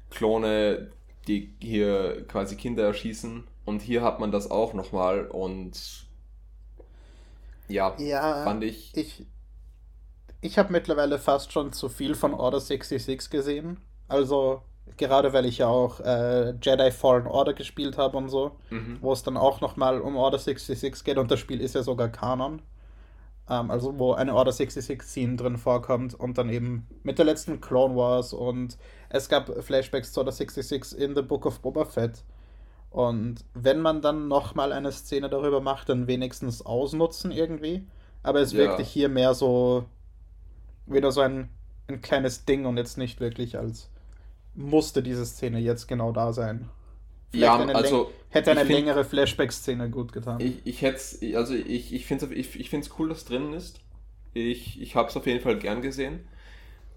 Klone, 0.09 0.91
die 1.27 1.53
hier 1.59 2.25
quasi 2.27 2.55
Kinder 2.55 2.83
erschießen. 2.83 3.43
Und 3.65 3.81
hier 3.81 4.01
hat 4.01 4.19
man 4.19 4.31
das 4.31 4.49
auch 4.49 4.73
nochmal 4.73 5.27
und 5.27 6.07
ja, 7.67 7.95
ja 7.99 8.43
fand 8.43 8.63
ich. 8.63 8.91
Ich, 8.95 9.25
ich 10.41 10.57
habe 10.57 10.71
mittlerweile 10.71 11.19
fast 11.19 11.51
schon 11.51 11.73
zu 11.73 11.89
viel 11.89 12.15
von 12.15 12.33
Order 12.33 12.59
66 12.59 13.29
gesehen. 13.29 13.77
Also 14.07 14.61
gerade 14.97 15.33
weil 15.33 15.45
ich 15.45 15.59
ja 15.59 15.67
auch 15.67 15.99
äh, 15.99 16.53
Jedi 16.61 16.91
Fallen 16.91 17.27
Order 17.27 17.53
gespielt 17.53 17.97
habe 17.97 18.17
und 18.17 18.29
so, 18.29 18.51
mhm. 18.69 18.97
wo 19.01 19.13
es 19.13 19.23
dann 19.23 19.37
auch 19.37 19.61
nochmal 19.61 20.01
um 20.01 20.15
Order 20.15 20.39
66 20.39 21.03
geht 21.03 21.17
und 21.17 21.29
das 21.31 21.39
Spiel 21.39 21.61
ist 21.61 21.75
ja 21.75 21.83
sogar 21.83 22.09
Kanon. 22.09 22.61
Ähm, 23.49 23.71
also 23.71 23.97
wo 23.97 24.13
eine 24.13 24.33
Order 24.33 24.51
66 24.51 25.01
Scene 25.03 25.35
drin 25.35 25.57
vorkommt 25.57 26.13
und 26.13 26.37
dann 26.37 26.49
eben 26.49 26.87
mit 27.03 27.17
der 27.17 27.25
letzten 27.25 27.61
Clone 27.61 27.95
Wars 27.95 28.33
und 28.33 28.77
es 29.09 29.29
gab 29.29 29.49
Flashbacks 29.63 30.13
zu 30.13 30.21
Order 30.21 30.31
66 30.31 30.99
in 30.99 31.15
The 31.15 31.21
Book 31.21 31.45
of 31.45 31.59
Boba 31.59 31.85
Fett. 31.85 32.23
Und 32.91 33.45
wenn 33.53 33.81
man 33.81 34.01
dann 34.01 34.27
nochmal 34.27 34.71
eine 34.71 34.91
Szene 34.91 35.29
darüber 35.29 35.61
macht, 35.61 35.89
dann 35.89 36.07
wenigstens 36.07 36.65
ausnutzen 36.65 37.31
irgendwie. 37.31 37.87
Aber 38.23 38.39
es 38.39 38.51
ja. 38.51 38.59
wirkte 38.59 38.81
hier 38.83 39.09
mehr 39.09 39.35
so 39.35 39.85
wieder 40.91 41.11
so 41.11 41.21
ein, 41.21 41.49
ein 41.87 42.01
kleines 42.01 42.45
Ding 42.45 42.65
und 42.65 42.77
jetzt 42.77 42.97
nicht 42.97 43.19
wirklich 43.19 43.57
als 43.57 43.89
musste 44.55 45.03
diese 45.03 45.25
Szene 45.25 45.59
jetzt 45.59 45.87
genau 45.87 46.11
da 46.11 46.33
sein. 46.33 46.69
Vielleicht 47.31 47.45
ja, 47.45 47.59
eine 47.59 47.75
also 47.75 48.11
hätte 48.29 48.51
eine 48.51 48.61
find, 48.61 48.79
längere 48.79 49.05
Flashback-Szene 49.05 49.89
gut 49.89 50.11
getan. 50.11 50.39
Ich, 50.39 50.57
ich 50.65 50.81
hätte 50.81 50.99
also 51.37 51.53
ich, 51.53 51.93
ich 51.93 52.05
finde 52.05 52.25
es 52.25 52.31
ich, 52.31 52.59
ich 52.59 52.89
cool, 52.97 53.09
dass 53.09 53.25
drin 53.25 53.53
ist. 53.53 53.81
Ich, 54.33 54.81
ich 54.81 54.95
habe 54.95 55.09
es 55.09 55.17
auf 55.17 55.27
jeden 55.27 55.41
Fall 55.41 55.59
gern 55.59 55.81
gesehen. 55.81 56.21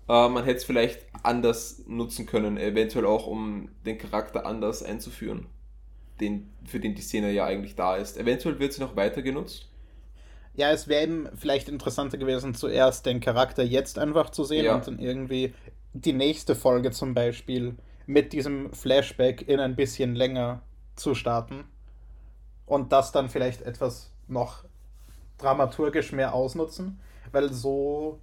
Äh, 0.08 0.28
man 0.28 0.44
hätte 0.44 0.58
es 0.58 0.64
vielleicht 0.64 1.06
anders 1.22 1.82
nutzen 1.86 2.26
können, 2.26 2.56
eventuell 2.56 3.06
auch, 3.06 3.26
um 3.26 3.68
den 3.84 3.98
Charakter 3.98 4.46
anders 4.46 4.82
einzuführen, 4.82 5.46
den, 6.20 6.50
für 6.64 6.80
den 6.80 6.94
die 6.94 7.02
Szene 7.02 7.30
ja 7.32 7.44
eigentlich 7.44 7.74
da 7.74 7.96
ist. 7.96 8.16
Eventuell 8.16 8.58
wird 8.58 8.72
sie 8.72 8.80
noch 8.80 8.96
weiter 8.96 9.22
genutzt 9.22 9.71
ja, 10.54 10.70
es 10.70 10.88
wäre 10.88 11.02
eben 11.02 11.28
vielleicht 11.34 11.68
interessanter 11.68 12.18
gewesen, 12.18 12.54
zuerst 12.54 13.06
den 13.06 13.20
Charakter 13.20 13.62
jetzt 13.62 13.98
einfach 13.98 14.30
zu 14.30 14.44
sehen 14.44 14.66
ja. 14.66 14.74
und 14.74 14.86
dann 14.86 14.98
irgendwie 14.98 15.54
die 15.94 16.12
nächste 16.12 16.54
Folge 16.54 16.90
zum 16.90 17.14
Beispiel 17.14 17.76
mit 18.06 18.32
diesem 18.32 18.72
Flashback 18.72 19.48
in 19.48 19.60
ein 19.60 19.76
bisschen 19.76 20.14
länger 20.14 20.62
zu 20.96 21.14
starten 21.14 21.64
und 22.66 22.92
das 22.92 23.12
dann 23.12 23.28
vielleicht 23.28 23.62
etwas 23.62 24.10
noch 24.28 24.64
dramaturgisch 25.38 26.12
mehr 26.12 26.34
ausnutzen, 26.34 27.00
weil 27.32 27.52
so 27.52 28.18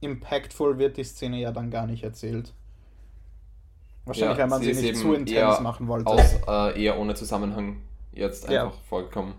impactful 0.00 0.78
wird 0.78 0.96
die 0.96 1.04
Szene 1.04 1.40
ja 1.40 1.52
dann 1.52 1.70
gar 1.70 1.86
nicht 1.86 2.02
erzählt. 2.02 2.52
Wahrscheinlich, 4.04 4.38
ja, 4.38 4.44
wenn 4.44 4.50
man 4.50 4.62
sie, 4.62 4.72
sie 4.72 4.90
nicht 4.90 5.00
zu 5.00 5.14
intens 5.14 5.60
machen 5.60 5.88
wollte. 5.88 6.06
Aus, 6.06 6.36
äh, 6.46 6.84
eher 6.84 6.98
ohne 6.98 7.14
Zusammenhang 7.14 7.82
jetzt 8.12 8.44
einfach 8.48 8.74
ja. 8.74 8.82
vorgekommen. 8.88 9.34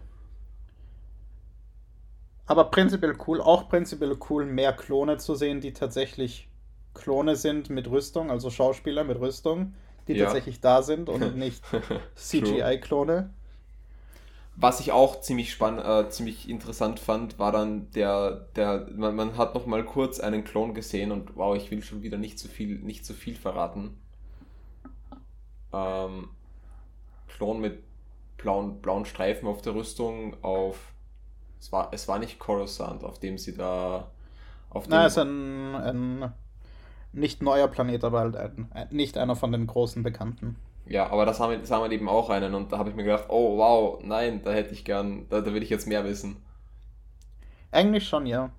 Aber 2.48 2.66
prinzipiell 2.66 3.16
cool, 3.28 3.41
auch 3.41 3.68
prinzipiell 3.68 4.18
cool, 4.30 4.45
mehr 4.45 4.74
Klone 4.74 5.18
zu 5.18 5.36
sehen, 5.36 5.60
die 5.60 5.74
tatsächlich 5.74 6.48
Klone 6.93 7.36
sind 7.36 7.70
mit 7.70 7.89
Rüstung, 7.89 8.32
also 8.32 8.50
Schauspieler 8.50 9.04
mit 9.04 9.20
Rüstung, 9.20 9.74
die 10.08 10.14
ja. 10.14 10.26
tatsächlich 10.26 10.62
da 10.62 10.82
sind 10.82 11.10
und 11.10 11.36
nicht 11.38 11.64
CGI-Klone. 12.16 13.30
Was 14.56 14.80
ich 14.80 14.91
auch 14.91 15.22
ziemlich 15.22 15.52
spannend, 15.52 15.86
äh, 15.86 16.10
ziemlich 16.10 16.50
interessant 16.50 17.00
fand, 17.00 17.38
war 17.38 17.52
dann 17.52 17.91
der, 17.91 18.48
der, 18.56 18.88
man, 18.95 19.16
man 19.16 19.38
hat 19.38 19.54
noch 19.54 19.68
mal 19.68 19.86
kurz 19.86 20.20
einen 20.20 20.43
Klon 20.45 20.74
gesehen 20.74 21.12
und 21.12 21.36
wow, 21.36 21.56
ich 21.56 21.70
will 21.70 21.84
schon 21.84 22.02
wieder 22.02 22.18
nicht 22.18 22.39
zu 22.39 22.48
viel, 22.48 22.80
nicht 22.80 23.06
zu 23.06 23.14
viel 23.14 23.36
verraten. 23.36 24.00
Ähm, 25.74 26.30
Klon 27.28 27.60
mit 27.60 27.84
blauen, 28.38 28.82
blauen 28.82 29.06
Streifen 29.06 29.48
auf 29.48 29.62
der 29.62 29.76
Rüstung, 29.76 30.41
auf 30.43 30.78
es 31.60 31.72
war, 31.72 31.89
es 31.91 32.08
war 32.08 32.20
nicht 32.20 32.39
Coruscant, 32.39 33.03
auf 33.03 33.20
dem 33.20 33.38
sie 33.38 33.55
da. 33.55 34.12
Auf 34.70 34.88
Nein, 34.88 35.05
es 35.05 35.14
ist 35.14 35.24
ein, 35.24 35.76
ein 35.76 36.34
nicht 37.14 37.41
neuer 37.41 37.68
Planet, 37.68 38.03
aber 38.03 38.20
halt 38.20 38.36
ein, 38.36 38.70
nicht 38.91 39.18
einer 39.18 39.36
von 39.36 39.51
den 39.51 39.68
großen 39.68 40.03
Bekannten. 40.03 40.55
Ja, 40.86 41.10
aber 41.10 41.26
haben 41.26 41.51
wir, 41.51 41.58
das 41.58 41.72
haben 41.72 41.84
wir 41.84 41.91
eben 41.91 42.08
auch 42.08 42.30
einen 42.30 42.53
und 42.53 42.72
da 42.72 42.78
habe 42.78 42.89
ich 42.89 42.95
mir 42.95 43.03
gedacht, 43.03 43.26
oh 43.28 43.58
wow, 43.58 43.99
nein, 44.03 44.41
da 44.43 44.51
hätte 44.51 44.74
ich 44.74 44.86
gern, 44.86 45.28
da, 45.30 45.41
da 45.41 45.53
will 45.53 45.64
ich 45.64 45.70
jetzt 45.70 45.88
mehr 45.88 46.05
wissen. 46.05 46.38
Eigentlich 47.72 48.08
schon, 48.08 48.26
ja. 48.26 48.51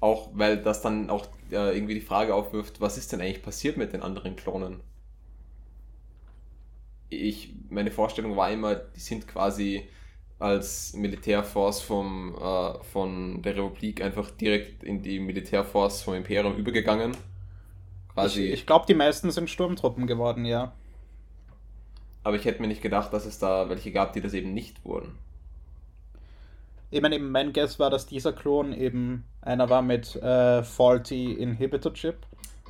Auch 0.00 0.30
weil 0.32 0.62
das 0.62 0.80
dann 0.80 1.10
auch 1.10 1.26
äh, 1.50 1.76
irgendwie 1.76 1.94
die 1.94 2.00
Frage 2.00 2.34
aufwirft, 2.34 2.80
was 2.80 2.96
ist 2.96 3.12
denn 3.12 3.20
eigentlich 3.20 3.42
passiert 3.42 3.76
mit 3.76 3.92
den 3.92 4.02
anderen 4.02 4.36
Klonen? 4.36 4.80
Ich, 7.10 7.54
meine 7.68 7.90
Vorstellung 7.90 8.36
war 8.36 8.50
immer, 8.50 8.76
die 8.76 9.00
sind 9.00 9.26
quasi 9.28 9.88
als 10.38 10.92
Militärforce 10.94 11.82
vom, 11.82 12.34
äh, 12.36 12.84
von 12.84 13.42
der 13.42 13.56
Republik 13.56 14.02
einfach 14.02 14.30
direkt 14.30 14.84
in 14.84 15.02
die 15.02 15.18
Militärforce 15.18 16.02
vom 16.02 16.14
Imperium 16.14 16.56
übergegangen. 16.56 17.16
Quasi. 18.14 18.44
Ich, 18.44 18.52
ich 18.52 18.66
glaube, 18.66 18.86
die 18.86 18.94
meisten 18.94 19.30
sind 19.30 19.50
Sturmtruppen 19.50 20.06
geworden, 20.06 20.44
ja. 20.44 20.72
Aber 22.22 22.36
ich 22.36 22.44
hätte 22.44 22.60
mir 22.60 22.68
nicht 22.68 22.82
gedacht, 22.82 23.12
dass 23.12 23.26
es 23.26 23.38
da 23.38 23.68
welche 23.68 23.90
gab, 23.90 24.12
die 24.12 24.20
das 24.20 24.34
eben 24.34 24.54
nicht 24.54 24.84
wurden. 24.84 25.18
Ich 26.90 27.02
meine, 27.02 27.16
eben 27.16 27.30
mein 27.30 27.52
Guess 27.52 27.78
war, 27.78 27.90
dass 27.90 28.06
dieser 28.06 28.32
Klon 28.32 28.72
eben 28.72 29.24
einer 29.42 29.68
war 29.68 29.82
mit 29.82 30.16
äh, 30.16 30.62
Faulty 30.62 31.32
Inhibitor 31.32 31.92
Chip. 31.92 32.16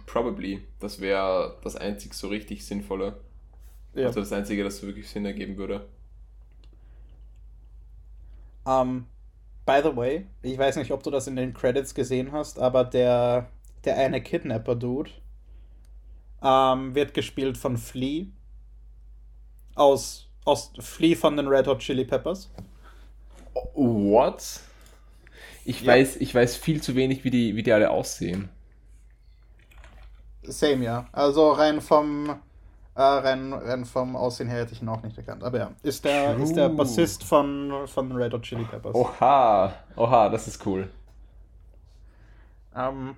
Probably. 0.07 0.62
Das 0.81 1.01
wäre 1.01 1.57
das 1.62 1.77
einzig 1.77 2.14
so 2.14 2.29
richtig 2.29 2.64
sinnvolle. 2.64 3.21
Ja. 3.95 4.07
Also 4.07 4.21
das 4.21 4.33
Einzige, 4.33 4.64
das 4.64 4.83
wirklich 4.83 5.09
Sinn 5.09 5.25
ergeben 5.25 5.57
würde. 5.57 5.87
Um, 8.69 8.89
ähm, 8.89 9.07
by 9.64 9.81
the 9.83 9.97
way, 9.97 10.27
ich 10.43 10.59
weiß 10.59 10.77
nicht, 10.77 10.91
ob 10.93 11.03
du 11.03 11.11
das 11.11 11.27
in 11.27 11.37
den 11.37 11.55
Credits 11.55 11.95
gesehen 11.95 12.33
hast, 12.33 12.59
aber 12.59 12.85
der, 12.85 13.49
der 13.85 13.97
eine 13.97 14.23
Kidnapper-Dude 14.23 15.11
um, 16.41 16.49
ähm, 16.49 16.95
wird 16.95 17.14
gespielt 17.14 17.57
von 17.57 17.79
Flea. 17.79 18.27
Aus, 19.75 20.29
aus 20.45 20.73
Flea 20.81 21.14
von 21.14 21.37
den 21.37 21.49
Red 21.49 21.66
Hot 21.66 21.79
Chili 21.79 22.05
Peppers. 22.05 22.51
What? 23.75 24.61
Ich, 25.64 25.81
ja. 25.81 25.93
weiß, 25.93 26.16
ich 26.16 26.35
weiß 26.35 26.57
viel 26.57 26.83
zu 26.83 26.95
wenig, 26.95 27.25
wie 27.25 27.31
die, 27.31 27.57
wie 27.57 27.62
die 27.62 27.73
alle 27.73 27.91
aussehen. 27.91 28.51
Same, 30.43 30.85
ja. 30.85 31.09
Also 31.12 31.53
rein 31.53 31.81
vom, 31.81 32.39
äh, 32.99 33.03
rein, 33.03 33.53
rein 33.53 33.84
vom 33.84 34.16
Aussehen 34.16 34.49
her 34.49 34.62
hätte 34.62 34.72
ich 34.72 34.82
ihn 34.82 34.88
auch 34.88 35.03
nicht 35.05 35.16
erkannt. 35.16 35.44
Aber 35.44 35.59
ja, 35.59 35.70
ist 35.84 36.05
der, 36.05 36.36
ist 36.36 36.55
der 36.55 36.68
Bassist 36.68 37.22
von, 37.22 37.86
von 37.86 38.11
Red 38.11 38.32
Hot 38.32 38.42
Chili 38.42 38.64
Peppers. 38.64 38.92
Oha, 38.92 39.72
oha, 39.94 40.28
das 40.28 40.49
ist 40.49 40.66
cool. 40.66 40.90
Ähm, 42.74 43.14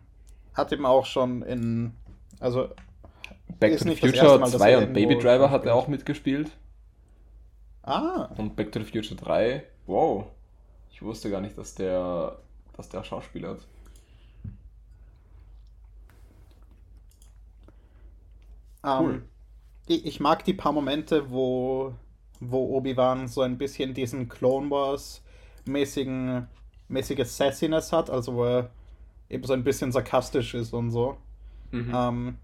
hat 0.52 0.70
ihm 0.72 0.84
auch 0.84 1.06
schon 1.06 1.40
in, 1.42 1.94
also 2.40 2.68
Back 3.58 3.78
to 3.78 3.84
the 3.84 3.96
Future 3.96 4.44
2 4.44 4.78
und 4.78 4.92
Baby 4.92 5.18
Driver 5.18 5.50
hat 5.50 5.64
er 5.64 5.74
auch 5.74 5.88
mitgespielt. 5.88 6.50
Ah. 7.82 8.28
Und 8.36 8.56
Back 8.56 8.72
to 8.72 8.80
the 8.80 8.84
Future 8.84 9.18
3, 9.18 9.64
wow. 9.86 10.26
Ich 10.90 11.00
wusste 11.00 11.30
gar 11.30 11.40
nicht, 11.40 11.56
dass 11.56 11.74
der, 11.74 12.36
dass 12.76 12.90
der 12.90 13.02
Schauspieler 13.02 13.50
hat. 13.50 13.66
Ähm, 18.84 18.98
cool. 19.00 19.14
Um, 19.14 19.29
ich, 19.90 20.06
ich, 20.06 20.20
mag 20.20 20.44
die 20.44 20.54
paar 20.54 20.72
Momente, 20.72 21.30
wo, 21.30 21.92
wo 22.38 22.76
Obi-Wan 22.76 23.28
so 23.28 23.42
ein 23.42 23.58
bisschen 23.58 23.92
diesen 23.92 24.28
Clone 24.28 24.70
Wars 24.70 25.22
mäßigen 25.66 26.46
mäßige 26.88 27.24
Sassiness 27.24 27.92
hat, 27.92 28.10
also 28.10 28.34
wo 28.34 28.44
er 28.44 28.70
eben 29.28 29.44
so 29.44 29.52
ein 29.52 29.64
bisschen 29.64 29.92
sarkastisch 29.92 30.54
ist 30.54 30.72
und 30.72 30.90
so. 30.90 31.16
Mhm. 31.70 31.92
Ähm, 31.94 32.38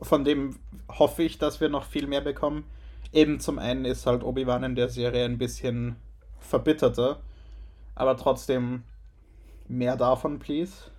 von 0.00 0.24
dem 0.24 0.58
hoffe 0.88 1.22
ich, 1.22 1.38
dass 1.38 1.60
wir 1.60 1.68
noch 1.68 1.84
viel 1.84 2.06
mehr 2.06 2.22
bekommen. 2.22 2.64
Eben 3.12 3.40
zum 3.40 3.58
einen 3.58 3.84
ist 3.84 4.06
halt 4.06 4.24
Obi-Wan 4.24 4.64
in 4.64 4.74
der 4.74 4.88
Serie 4.88 5.24
ein 5.24 5.38
bisschen 5.38 5.96
verbitterter, 6.38 7.20
aber 7.94 8.16
trotzdem 8.16 8.82
mehr 9.68 9.96
davon, 9.96 10.38
please. 10.38 10.90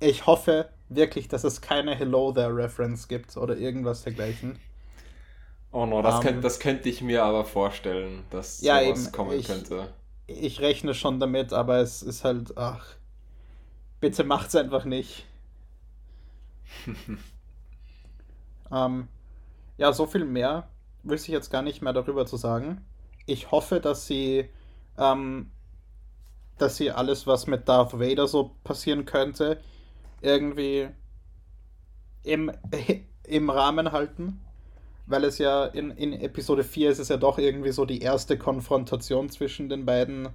Ich 0.00 0.26
hoffe, 0.26 0.68
wirklich, 0.96 1.28
dass 1.28 1.44
es 1.44 1.60
keine 1.60 1.94
Hello 1.94 2.32
There 2.32 2.54
Reference 2.54 3.08
gibt 3.08 3.36
oder 3.36 3.56
irgendwas 3.56 4.02
dergleichen. 4.02 4.58
Oh 5.72 5.86
no, 5.86 6.02
das, 6.02 6.16
um, 6.16 6.20
könnt, 6.20 6.44
das 6.44 6.60
könnte 6.60 6.88
ich 6.88 7.02
mir 7.02 7.24
aber 7.24 7.44
vorstellen, 7.44 8.24
dass 8.30 8.60
ja, 8.60 8.80
sowas 8.80 9.04
eben, 9.06 9.12
kommen 9.12 9.38
ich, 9.38 9.46
könnte. 9.46 9.92
Ich 10.26 10.60
rechne 10.60 10.94
schon 10.94 11.18
damit, 11.18 11.52
aber 11.52 11.78
es 11.78 12.02
ist 12.02 12.24
halt, 12.24 12.56
ach, 12.56 12.86
bitte 14.00 14.22
macht's 14.22 14.54
einfach 14.54 14.84
nicht. 14.84 15.26
ähm, 18.72 19.08
ja, 19.76 19.92
so 19.92 20.06
viel 20.06 20.24
mehr 20.24 20.68
wüsste 21.02 21.28
ich 21.28 21.32
jetzt 21.32 21.50
gar 21.50 21.62
nicht 21.62 21.82
mehr 21.82 21.92
darüber 21.92 22.24
zu 22.26 22.36
sagen. 22.36 22.84
Ich 23.26 23.50
hoffe, 23.50 23.80
dass 23.80 24.06
sie, 24.06 24.48
ähm, 24.96 25.50
dass 26.58 26.76
sie 26.76 26.90
alles, 26.90 27.26
was 27.26 27.46
mit 27.46 27.68
Darth 27.68 27.98
Vader 27.98 28.28
so 28.28 28.52
passieren 28.62 29.06
könnte, 29.06 29.60
irgendwie 30.24 30.88
im, 32.22 32.50
im 33.26 33.50
Rahmen 33.50 33.92
halten. 33.92 34.40
Weil 35.06 35.24
es 35.24 35.36
ja 35.36 35.66
in, 35.66 35.90
in 35.90 36.14
Episode 36.14 36.64
4 36.64 36.90
ist 36.90 36.98
es 36.98 37.08
ja 37.08 37.18
doch 37.18 37.38
irgendwie 37.38 37.72
so 37.72 37.84
die 37.84 38.00
erste 38.00 38.38
Konfrontation 38.38 39.28
zwischen 39.28 39.68
den 39.68 39.84
beiden, 39.84 40.30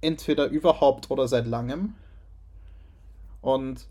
entweder 0.00 0.46
überhaupt 0.48 1.10
oder 1.10 1.28
seit 1.28 1.46
langem. 1.46 1.94
Und 3.40 3.86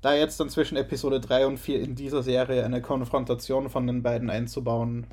da 0.00 0.14
jetzt 0.14 0.40
dann 0.40 0.48
zwischen 0.48 0.76
Episode 0.76 1.20
3 1.20 1.46
und 1.46 1.58
4 1.58 1.82
in 1.82 1.94
dieser 1.94 2.22
Serie 2.22 2.64
eine 2.64 2.80
Konfrontation 2.80 3.68
von 3.68 3.86
den 3.86 4.02
beiden 4.02 4.30
einzubauen, 4.30 5.06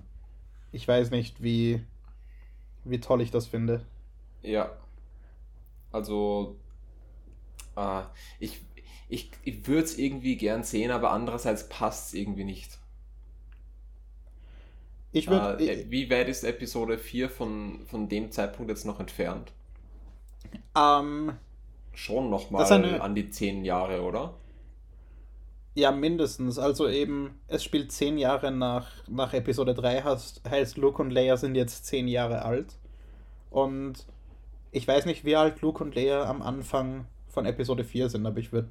ich 0.71 0.87
weiß 0.87 1.11
nicht, 1.11 1.43
wie, 1.43 1.83
wie 2.85 2.99
toll 2.99 3.21
ich 3.21 3.29
das 3.29 3.47
finde. 3.47 3.85
Ja. 4.41 4.71
Also, 5.91 6.55
äh, 7.75 8.01
ich, 8.39 8.61
ich, 9.13 9.29
ich 9.43 9.67
würde 9.67 9.83
es 9.83 9.97
irgendwie 9.97 10.35
gern 10.37 10.63
sehen, 10.63 10.89
aber 10.89 11.11
andererseits 11.11 11.69
passt 11.69 12.07
es 12.07 12.13
irgendwie 12.15 12.43
nicht. 12.43 12.79
Ich 15.11 15.29
würd, 15.29 15.61
äh, 15.61 15.85
wie 15.89 16.09
weit 16.09 16.27
ist 16.27 16.43
Episode 16.43 16.97
4 16.97 17.29
von, 17.29 17.85
von 17.85 18.09
dem 18.09 18.31
Zeitpunkt 18.31 18.71
jetzt 18.71 18.85
noch 18.85 18.99
entfernt? 18.99 19.51
Ähm, 20.75 21.33
Schon 21.93 22.31
nochmal 22.31 22.65
eine... 22.71 23.01
an 23.01 23.13
die 23.13 23.29
10 23.29 23.63
Jahre, 23.63 24.01
oder? 24.01 24.33
Ja, 25.75 25.91
mindestens. 25.91 26.57
Also 26.57 26.89
eben, 26.89 27.39
es 27.47 27.63
spielt 27.63 27.91
10 27.91 28.17
Jahre 28.17 28.51
nach, 28.51 28.87
nach 29.07 29.33
Episode 29.33 29.75
3, 29.75 30.01
heißt, 30.01 30.41
heißt 30.49 30.77
Luke 30.77 30.99
und 30.99 31.11
Leia 31.11 31.37
sind 31.37 31.53
jetzt 31.53 31.85
10 31.85 32.07
Jahre 32.07 32.43
alt. 32.43 32.73
Und 33.51 34.07
ich 34.71 34.87
weiß 34.87 35.05
nicht, 35.05 35.23
wie 35.23 35.35
alt 35.35 35.61
Luke 35.61 35.83
und 35.83 35.93
Leia 35.93 36.27
am 36.27 36.41
Anfang 36.41 37.05
von 37.27 37.45
Episode 37.45 37.83
4 37.83 38.09
sind, 38.09 38.25
aber 38.25 38.39
ich 38.39 38.51
würde 38.51 38.69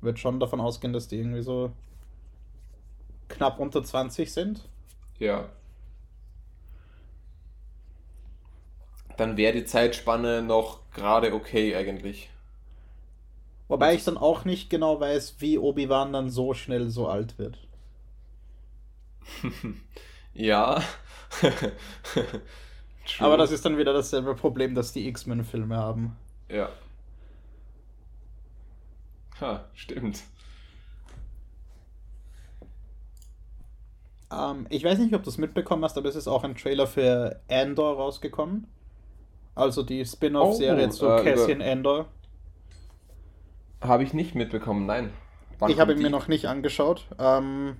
würde 0.00 0.18
schon 0.18 0.40
davon 0.40 0.60
ausgehen, 0.60 0.92
dass 0.92 1.08
die 1.08 1.18
irgendwie 1.18 1.42
so 1.42 1.72
knapp 3.28 3.58
unter 3.58 3.82
20 3.82 4.32
sind. 4.32 4.68
Ja. 5.18 5.48
Dann 9.16 9.36
wäre 9.36 9.52
die 9.52 9.64
Zeitspanne 9.64 10.42
noch 10.42 10.80
gerade 10.92 11.34
okay 11.34 11.76
eigentlich. 11.76 12.30
Wobei 13.68 13.94
ich 13.94 14.02
dann 14.02 14.16
auch 14.16 14.44
nicht 14.44 14.68
genau 14.68 14.98
weiß, 14.98 15.36
wie 15.38 15.58
Obi-Wan 15.58 16.12
dann 16.12 16.30
so 16.30 16.54
schnell 16.54 16.90
so 16.90 17.06
alt 17.06 17.38
wird. 17.38 17.58
ja. 20.34 20.82
Aber 23.18 23.36
das 23.36 23.52
ist 23.52 23.64
dann 23.64 23.78
wieder 23.78 23.92
dasselbe 23.92 24.34
Problem, 24.34 24.74
das 24.74 24.92
die 24.92 25.06
X-Men-Filme 25.08 25.76
haben. 25.76 26.16
Ja. 26.48 26.70
Ha, 29.40 29.64
stimmt. 29.74 30.22
Ähm, 34.32 34.66
ich 34.68 34.84
weiß 34.84 34.98
nicht, 34.98 35.14
ob 35.14 35.22
du 35.22 35.30
es 35.30 35.38
mitbekommen 35.38 35.84
hast, 35.84 35.98
aber 35.98 36.08
es 36.08 36.16
ist 36.16 36.28
auch 36.28 36.44
ein 36.44 36.54
Trailer 36.54 36.86
für 36.86 37.40
Andor 37.48 37.96
rausgekommen. 37.96 38.66
Also 39.54 39.82
die 39.82 40.04
Spin-off-Serie 40.04 40.86
oh, 40.86 40.90
zu 40.90 41.06
äh, 41.06 41.24
Cassian 41.24 41.62
Andor. 41.62 42.06
Habe 43.80 44.04
ich 44.04 44.14
nicht 44.14 44.34
mitbekommen, 44.34 44.86
nein. 44.86 45.12
Wann 45.58 45.70
ich 45.70 45.80
habe 45.80 45.92
ihn 45.92 46.02
mir 46.02 46.10
noch 46.10 46.28
nicht 46.28 46.46
angeschaut. 46.46 47.06
Ähm, 47.18 47.76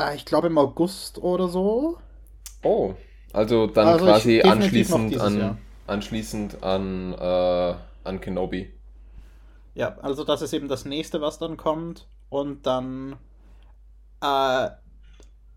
äh, 0.00 0.14
ich 0.16 0.24
glaube 0.24 0.46
im 0.46 0.58
August 0.58 1.18
oder 1.18 1.48
so. 1.48 1.98
Oh, 2.62 2.94
also 3.32 3.66
dann 3.66 3.86
also 3.86 4.04
quasi 4.04 4.42
anschließend 4.42 5.18
an, 5.20 5.58
anschließend 5.86 6.62
an, 6.62 7.14
äh, 7.14 7.74
an 8.04 8.20
Kenobi. 8.20 8.72
Ja, 9.74 9.96
also 9.98 10.24
das 10.24 10.42
ist 10.42 10.52
eben 10.52 10.68
das 10.68 10.84
nächste, 10.84 11.20
was 11.20 11.38
dann 11.38 11.56
kommt. 11.56 12.06
Und 12.28 12.66
dann 12.66 13.16
äh, 14.22 14.70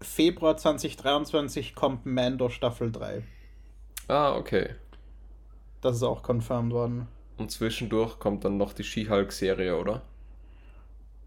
Februar 0.02 0.58
2023 0.58 1.76
kommt 1.76 2.06
Mando 2.06 2.50
Staffel 2.50 2.92
3. 2.92 3.24
Ah, 4.08 4.36
okay. 4.36 4.76
Das 5.82 5.96
ist 5.96 6.04
auch 6.04 6.24
confirmed 6.24 6.74
worden. 6.74 7.08
Und 7.38 7.52
zwischendurch 7.52 8.20
kommt 8.20 8.46
dann 8.46 8.58
noch 8.58 8.74
die 8.74 8.84
She-Hulk-Serie, 8.84 9.78
oder? 9.78 10.02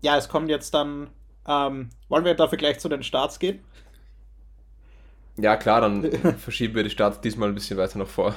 Ja, 0.02 0.16
es 0.16 0.28
kommt 0.28 0.48
jetzt 0.48 0.72
dann. 0.72 1.10
Ähm, 1.48 1.90
wollen 2.08 2.24
wir 2.24 2.34
dafür 2.34 2.58
gleich 2.58 2.78
zu 2.78 2.88
den 2.88 3.02
Starts 3.02 3.38
gehen? 3.38 3.60
Ja, 5.36 5.56
klar, 5.56 5.80
dann 5.80 6.10
verschieben 6.38 6.74
wir 6.74 6.82
die 6.82 6.90
Starts 6.90 7.20
diesmal 7.20 7.48
ein 7.48 7.54
bisschen 7.54 7.76
weiter 7.76 7.98
nach 7.98 8.06
vor. 8.06 8.34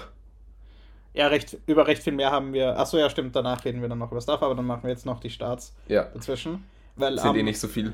Ja, 1.14 1.28
recht, 1.28 1.58
über 1.66 1.88
recht 1.88 2.04
viel 2.04 2.14
mehr 2.14 2.32
haben 2.32 2.54
wir. 2.54 2.78
Achso, 2.78 2.98
ja, 2.98 3.10
stimmt, 3.10 3.36
danach 3.36 3.66
reden 3.66 3.82
wir 3.82 3.90
dann 3.90 3.98
noch 3.98 4.12
über 4.12 4.22
Stuff, 4.22 4.42
aber 4.44 4.56
dann 4.56 4.66
machen 4.66 4.84
wir 4.84 4.92
jetzt 4.92 5.06
noch 5.06 5.20
die 5.20 5.30
Starts 5.30 5.76
ja. 5.88 6.04
dazwischen. 6.04 6.64
Weil 6.96 7.18
Sind 7.18 7.30
am, 7.30 7.36
eh 7.36 7.44
nicht 7.44 7.60
so 7.60 7.68
viel. 7.68 7.94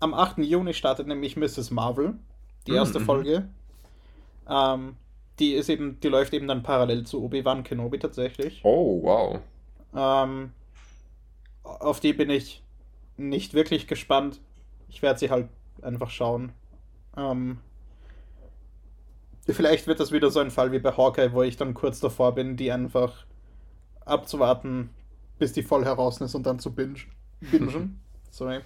Am 0.00 0.14
8. 0.14 0.38
Juni 0.38 0.72
startet 0.72 1.06
nämlich 1.06 1.36
Mrs. 1.36 1.70
Marvel, 1.70 2.14
die 2.66 2.72
erste 2.72 3.00
mhm. 3.00 3.04
Folge. 3.04 3.48
Ähm, 4.48 4.96
die 5.38 5.52
ist 5.52 5.68
eben, 5.68 6.00
die 6.00 6.08
läuft 6.08 6.32
eben 6.32 6.48
dann 6.48 6.62
parallel 6.62 7.04
zu 7.04 7.22
Obi-Wan 7.22 7.64
Kenobi 7.64 7.98
tatsächlich. 7.98 8.60
Oh, 8.64 9.02
wow. 9.02 9.40
Ähm, 9.94 10.52
auf 11.62 12.00
die 12.00 12.12
bin 12.12 12.30
ich 12.30 12.62
nicht 13.16 13.54
wirklich 13.54 13.86
gespannt. 13.86 14.40
Ich 14.88 15.02
werde 15.02 15.18
sie 15.18 15.30
halt 15.30 15.48
einfach 15.82 16.10
schauen. 16.10 16.52
Ähm, 17.16 17.58
Vielleicht 19.48 19.86
wird 19.86 20.00
das 20.00 20.12
wieder 20.12 20.30
so 20.30 20.40
ein 20.40 20.50
Fall 20.50 20.72
wie 20.72 20.78
bei 20.78 20.96
Hawkeye, 20.96 21.32
wo 21.32 21.42
ich 21.42 21.56
dann 21.56 21.74
kurz 21.74 22.00
davor 22.00 22.34
bin, 22.34 22.56
die 22.56 22.70
einfach 22.70 23.24
abzuwarten, 24.04 24.90
bis 25.38 25.52
die 25.52 25.62
voll 25.62 25.84
heraus 25.84 26.20
ist 26.20 26.34
und 26.34 26.44
dann 26.44 26.58
zu 26.58 26.74
bingen. 26.74 26.98
bingen. 27.40 28.00
Sorry. 28.30 28.60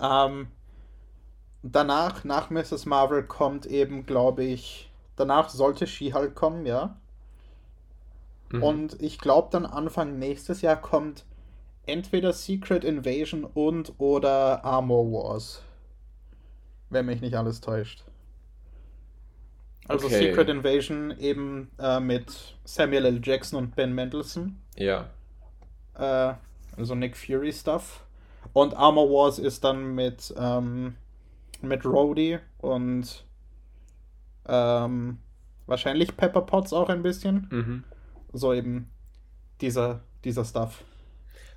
Ähm, 0.00 0.48
danach, 1.62 2.24
nach 2.24 2.50
Mrs. 2.50 2.86
Marvel, 2.86 3.22
kommt 3.22 3.66
eben, 3.66 4.04
glaube 4.06 4.44
ich, 4.44 4.90
danach 5.16 5.48
sollte 5.48 5.86
She-Hulk 5.86 6.34
kommen, 6.34 6.66
ja. 6.66 6.96
Mhm. 8.50 8.62
Und 8.62 9.02
ich 9.02 9.18
glaube, 9.18 9.48
dann 9.52 9.66
Anfang 9.66 10.18
nächstes 10.18 10.62
Jahr 10.62 10.80
kommt 10.80 11.24
entweder 11.86 12.32
Secret 12.32 12.84
Invasion 12.84 13.44
und 13.44 13.94
oder 13.98 14.64
Armor 14.64 15.10
Wars. 15.12 15.62
Wenn 16.90 17.06
mich 17.06 17.20
nicht 17.20 17.36
alles 17.36 17.60
täuscht. 17.60 18.04
Also 19.88 20.06
okay. 20.06 20.30
Secret 20.30 20.48
Invasion 20.50 21.14
eben 21.18 21.70
äh, 21.78 21.98
mit 21.98 22.56
Samuel 22.64 23.06
L. 23.06 23.20
Jackson 23.22 23.58
und 23.58 23.74
Ben 23.74 23.94
Mendelssohn. 23.94 24.56
Ja. 24.76 25.08
Äh, 25.94 26.34
also 26.76 26.94
Nick 26.94 27.16
Fury 27.16 27.52
Stuff. 27.52 28.04
Und 28.52 28.74
Armor 28.76 29.08
Wars 29.10 29.38
ist 29.38 29.64
dann 29.64 29.94
mit, 29.94 30.32
ähm, 30.38 30.94
mit 31.62 31.84
Rhodey 31.84 32.38
und 32.58 33.24
ähm, 34.46 35.18
wahrscheinlich 35.66 36.16
Pepper 36.16 36.42
Potts 36.42 36.72
auch 36.72 36.88
ein 36.88 37.02
bisschen. 37.02 37.48
Mhm. 37.50 37.84
So 38.32 38.52
eben 38.52 38.90
dieser, 39.60 40.00
dieser 40.24 40.44
Stuff. 40.44 40.84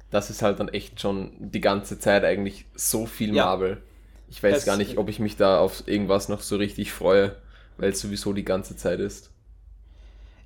Das 0.10 0.30
ist 0.30 0.42
halt 0.42 0.60
dann 0.60 0.70
echt 0.70 1.00
schon 1.00 1.32
die 1.40 1.62
ganze 1.62 2.00
Zeit 2.00 2.24
eigentlich 2.24 2.66
so 2.76 3.06
viel 3.06 3.34
ja. 3.36 3.46
Marvel. 3.46 3.82
Ich 4.30 4.42
weiß 4.42 4.60
es, 4.60 4.66
gar 4.66 4.78
nicht, 4.78 4.98
ob 4.98 5.10
ich 5.10 5.20
mich 5.20 5.36
da 5.36 5.60
auf 5.60 5.88
irgendwas 5.88 6.30
noch 6.30 6.42
so 6.42 6.56
richtig 6.56 6.92
freue, 6.92 7.36
weil 7.82 7.90
es 7.90 8.00
sowieso 8.00 8.32
die 8.32 8.46
ganze 8.46 8.78
Zeit 8.78 9.00
ist. 9.00 9.32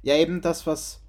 Ja, 0.03 0.15
eben 0.15 0.41
das, 0.41 0.65
was 0.65 1.01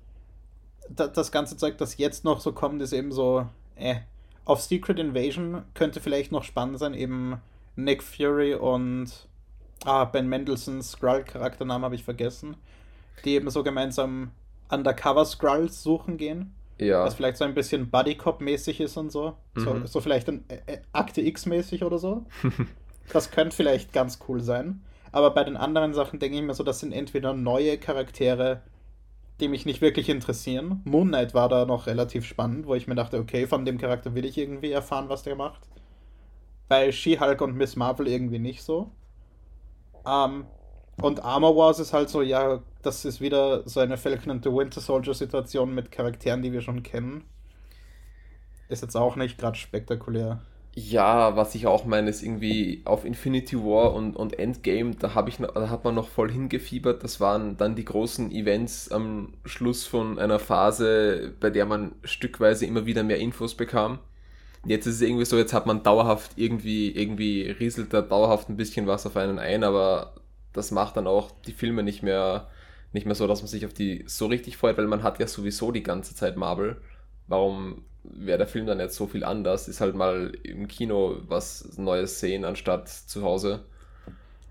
das 0.89 1.31
ganze 1.31 1.57
Zeug, 1.57 1.79
das 1.79 1.99
jetzt 1.99 2.25
noch 2.25 2.41
so 2.41 2.53
kommt, 2.53 2.83
ist 2.83 2.93
eben 2.93 3.13
so, 3.13 3.47
äh, 3.77 3.97
auf 4.45 4.61
Secret 4.61 4.99
Invasion 4.99 5.63
könnte 5.75 6.01
vielleicht 6.01 6.33
noch 6.33 6.45
spannend 6.45 6.79
sein, 6.79 6.95
eben 6.95 7.41
Nick 7.77 8.03
Fury 8.03 8.55
und 8.55 9.11
ah, 9.85 10.05
Ben 10.05 10.29
Mendelssohns 10.29 10.93
Skrull-Charaktername 10.93 11.85
habe 11.85 11.95
ich 11.95 12.05
vergessen, 12.05 12.57
die 13.25 13.35
eben 13.35 13.49
so 13.51 13.63
gemeinsam 13.63 14.33
Undercover 14.69 15.25
Skrulls 15.25 15.83
suchen 15.83 16.17
gehen. 16.17 16.55
Ja. 16.79 17.05
Was 17.05 17.15
vielleicht 17.15 17.37
so 17.37 17.45
ein 17.45 17.55
bisschen 17.55 17.91
Buddy-Cop-mäßig 17.91 18.81
ist 18.81 18.97
und 18.97 19.11
so. 19.11 19.37
Mhm. 19.55 19.61
so. 19.61 19.87
So, 19.87 20.01
vielleicht 20.01 20.29
ein 20.29 20.45
äh, 20.49 20.79
Akte 20.93 21.21
X-mäßig 21.21 21.85
oder 21.85 21.99
so. 21.99 22.27
das 23.13 23.31
könnte 23.31 23.55
vielleicht 23.55 23.93
ganz 23.93 24.19
cool 24.29 24.41
sein. 24.41 24.83
Aber 25.17 25.31
bei 25.31 25.45
den 25.45 25.57
anderen 25.57 25.95
Sachen 25.95 26.19
denke 26.19 26.37
ich 26.37 26.43
mir 26.43 26.53
so, 26.53 26.63
das 26.63 26.81
sind 26.81 26.93
entweder 26.93 27.33
neue 27.33 27.79
Charaktere, 27.79 28.61
die 29.41 29.49
mich 29.49 29.65
nicht 29.65 29.81
wirklich 29.81 30.11
interessieren. 30.11 30.83
Moon 30.85 31.09
Knight 31.09 31.33
war 31.33 31.49
da 31.49 31.65
noch 31.65 31.87
relativ 31.87 32.27
spannend, 32.27 32.67
wo 32.67 32.75
ich 32.75 32.87
mir 32.87 32.97
dachte, 32.97 33.19
okay, 33.19 33.47
von 33.47 33.65
dem 33.65 33.79
Charakter 33.79 34.15
will 34.15 34.27
ich 34.27 34.37
irgendwie 34.37 34.73
erfahren, 34.73 35.09
was 35.09 35.23
der 35.23 35.35
macht. 35.35 35.63
Bei 36.69 36.93
She-Hulk 36.93 37.41
und 37.41 37.57
Miss 37.57 37.77
Marvel 37.77 38.09
irgendwie 38.09 38.39
nicht 38.39 38.63
so. 38.63 38.91
Ähm, 40.07 40.45
und 41.01 41.25
Armor 41.25 41.57
Wars 41.57 41.79
ist 41.79 41.95
halt 41.95 42.11
so, 42.11 42.21
ja, 42.21 42.61
das 42.83 43.07
ist 43.07 43.23
wieder 43.23 43.67
so 43.67 43.81
eine 43.81 43.97
Falcon 43.97 44.33
and 44.33 44.45
the 44.45 44.53
Winter 44.53 44.83
Soldier 44.83 45.15
Situation 45.15 45.75
mit 45.75 45.91
Charakteren, 45.91 46.43
die 46.43 46.53
wir 46.53 46.61
schon 46.61 46.83
kennen. 46.83 47.25
Ist 48.69 48.83
jetzt 48.83 48.97
auch 48.99 49.17
nicht 49.17 49.39
gerade 49.39 49.57
spektakulär. 49.57 50.43
Ja, 50.79 51.37
was 51.37 51.55
ich 51.55 51.67
auch 51.67 51.87
meine, 51.87 52.11
ist 52.11 52.23
irgendwie 52.23 52.83
auf 52.85 53.07
Infinity 53.07 53.57
War 53.59 53.95
und, 53.95 54.15
und 54.15 54.39
Endgame, 54.39 54.95
da, 54.95 55.15
hab 55.15 55.27
ich, 55.27 55.39
da 55.39 55.71
hat 55.71 55.85
man 55.85 55.95
noch 55.95 56.09
voll 56.09 56.31
hingefiebert. 56.31 57.03
Das 57.03 57.19
waren 57.19 57.57
dann 57.57 57.75
die 57.75 57.85
großen 57.87 58.31
Events 58.31 58.91
am 58.93 59.33
Schluss 59.47 59.87
von 59.87 60.19
einer 60.19 60.39
Phase, 60.39 61.33
bei 61.41 61.49
der 61.49 61.65
man 61.65 61.95
stückweise 62.05 62.67
immer 62.67 62.85
wieder 62.85 63.05
mehr 63.05 63.19
Infos 63.19 63.55
bekam. 63.55 64.01
Jetzt 64.67 64.87
ist 64.87 64.97
es 64.97 65.03
irgendwie 65.03 65.25
so, 65.27 65.39
jetzt 65.39 65.55
hat 65.55 65.67
man 65.67 65.83
dauerhaft 65.85 66.33
irgendwie, 66.37 66.91
irgendwie 66.93 67.43
rieselt 67.51 67.93
da 67.95 68.03
dauerhaft 68.03 68.49
ein 68.51 68.57
bisschen 68.59 68.87
was 68.87 69.07
auf 69.07 69.17
einen 69.17 69.39
ein, 69.41 69.65
aber 69.65 70.15
das 70.53 70.73
macht 70.73 70.97
dann 70.97 71.07
auch 71.09 71.31
die 71.47 71.53
Filme 71.53 71.83
nicht 71.85 72.03
mehr, 72.03 72.49
nicht 72.93 73.07
mehr 73.07 73.15
so, 73.17 73.27
dass 73.27 73.43
man 73.43 73.49
sich 73.49 73.67
auf 73.67 73.75
die 73.75 74.05
so 74.09 74.27
richtig 74.27 74.57
freut, 74.59 74.79
weil 74.79 74.87
man 74.89 75.03
hat 75.03 75.21
ja 75.21 75.27
sowieso 75.29 75.73
die 75.73 75.83
ganze 75.85 76.15
Zeit 76.17 76.37
Marvel. 76.37 76.79
Warum 77.29 77.85
wäre 78.13 78.39
der 78.39 78.47
Film 78.47 78.67
dann 78.67 78.81
jetzt 78.81 78.97
so 78.97 79.07
viel 79.07 79.25
anders, 79.25 79.69
ist 79.69 79.81
halt 79.81 79.95
mal 79.95 80.33
im 80.43 80.69
Kino 80.69 81.17
was 81.29 81.77
Neues 81.79 82.21
sehen, 82.21 82.45
anstatt 82.45 82.89
zu 82.89 83.23
Hause. 83.23 83.65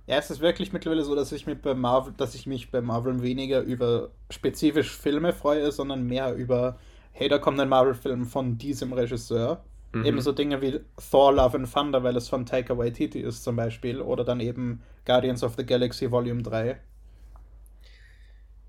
Ja, 0.08 0.18
es 0.18 0.30
ist 0.30 0.40
wirklich 0.40 0.72
mittlerweile 0.72 1.04
so, 1.04 1.16
dass 1.16 1.32
ich 1.32 1.48
mich 1.48 1.60
bei 1.62 1.74
Marvel, 1.74 2.14
dass 2.16 2.36
ich 2.36 2.46
mich 2.46 2.70
bei 2.70 2.82
Marvel 2.82 3.24
weniger 3.24 3.62
über 3.62 4.10
spezifisch 4.30 4.96
Filme 4.96 5.34
freue, 5.34 5.72
sondern 5.72 6.06
mehr 6.06 6.36
über, 6.36 6.78
hey, 7.12 7.28
da 7.28 7.40
kommt 7.40 7.60
ein 7.60 7.70
Marvel-Film 7.70 8.26
von 8.26 8.58
diesem 8.58 8.94
Regisseur. 8.94 9.64
Mhm. 9.94 10.06
Eben 10.06 10.22
so 10.22 10.32
Dinge 10.32 10.62
wie 10.62 10.80
Thor 11.10 11.34
Love 11.34 11.58
and 11.58 11.74
Thunder, 11.74 12.04
weil 12.04 12.16
es 12.18 12.30
von 12.30 12.46
Taika 12.46 12.78
Waititi 12.78 13.20
ist 13.20 13.44
zum 13.44 13.56
Beispiel, 13.56 14.00
oder 14.00 14.24
dann 14.24 14.42
eben 14.42 14.84
Guardians 15.06 15.44
of 15.44 15.56
the 15.56 15.66
Galaxy 15.66 16.12
Volume 16.12 16.44
3. 16.44 16.78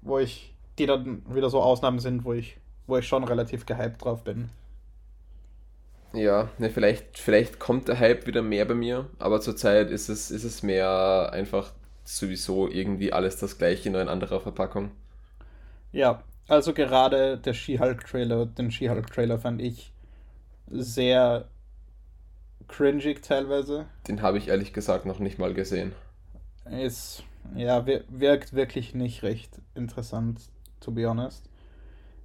Wo 0.01 0.19
ich, 0.19 0.55
die 0.79 0.87
dann 0.87 1.23
wieder 1.29 1.51
so 1.51 1.61
Ausnahmen 1.61 1.99
sind, 1.99 2.25
wo 2.25 2.33
ich, 2.33 2.57
wo 2.87 2.97
ich 2.97 3.07
schon 3.07 3.25
relativ 3.25 3.67
gehypt 3.67 4.03
drauf 4.03 4.25
bin. 4.25 4.49
Ja, 6.13 6.49
ne, 6.59 6.71
vielleicht, 6.71 7.19
vielleicht 7.19 7.59
kommt 7.59 7.89
der 7.89 7.99
Hype 7.99 8.27
wieder 8.27 8.43
mehr 8.43 8.65
bei 8.65 8.75
mir, 8.75 9.11
aber 9.19 9.41
zurzeit 9.41 9.91
ist 9.91 10.09
es, 10.09 10.31
ist 10.31 10.45
es 10.45 10.63
mehr 10.63 11.31
einfach 11.33 11.73
sowieso 12.05 12.69
irgendwie 12.69 13.13
alles 13.13 13.37
das 13.39 13.59
gleiche, 13.59 13.91
nur 13.91 14.01
in 14.01 14.09
anderer 14.09 14.41
Verpackung. 14.41 14.93
Ja, 15.93 16.23
also 16.49 16.73
gerade 16.73 17.39
der 17.39 17.53
She-Hulk-Trailer, 17.53 18.47
den 18.47 18.71
She-Hulk-Trailer 18.71 19.39
fand 19.39 19.61
ich 19.61 19.93
sehr 20.69 21.49
cringig 22.69 23.23
teilweise. 23.23 23.87
Den 24.09 24.23
habe 24.23 24.39
ich 24.39 24.49
ehrlich 24.49 24.73
gesagt 24.73 25.07
noch 25.07 25.19
nicht 25.19 25.39
mal 25.39 25.55
gesehen. 25.55 25.93
Ist, 26.71 27.25
ja, 27.55 27.87
wirkt 27.87 28.55
wirklich 28.55 28.95
nicht 28.95 29.23
recht 29.23 29.61
interessant, 29.75 30.41
to 30.81 30.91
be 30.91 31.09
honest. 31.09 31.49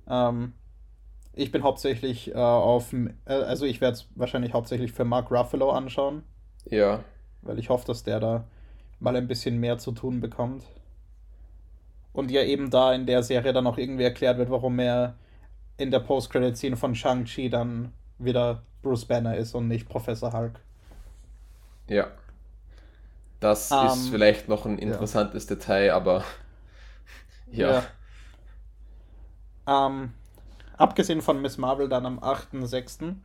Ähm, 0.08 0.54
ich 1.34 1.52
bin 1.52 1.64
hauptsächlich 1.64 2.32
äh, 2.32 2.38
auf, 2.38 2.94
äh, 2.94 3.10
also 3.26 3.66
ich 3.66 3.82
werde 3.82 3.96
es 3.96 4.08
wahrscheinlich 4.16 4.54
hauptsächlich 4.54 4.92
für 4.92 5.06
Mark 5.06 5.32
Ruffalo 5.32 5.72
anschauen. 5.72 6.24
Ja. 6.66 7.04
Weil 7.42 7.60
ich 7.60 7.70
hoffe, 7.70 7.88
dass 7.88 8.04
der 8.04 8.20
da 8.20 8.46
mal 9.00 9.16
ein 9.16 9.28
bisschen 9.28 9.60
mehr 9.60 9.78
zu 9.78 9.92
tun 9.92 10.20
bekommt. 10.20 10.64
Und 12.14 12.30
ja 12.30 12.44
eben 12.44 12.70
da 12.70 12.94
in 12.94 13.06
der 13.06 13.24
Serie 13.24 13.54
dann 13.54 13.66
auch 13.68 13.78
irgendwie 13.78 14.04
erklärt 14.04 14.38
wird, 14.38 14.50
warum 14.50 14.78
er 14.80 15.16
in 15.78 15.92
der 15.92 16.00
Post-Credit-Scene 16.00 16.76
von 16.76 16.94
Shang-Chi 16.94 17.50
dann 17.50 17.94
wieder 18.20 18.64
Bruce 18.82 19.06
Banner 19.06 19.38
ist 19.38 19.56
und 19.56 19.68
nicht 19.68 19.88
Professor 19.88 20.34
Hulk. 20.34 20.60
Ja. 21.88 22.08
Das 23.40 23.72
um, 23.72 23.88
ist 23.88 24.06
ähm, 24.06 24.12
vielleicht 24.12 24.50
noch 24.50 24.66
ein 24.66 24.78
interessantes 24.78 25.50
ja. 25.50 25.56
Detail, 25.56 25.94
aber 25.94 26.24
ja. 27.52 27.84
ja. 29.68 29.88
Ähm, 29.88 30.14
abgesehen 30.82 31.22
von 31.22 31.42
Miss 31.42 31.58
Marvel 31.58 31.88
dann 31.88 32.06
am 32.06 32.20
8.6. 32.20 33.16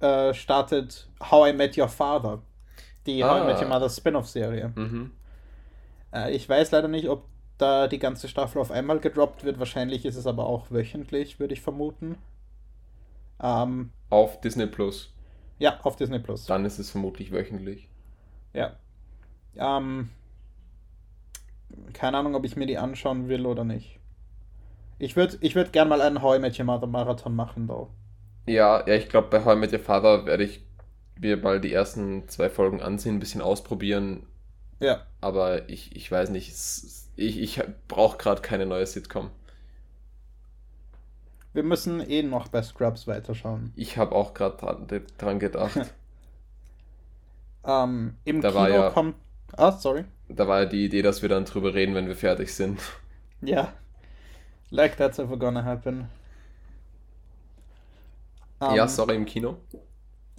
Äh, 0.00 0.34
startet 0.34 1.08
How 1.20 1.48
I 1.48 1.52
Met 1.52 1.76
Your 1.76 1.88
Father. 1.88 2.40
Die 3.06 3.22
ah. 3.22 3.34
How 3.34 3.42
I 3.42 3.46
Met 3.46 3.60
Your 3.60 3.68
Mother 3.68 3.88
Spin-off-Serie. 3.88 4.72
Mhm. 4.74 5.10
Äh, 6.12 6.34
ich 6.34 6.48
weiß 6.48 6.70
leider 6.70 6.88
nicht, 6.88 7.08
ob 7.08 7.24
da 7.58 7.88
die 7.88 7.98
ganze 7.98 8.28
Staffel 8.28 8.60
auf 8.60 8.70
einmal 8.70 8.98
gedroppt 9.00 9.44
wird. 9.44 9.58
Wahrscheinlich 9.58 10.04
ist 10.04 10.16
es 10.16 10.26
aber 10.26 10.46
auch 10.46 10.70
wöchentlich, 10.70 11.38
würde 11.38 11.54
ich 11.54 11.60
vermuten. 11.60 12.16
Ähm, 13.42 13.90
auf 14.08 14.40
Disney 14.40 14.66
Plus. 14.66 15.12
Ja, 15.58 15.78
auf 15.82 15.96
Disney 15.96 16.18
Plus. 16.18 16.46
Dann 16.46 16.64
ist 16.64 16.78
es 16.78 16.90
vermutlich 16.90 17.32
wöchentlich. 17.32 17.88
Ja. 18.54 18.76
Ähm, 19.56 20.08
keine 21.92 22.18
Ahnung, 22.18 22.34
ob 22.34 22.44
ich 22.44 22.56
mir 22.56 22.66
die 22.66 22.78
anschauen 22.78 23.28
will 23.28 23.46
oder 23.46 23.64
nicht. 23.64 23.99
Ich 25.00 25.16
würde 25.16 25.38
ich 25.40 25.54
würd 25.54 25.72
gern 25.72 25.88
mal 25.88 26.02
einen 26.02 26.20
How 26.20 26.36
I 26.36 26.38
Met 26.38 26.58
Your 26.58 26.66
Mother 26.66 26.86
Marathon 26.86 27.34
machen, 27.34 27.66
though. 27.66 27.88
Ja, 28.46 28.86
ja, 28.86 28.94
ich 28.94 29.08
glaube, 29.08 29.28
bei 29.30 29.44
How 29.44 29.56
I 29.56 29.58
Met 29.58 29.72
Your 29.72 29.78
Father 29.78 30.26
werde 30.26 30.44
ich 30.44 30.62
mir 31.18 31.38
mal 31.38 31.58
die 31.58 31.72
ersten 31.72 32.28
zwei 32.28 32.50
Folgen 32.50 32.82
ansehen, 32.82 33.16
ein 33.16 33.20
bisschen 33.20 33.40
ausprobieren. 33.40 34.26
Ja. 34.78 35.06
Aber 35.22 35.70
ich, 35.70 35.96
ich 35.96 36.10
weiß 36.12 36.28
nicht, 36.30 36.52
ich, 37.16 37.40
ich 37.40 37.62
brauche 37.88 38.18
gerade 38.18 38.42
keine 38.42 38.66
neue 38.66 38.86
Sitcom. 38.86 39.30
Wir 41.54 41.62
müssen 41.62 42.00
eh 42.00 42.22
noch 42.22 42.48
bei 42.48 42.62
Scrubs 42.62 43.06
weiterschauen. 43.06 43.72
Ich 43.76 43.96
habe 43.96 44.14
auch 44.14 44.34
gerade 44.34 44.58
dran, 44.58 44.86
dran, 45.16 45.38
gedacht. 45.38 45.80
ähm, 47.64 48.16
Im 48.24 48.42
da 48.42 48.50
Kino 48.50 48.68
ja, 48.68 48.90
kommt. 48.90 49.16
Ah, 49.56 49.72
sorry. 49.72 50.04
Da 50.28 50.46
war 50.46 50.60
ja 50.60 50.66
die 50.66 50.84
Idee, 50.84 51.00
dass 51.02 51.22
wir 51.22 51.30
dann 51.30 51.46
drüber 51.46 51.72
reden, 51.72 51.94
wenn 51.94 52.06
wir 52.06 52.16
fertig 52.16 52.54
sind. 52.54 52.80
Ja. 53.40 53.72
Like 54.70 54.96
that's 54.96 55.18
ever 55.18 55.36
gonna 55.36 55.64
happen. 55.64 56.08
Um, 58.60 58.74
ja, 58.76 58.82
ähm, 58.82 58.88
sorry, 58.88 59.16
im 59.16 59.26
Kino. 59.26 59.56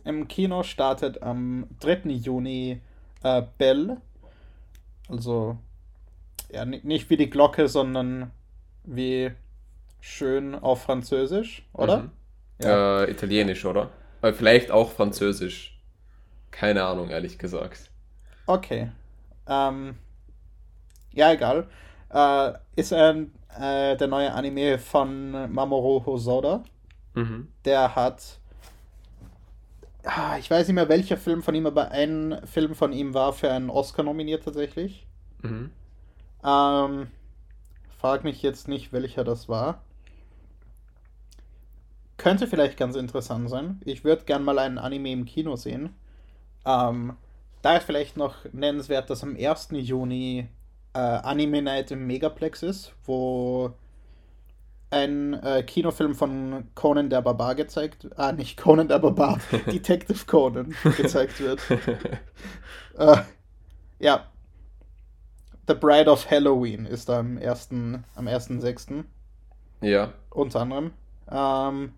Im 0.06 0.28
Kino 0.28 0.64
startet 0.64 1.22
am 1.22 1.68
3. 1.80 2.10
Juni 2.10 2.82
äh, 3.24 3.44
Bell. 3.58 3.98
Also, 5.10 5.58
ja, 6.52 6.66
nicht 6.66 7.10
wie 7.10 7.18
die 7.18 7.30
Glocke, 7.30 7.68
sondern 7.68 8.32
wie 8.84 9.32
schön 10.00 10.56
auf 10.56 10.84
Französisch, 10.84 11.64
oder? 11.74 11.98
Mhm. 11.98 12.12
Ja. 12.62 13.04
Äh, 13.04 13.12
Italienisch, 13.12 13.66
oder? 13.66 13.92
Äh, 14.22 14.34
vielleicht 14.34 14.72
auch 14.72 14.92
Französisch. 14.92 15.80
Keine 16.52 16.84
Ahnung, 16.84 17.10
ehrlich 17.10 17.38
gesagt. 17.40 17.90
Okay. 18.46 18.92
Ähm, 19.48 19.96
ja, 21.12 21.32
egal. 21.32 21.68
Äh, 22.14 22.54
ist 22.76 22.94
ein, 22.94 23.32
äh, 23.60 23.96
der 23.96 24.08
neue 24.08 24.34
Anime 24.34 24.78
von 24.78 25.52
Mamoru 25.52 26.06
Hosoda. 26.06 26.64
Mhm. 27.14 27.48
Der 27.66 27.96
hat. 27.96 28.40
Ah, 30.04 30.38
ich 30.38 30.50
weiß 30.50 30.68
nicht 30.68 30.76
mehr, 30.76 30.90
welcher 30.90 31.18
Film 31.18 31.44
von 31.44 31.54
ihm, 31.54 31.68
aber 31.68 31.92
ein 31.92 32.42
Film 32.46 32.74
von 32.74 32.92
ihm 32.92 33.14
war 33.14 33.34
für 33.34 33.52
einen 33.52 33.70
Oscar 33.70 34.04
nominiert 34.04 34.44
tatsächlich. 34.44 35.06
Mhm. 35.42 35.72
Ähm, 36.44 37.08
frag 38.00 38.24
mich 38.24 38.42
jetzt 38.42 38.68
nicht, 38.68 38.94
welcher 38.94 39.24
das 39.24 39.48
war. 39.48 39.84
Könnte 42.18 42.48
vielleicht 42.48 42.78
ganz 42.78 42.96
interessant 42.96 43.50
sein. 43.50 43.80
Ich 43.86 44.04
würde 44.04 44.26
gern 44.26 44.44
mal 44.44 44.60
einen 44.60 44.80
Anime 44.80 45.12
im 45.12 45.26
Kino 45.26 45.56
sehen. 45.56 45.96
Ähm, 46.66 47.14
da 47.62 47.78
ist 47.78 47.86
vielleicht 47.86 48.18
noch 48.18 48.36
nennenswert, 48.52 49.10
dass 49.10 49.24
am 49.24 49.36
1. 49.36 49.70
Juni 49.72 50.48
äh, 50.94 51.00
Anime 51.00 51.62
Night 51.62 51.92
im 51.92 52.08
Megaplex 52.08 52.64
ist, 52.64 52.94
wo 53.06 53.74
ein 54.90 55.34
äh, 55.42 55.64
Kinofilm 55.64 56.16
von 56.16 56.66
Conan 56.76 57.10
der 57.10 57.22
Barbar 57.22 57.56
gezeigt, 57.56 58.10
ah 58.18 58.34
nicht 58.34 58.58
Conan 58.58 58.90
der 58.90 59.00
Barbar, 59.00 59.40
Detective 59.68 60.26
Conan 60.26 60.76
gezeigt 60.98 61.40
wird. 61.40 61.62
äh, 62.98 63.18
ja. 64.00 64.28
The 65.68 65.76
Bride 65.76 66.12
of 66.12 66.30
Halloween 66.30 66.86
ist 66.86 67.08
da 67.08 67.20
am 67.20 67.38
1. 67.38 67.70
am 67.72 68.28
1.6. 68.28 69.06
Ja. 69.80 70.14
Unter 70.30 70.62
anderem. 70.62 70.92
Ähm, 71.30 71.94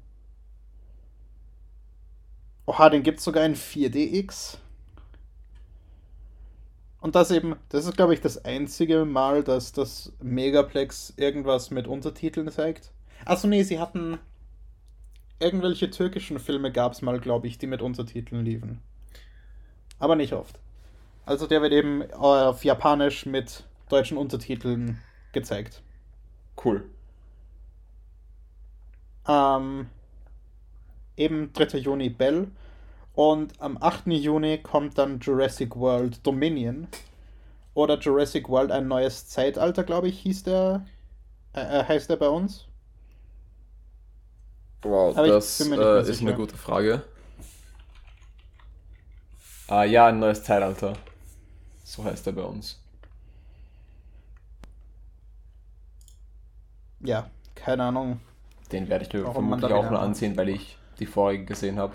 oha, 2.67 2.89
den 2.89 3.01
gibt 3.01 3.19
es 3.19 3.25
sogar 3.25 3.45
in 3.45 3.55
4DX. 3.55 4.57
Und 7.03 7.15
das 7.15 7.31
eben, 7.31 7.57
das 7.67 7.85
ist 7.85 7.97
glaube 7.97 8.13
ich 8.13 8.21
das 8.21 8.45
einzige 8.45 9.03
Mal, 9.03 9.43
dass 9.43 9.73
das 9.73 10.13
Megaplex 10.21 11.11
irgendwas 11.17 11.69
mit 11.69 11.85
Untertiteln 11.85 12.49
zeigt. 12.49 12.93
Achso, 13.25 13.45
nee, 13.45 13.63
sie 13.63 13.77
hatten 13.77 14.19
irgendwelche 15.37 15.89
türkischen 15.89 16.39
Filme 16.39 16.71
gab 16.71 16.93
es 16.93 17.01
mal, 17.01 17.19
glaube 17.19 17.47
ich, 17.47 17.57
die 17.57 17.67
mit 17.67 17.81
Untertiteln 17.81 18.45
liefen. 18.45 18.79
Aber 19.99 20.15
nicht 20.15 20.31
oft. 20.31 20.61
Also 21.25 21.45
der 21.45 21.61
wird 21.61 21.73
eben 21.73 22.09
auf 22.13 22.63
Japanisch 22.63 23.25
mit 23.25 23.65
deutschen 23.89 24.15
Untertiteln 24.15 25.01
gezeigt. 25.33 25.81
Cool. 26.63 26.85
Ähm, 29.27 29.87
eben 31.17 31.51
3. 31.51 31.79
Juni 31.79 32.09
Bell. 32.09 32.47
Und 33.13 33.61
am 33.61 33.77
8. 33.79 34.07
Juni 34.07 34.57
kommt 34.57 34.97
dann 34.97 35.19
Jurassic 35.19 35.75
World 35.75 36.25
Dominion. 36.25 36.87
Oder 37.75 37.99
Jurassic 37.99 38.49
World 38.49 38.71
ein 38.71 38.87
neues 38.87 39.27
Zeitalter, 39.27 39.83
glaube 39.83 40.07
ich, 40.07 40.19
hieß 40.19 40.43
der. 40.43 40.85
Äh, 41.53 41.61
äh, 41.61 41.83
heißt 41.85 42.09
der 42.09 42.17
bei 42.17 42.27
uns? 42.27 42.65
Wow, 44.81 45.15
Aber 45.15 45.27
das 45.27 45.59
äh, 45.61 46.01
ist 46.01 46.07
sicher. 46.07 46.27
eine 46.27 46.35
gute 46.35 46.57
Frage. 46.57 47.03
Ah 49.67 49.83
ja, 49.83 50.07
ein 50.07 50.19
neues 50.19 50.43
Zeitalter. 50.43 50.93
So 51.83 52.03
heißt 52.03 52.27
er 52.27 52.33
bei 52.33 52.41
uns. 52.41 52.79
Ja, 56.99 57.29
keine 57.55 57.83
Ahnung. 57.83 58.19
Den 58.71 58.89
werde 58.89 59.05
ich 59.05 59.13
mir 59.13 59.31
vermutlich 59.31 59.71
auch 59.71 59.89
nur 59.89 59.99
ansehen, 59.99 60.35
weil 60.35 60.49
ich 60.49 60.77
die 60.99 61.05
vorige 61.05 61.45
gesehen 61.45 61.77
habe. 61.77 61.93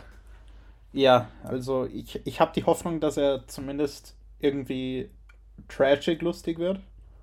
Ja, 0.93 1.31
also 1.45 1.87
ich, 1.87 2.25
ich 2.27 2.41
habe 2.41 2.53
die 2.55 2.65
Hoffnung, 2.65 3.01
dass 3.01 3.17
er 3.17 3.47
zumindest 3.47 4.17
irgendwie 4.41 5.11
tragic 5.69 6.23
lustig 6.23 6.59
wird. 6.59 6.81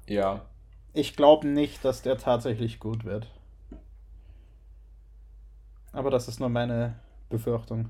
Ja, 0.08 0.46
Ich 0.94 1.16
glaube 1.16 1.48
nicht, 1.48 1.86
dass 1.86 2.02
der 2.02 2.18
tatsächlich 2.18 2.80
gut 2.80 3.06
wird. 3.06 3.28
Aber 5.94 6.12
das 6.12 6.28
ist 6.28 6.40
nur 6.40 6.50
meine 6.50 7.00
Befürchtung. 7.30 7.90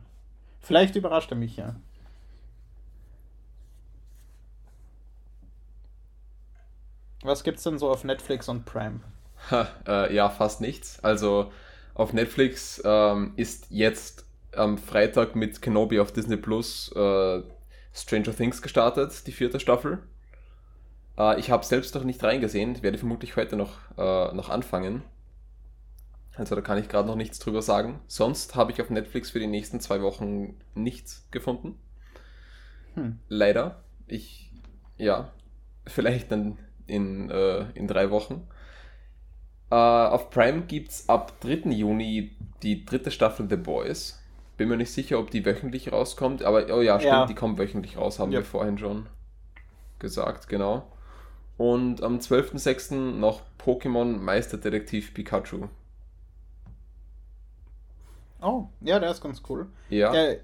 Vielleicht 0.61 0.95
überrascht 0.95 1.32
er 1.32 1.38
mich 1.38 1.57
ja. 1.57 1.76
Was 7.23 7.43
gibt's 7.43 7.63
denn 7.63 7.78
so 7.78 7.89
auf 7.89 8.05
Netflix 8.05 8.47
und 8.47 8.63
Prime? 8.63 9.01
Ha, 9.51 9.67
äh, 9.88 10.15
ja, 10.15 10.30
fast 10.30 10.61
nichts. 10.61 10.99
Also 11.03 11.51
auf 11.93 12.13
Netflix 12.13 12.82
ähm, 12.86 13.34
ist 13.36 13.67
jetzt 13.69 14.24
am 14.58 14.78
Freitag 14.78 15.36
mit 15.36 15.62
Kenobi 15.62 15.99
auf 15.99 16.12
Disney 16.12 16.38
Plus 16.38 16.91
äh, 16.95 17.41
Stranger 17.93 18.36
Things 18.36 18.62
gestartet, 18.62 19.26
die 19.28 19.32
vierte 19.32 19.60
Staffel. 19.60 19.99
Äh, 21.18 21.39
ich 21.39 21.51
habe 21.51 21.66
selbst 21.66 21.95
noch 21.95 22.03
nicht 22.03 22.24
reingesehen, 22.24 22.82
werde 22.84 22.97
vermutlich 22.97 23.36
heute 23.36 23.56
noch, 23.56 23.78
äh, 23.97 24.34
noch 24.34 24.49
anfangen. 24.49 25.03
Also 26.36 26.56
da 26.56 26.62
kann 26.62 26.78
ich 26.78 26.89
gerade 26.89 27.08
noch 27.08 27.16
nichts 27.16 27.39
drüber 27.39 27.62
sagen. 27.62 28.01
Sonst 28.08 28.56
habe 28.56 28.72
ich 28.72 28.82
auf 28.82 28.89
Netflix 28.89 29.32
für 29.32 29.39
die 29.39 29.47
nächsten 29.47 29.80
zwei 29.80 30.01
Wochen 30.01 30.58
nichts 30.74 31.28
gefunden. 31.32 31.80
Hm. 32.95 33.20
Leider. 33.30 33.84
Ich, 34.08 34.51
ja, 34.97 35.32
vielleicht 35.88 36.32
dann 36.32 36.58
in, 36.88 37.30
äh, 37.30 37.70
in 37.72 37.88
drei 37.88 38.12
Wochen. 38.12 38.47
Äh, 39.72 39.76
auf 39.76 40.30
Prime 40.30 40.64
gibt 40.64 40.91
es 40.91 41.10
ab 41.10 41.39
3. 41.41 41.70
Juni 41.72 42.36
die 42.62 42.86
dritte 42.86 43.12
Staffel 43.12 43.47
The 43.49 43.56
Boys. 43.56 44.22
Bin 44.58 44.70
mir 44.70 44.78
nicht 44.78 44.91
sicher, 44.91 45.20
ob 45.20 45.32
die 45.32 45.45
wöchentlich 45.45 45.91
rauskommt, 45.91 46.43
aber 46.43 46.74
oh 46.76 46.82
ja, 46.82 46.99
stimmt, 46.99 47.14
Ja. 47.14 47.26
die 47.26 47.36
kommt 47.36 47.58
wöchentlich 47.58 47.97
raus, 47.97 48.20
haben 48.20 48.32
Ja. 48.32 48.39
wir 48.39 48.45
vorhin 48.45 48.78
schon 48.78 49.08
gesagt, 49.99 50.47
genau. 50.47 50.88
Und 51.58 52.01
am 52.03 52.20
12.06. 52.20 52.95
noch 53.20 53.41
Pokémon 53.60 54.18
Meisterdetektiv 54.18 55.14
Pikachu. 55.14 55.68
Oh, 58.41 58.68
ja, 58.82 58.99
der 58.99 59.12
ist 59.12 59.22
ganz 59.22 59.41
cool. 59.49 59.68
Ja, 59.89 60.12
Der, 60.12 60.39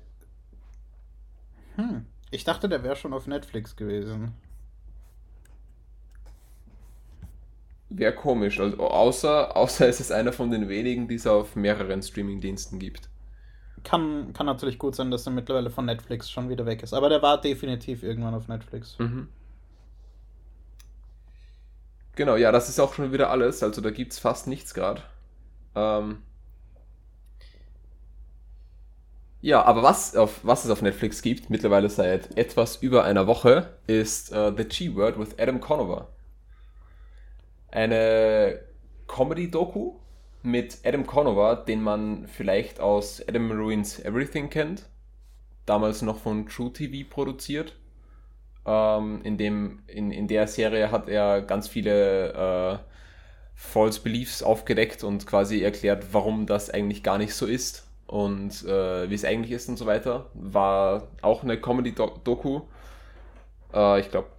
hm, 1.76 2.05
ich 2.32 2.43
dachte, 2.43 2.68
der 2.70 2.84
wäre 2.84 2.95
schon 2.95 3.14
auf 3.14 3.28
Netflix 3.28 3.76
gewesen. 3.76 4.34
wäre 7.89 8.16
komisch. 8.16 8.59
Also, 8.59 8.78
außer, 8.80 9.55
außer 9.55 9.88
es 9.88 9.99
ist 9.99 10.12
einer 10.12 10.32
von 10.34 10.49
den 10.49 10.70
wenigen, 10.70 11.07
die 11.07 11.16
es 11.16 11.28
auf 11.28 11.55
mehreren 11.55 12.01
Streamingdiensten 12.01 12.80
gibt. 12.80 13.09
Kann, 13.84 14.34
kann 14.34 14.45
natürlich 14.45 14.77
gut 14.77 14.95
sein, 14.95 15.11
dass 15.11 15.25
er 15.25 15.32
mittlerweile 15.32 15.69
von 15.69 15.86
Netflix 15.86 16.29
schon 16.29 16.49
wieder 16.49 16.65
weg 16.65 16.84
ist. 16.84 16.93
Aber 16.93 17.09
der 17.09 17.21
war 17.21 17.41
definitiv 17.41 18.03
irgendwann 18.03 18.36
auf 18.36 18.47
Netflix. 18.47 18.97
Mhm. 18.99 19.27
Genau, 22.15 22.36
ja, 22.36 22.51
das 22.51 22.69
ist 22.69 22.79
auch 22.79 22.93
schon 22.93 23.11
wieder 23.11 23.29
alles. 23.29 23.63
Also 23.63 23.82
da 23.82 23.89
gibt 23.89 24.13
es 24.13 24.19
fast 24.19 24.47
nichts 24.47 24.73
gerade. 24.73 25.01
Ähm 25.75 26.21
ja, 29.41 29.63
aber 29.63 29.82
was, 29.82 30.15
auf, 30.15 30.41
was 30.43 30.65
es 30.65 30.71
auf 30.71 30.82
Netflix 30.82 31.21
gibt, 31.21 31.49
mittlerweile 31.49 31.89
seit 31.89 32.38
etwas 32.38 32.75
über 32.75 33.03
einer 33.05 33.25
Woche, 33.27 33.77
ist 33.88 34.32
äh, 34.32 34.53
The 34.55 34.65
G-Word 34.65 35.17
with 35.17 35.39
Adam 35.39 35.59
Conover. 35.59 36.09
Eine 37.71 38.59
Comedy-Doku 39.07 39.95
mit 40.43 40.79
Adam 40.83 41.05
Conover, 41.05 41.55
den 41.55 41.81
man 41.81 42.27
vielleicht 42.27 42.79
aus 42.79 43.21
Adam 43.27 43.51
Ruins 43.51 43.99
Everything 43.99 44.49
kennt. 44.49 44.87
Damals 45.65 46.01
noch 46.01 46.17
von 46.17 46.47
True 46.47 46.73
TV 46.73 47.07
produziert. 47.09 47.75
Ähm, 48.65 49.21
in, 49.23 49.37
dem, 49.37 49.83
in, 49.87 50.11
in 50.11 50.27
der 50.27 50.47
Serie 50.47 50.91
hat 50.91 51.09
er 51.09 51.41
ganz 51.41 51.67
viele 51.67 52.33
äh, 52.33 52.91
False 53.55 54.01
Beliefs 54.01 54.43
aufgedeckt 54.43 55.03
und 55.03 55.25
quasi 55.27 55.61
erklärt, 55.61 56.13
warum 56.13 56.45
das 56.45 56.69
eigentlich 56.69 57.03
gar 57.03 57.17
nicht 57.17 57.33
so 57.33 57.45
ist 57.45 57.87
und 58.07 58.63
äh, 58.65 59.09
wie 59.09 59.15
es 59.15 59.23
eigentlich 59.23 59.51
ist 59.51 59.69
und 59.69 59.77
so 59.77 59.85
weiter. 59.85 60.29
War 60.33 61.07
auch 61.21 61.43
eine 61.43 61.59
Comedy-Doku. 61.59 62.61
Äh, 63.73 63.99
ich 63.99 64.09
glaube, 64.09 64.29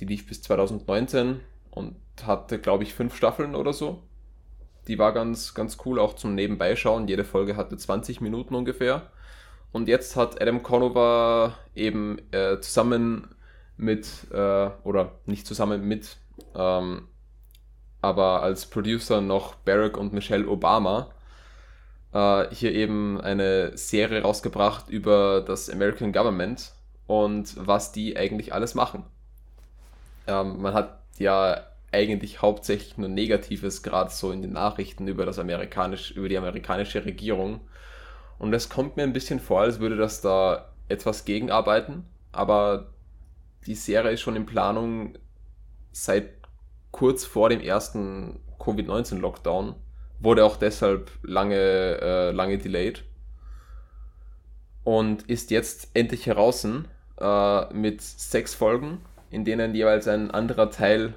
die 0.00 0.04
lief 0.04 0.26
bis 0.26 0.42
2019 0.42 1.40
und 1.70 1.96
hatte, 2.22 2.58
glaube 2.58 2.84
ich, 2.84 2.94
fünf 2.94 3.16
Staffeln 3.16 3.54
oder 3.54 3.72
so. 3.72 4.02
Die 4.88 4.98
war 4.98 5.12
ganz, 5.12 5.54
ganz 5.54 5.78
cool, 5.84 5.98
auch 5.98 6.14
zum 6.14 6.34
Nebenbeischauen. 6.34 7.08
Jede 7.08 7.24
Folge 7.24 7.56
hatte 7.56 7.76
20 7.76 8.20
Minuten 8.20 8.54
ungefähr. 8.54 9.10
Und 9.72 9.88
jetzt 9.88 10.16
hat 10.16 10.40
Adam 10.40 10.62
Conover 10.62 11.54
eben 11.74 12.18
äh, 12.32 12.60
zusammen 12.60 13.28
mit, 13.76 14.08
äh, 14.32 14.70
oder 14.84 15.12
nicht 15.26 15.46
zusammen 15.46 15.86
mit, 15.86 16.16
ähm, 16.54 17.08
aber 18.00 18.42
als 18.42 18.66
Producer 18.66 19.20
noch 19.20 19.54
Barack 19.56 19.96
und 19.96 20.12
Michelle 20.12 20.48
Obama 20.48 21.10
äh, 22.12 22.46
hier 22.54 22.72
eben 22.72 23.20
eine 23.20 23.76
Serie 23.76 24.22
rausgebracht 24.22 24.88
über 24.88 25.42
das 25.42 25.68
American 25.68 26.12
Government 26.12 26.72
und 27.06 27.54
was 27.56 27.92
die 27.92 28.16
eigentlich 28.16 28.54
alles 28.54 28.74
machen. 28.74 29.04
Ähm, 30.26 30.60
man 30.62 30.72
hat 30.74 31.00
ja 31.18 31.66
eigentlich 31.96 32.42
hauptsächlich 32.42 32.98
nur 32.98 33.08
Negatives 33.08 33.82
gerade 33.82 34.10
so 34.10 34.30
in 34.30 34.42
den 34.42 34.52
Nachrichten 34.52 35.08
über 35.08 35.24
das 35.24 35.38
amerikanisch, 35.38 36.10
über 36.12 36.28
die 36.28 36.36
amerikanische 36.36 37.04
Regierung. 37.04 37.60
Und 38.38 38.52
es 38.52 38.68
kommt 38.68 38.96
mir 38.96 39.02
ein 39.02 39.14
bisschen 39.14 39.40
vor, 39.40 39.62
als 39.62 39.80
würde 39.80 39.96
das 39.96 40.20
da 40.20 40.72
etwas 40.88 41.24
gegenarbeiten, 41.24 42.04
aber 42.32 42.92
die 43.66 43.74
Serie 43.74 44.12
ist 44.12 44.20
schon 44.20 44.36
in 44.36 44.46
Planung 44.46 45.18
seit 45.90 46.28
kurz 46.90 47.24
vor 47.24 47.48
dem 47.48 47.60
ersten 47.60 48.40
Covid-19-Lockdown. 48.58 49.74
Wurde 50.20 50.44
auch 50.44 50.56
deshalb 50.56 51.10
lange, 51.22 51.56
äh, 51.56 52.30
lange 52.30 52.58
delayed. 52.58 53.04
Und 54.84 55.22
ist 55.24 55.50
jetzt 55.50 55.90
endlich 55.94 56.26
heraus 56.26 56.64
äh, 56.64 57.74
mit 57.74 58.02
sechs 58.02 58.54
Folgen, 58.54 59.00
in 59.30 59.44
denen 59.44 59.74
jeweils 59.74 60.06
ein 60.06 60.30
anderer 60.30 60.70
Teil 60.70 61.14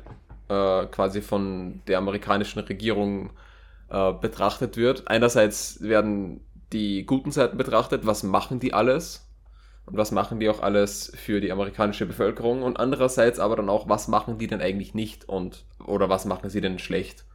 äh, 0.50 0.86
quasi 0.88 1.22
von 1.22 1.82
der 1.88 1.98
amerikanischen 1.98 2.60
Regierung 2.60 3.32
äh, 3.90 4.14
betrachtet 4.14 4.78
wird. 4.78 5.08
Einerseits 5.08 5.82
werden 5.82 6.42
die 6.74 7.06
guten 7.06 7.32
Seiten 7.32 7.58
betrachtet, 7.58 8.06
was 8.06 8.24
machen 8.24 8.60
die 8.60 8.74
alles 8.74 9.28
und 9.86 9.98
was 9.98 10.12
machen 10.12 10.40
die 10.40 10.50
auch 10.50 10.62
alles 10.62 11.12
für 11.16 11.42
die 11.42 11.52
amerikanische 11.52 12.06
Bevölkerung 12.06 12.62
und 12.62 12.80
andererseits 12.80 13.40
aber 13.40 13.56
dann 13.56 13.70
auch, 13.70 13.90
was 13.90 14.08
machen 14.08 14.38
die 14.38 14.48
denn 14.48 14.62
eigentlich 14.62 14.94
nicht 14.94 15.28
und 15.28 15.66
oder 15.84 16.10
was 16.10 16.26
machen 16.26 16.50
sie 16.50 16.62
denn 16.62 16.80
schlecht. 16.80 17.26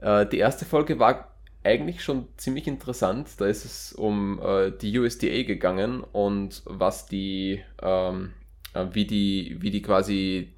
Äh, 0.00 0.26
die 0.26 0.38
erste 0.38 0.64
Folge 0.64 0.98
war 0.98 1.32
eigentlich 1.64 2.04
schon 2.04 2.28
ziemlich 2.36 2.66
interessant. 2.66 3.28
Da 3.38 3.46
ist 3.46 3.64
es 3.64 3.92
um 3.92 4.40
äh, 4.42 4.70
die 4.70 4.98
USDA 4.98 5.42
gegangen 5.42 6.04
und 6.04 6.62
was 6.64 7.06
die, 7.06 7.62
ähm, 7.82 8.34
äh, 8.74 8.86
wie 8.92 9.06
die, 9.06 9.56
wie 9.60 9.70
die 9.70 9.82
quasi 9.82 10.52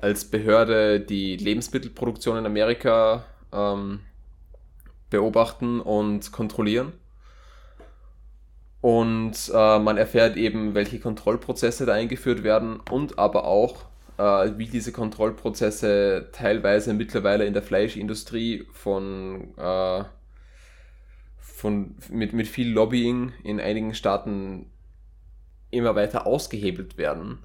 als 0.00 0.24
Behörde 0.24 1.00
die 1.00 1.36
Lebensmittelproduktion 1.36 2.38
in 2.38 2.46
Amerika 2.46 3.24
ähm, 3.52 4.00
beobachten 5.10 5.80
und 5.80 6.32
kontrollieren. 6.32 6.92
Und 8.80 9.50
äh, 9.52 9.78
man 9.78 9.96
erfährt 9.96 10.36
eben, 10.36 10.74
welche 10.74 11.00
Kontrollprozesse 11.00 11.84
da 11.84 11.94
eingeführt 11.94 12.44
werden 12.44 12.80
und 12.90 13.18
aber 13.18 13.44
auch, 13.44 13.86
äh, 14.18 14.52
wie 14.56 14.66
diese 14.66 14.92
Kontrollprozesse 14.92 16.28
teilweise 16.32 16.94
mittlerweile 16.94 17.44
in 17.44 17.54
der 17.54 17.62
Fleischindustrie 17.62 18.66
von, 18.72 19.56
äh, 19.56 20.04
von 21.40 21.96
mit, 22.08 22.32
mit 22.32 22.46
viel 22.46 22.70
Lobbying 22.70 23.32
in 23.42 23.60
einigen 23.60 23.94
Staaten 23.94 24.70
immer 25.70 25.96
weiter 25.96 26.26
ausgehebelt 26.26 26.96
werden. 26.98 27.38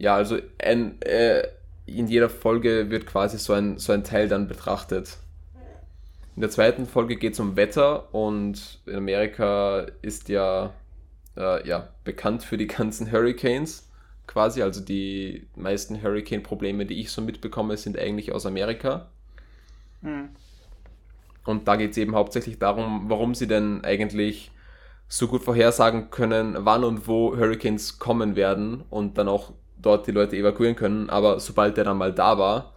Ja, 0.00 0.14
also 0.14 0.38
ein, 0.58 1.00
äh, 1.02 1.46
in 1.84 2.08
jeder 2.08 2.30
Folge 2.30 2.88
wird 2.88 3.06
quasi 3.06 3.36
so 3.36 3.52
ein, 3.52 3.76
so 3.76 3.92
ein 3.92 4.02
Teil 4.02 4.28
dann 4.28 4.48
betrachtet. 4.48 5.18
In 6.34 6.40
der 6.40 6.48
zweiten 6.48 6.86
Folge 6.86 7.16
geht 7.16 7.34
es 7.34 7.40
um 7.40 7.54
Wetter 7.54 8.14
und 8.14 8.80
in 8.86 8.96
Amerika 8.96 9.86
ist 10.00 10.30
ja, 10.30 10.72
äh, 11.36 11.68
ja 11.68 11.88
bekannt 12.02 12.42
für 12.44 12.56
die 12.56 12.66
ganzen 12.66 13.12
Hurricanes 13.12 13.90
quasi. 14.26 14.62
Also 14.62 14.80
die 14.80 15.46
meisten 15.54 16.02
Hurricane-Probleme, 16.02 16.86
die 16.86 16.98
ich 16.98 17.12
so 17.12 17.20
mitbekomme, 17.20 17.76
sind 17.76 17.98
eigentlich 17.98 18.32
aus 18.32 18.46
Amerika. 18.46 19.10
Mhm. 20.00 20.30
Und 21.44 21.68
da 21.68 21.76
geht 21.76 21.90
es 21.90 21.98
eben 21.98 22.14
hauptsächlich 22.14 22.58
darum, 22.58 23.10
warum 23.10 23.34
sie 23.34 23.46
denn 23.46 23.84
eigentlich 23.84 24.50
so 25.08 25.28
gut 25.28 25.42
vorhersagen 25.42 26.08
können, 26.08 26.56
wann 26.60 26.84
und 26.84 27.06
wo 27.06 27.36
Hurricanes 27.36 27.98
kommen 27.98 28.34
werden 28.34 28.82
und 28.88 29.18
dann 29.18 29.28
auch 29.28 29.52
dort 29.82 30.06
die 30.06 30.12
Leute 30.12 30.36
evakuieren 30.36 30.76
können. 30.76 31.10
Aber 31.10 31.40
sobald 31.40 31.76
der 31.76 31.84
dann 31.84 31.98
mal 31.98 32.12
da 32.12 32.38
war, 32.38 32.74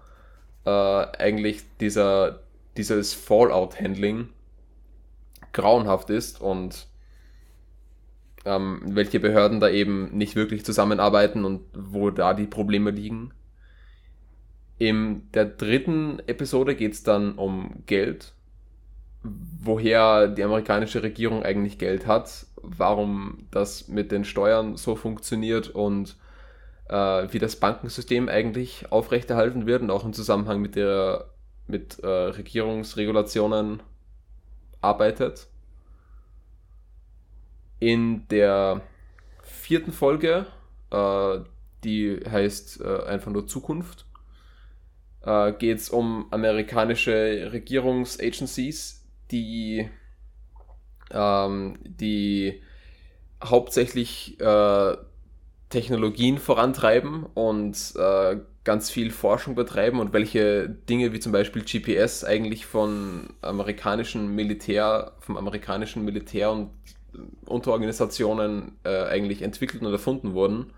äh, 0.66 1.18
eigentlich 1.18 1.64
dieser, 1.80 2.40
dieses 2.78 3.14
Fallout-Handling 3.14 4.30
grauenhaft 5.52 6.10
ist 6.10 6.42
und 6.42 6.88
ähm, 8.46 8.82
welche 8.86 9.20
Behörden 9.20 9.60
da 9.60 9.70
eben 9.70 10.16
nicht 10.18 10.36
wirklich 10.36 10.66
zusammenarbeiten 10.66 11.46
und 11.46 11.62
wo 11.74 12.10
da 12.10 12.34
die 12.34 12.48
Probleme 12.48 12.92
liegen. 12.92 13.32
In 14.78 15.32
der 15.34 15.46
dritten 15.46 16.20
Episode 16.28 16.76
geht 16.76 16.94
es 16.94 17.04
dann 17.04 17.36
um 17.36 17.84
Geld, 17.86 18.34
woher 19.24 20.28
die 20.28 20.44
amerikanische 20.44 21.04
Regierung 21.04 21.44
eigentlich 21.44 21.78
Geld 21.78 22.06
hat, 22.06 22.48
warum 22.62 23.48
das 23.52 23.88
mit 23.88 24.12
den 24.12 24.26
Steuern 24.26 24.76
so 24.76 24.96
funktioniert 24.96 25.70
und 25.70 26.18
wie 26.88 27.40
das 27.40 27.56
Bankensystem 27.56 28.28
eigentlich 28.30 28.92
aufrechterhalten 28.92 29.66
wird 29.66 29.82
und 29.82 29.90
auch 29.90 30.04
im 30.04 30.14
Zusammenhang 30.14 30.62
mit 30.62 30.76
der 30.76 31.34
mit 31.68 32.00
äh, 32.00 32.08
Regierungsregulationen 32.08 33.82
arbeitet. 34.82 35.48
In 37.80 38.28
der 38.30 38.82
vierten 39.42 39.92
Folge, 39.92 40.46
äh, 40.92 41.40
die 41.84 42.20
heißt 42.30 42.82
äh, 42.82 43.04
einfach 43.04 43.32
nur 43.32 43.48
Zukunft, 43.48 44.06
äh, 45.22 45.52
geht 45.54 45.80
es 45.80 45.90
um 45.90 46.28
amerikanische 46.32 47.50
Regierungsagencies, 47.52 49.06
die, 49.32 49.90
ähm, 51.12 51.80
die 51.84 52.62
hauptsächlich 53.44 54.40
äh, 54.40 54.98
Technologien 55.74 56.38
vorantreiben 56.38 57.26
und 57.34 57.76
äh, 57.96 58.38
ganz 58.64 58.92
viel 58.92 59.10
Forschung 59.10 59.56
betreiben 59.56 60.00
und 60.00 60.14
welche 60.14 60.70
Dinge 60.70 61.14
wie 61.14 61.20
zum 61.20 61.32
Beispiel 61.32 61.64
GPS 61.64 62.24
eigentlich 62.24 62.68
von 62.68 63.30
amerikanischen 63.42 64.36
Militär, 64.36 65.14
vom 65.20 65.36
amerikanischen 65.36 66.06
Militär 66.06 66.52
und 66.52 66.70
Unterorganisationen 67.46 68.74
äh, 68.84 69.04
eigentlich 69.06 69.42
entwickelt 69.42 69.82
und 69.82 69.92
erfunden 69.92 70.34
wurden. 70.34 70.74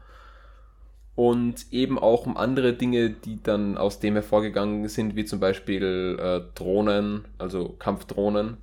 Und 1.15 1.71
eben 1.71 1.99
auch 1.99 2.25
um 2.25 2.37
andere 2.37 2.73
Dinge, 2.73 3.09
die 3.09 3.43
dann 3.43 3.77
aus 3.77 3.99
dem 3.99 4.13
hervorgegangen 4.13 4.87
sind, 4.87 5.17
wie 5.17 5.25
zum 5.25 5.41
Beispiel 5.41 6.17
äh, 6.19 6.41
Drohnen, 6.55 7.25
also 7.37 7.75
Kampfdrohnen, 7.79 8.57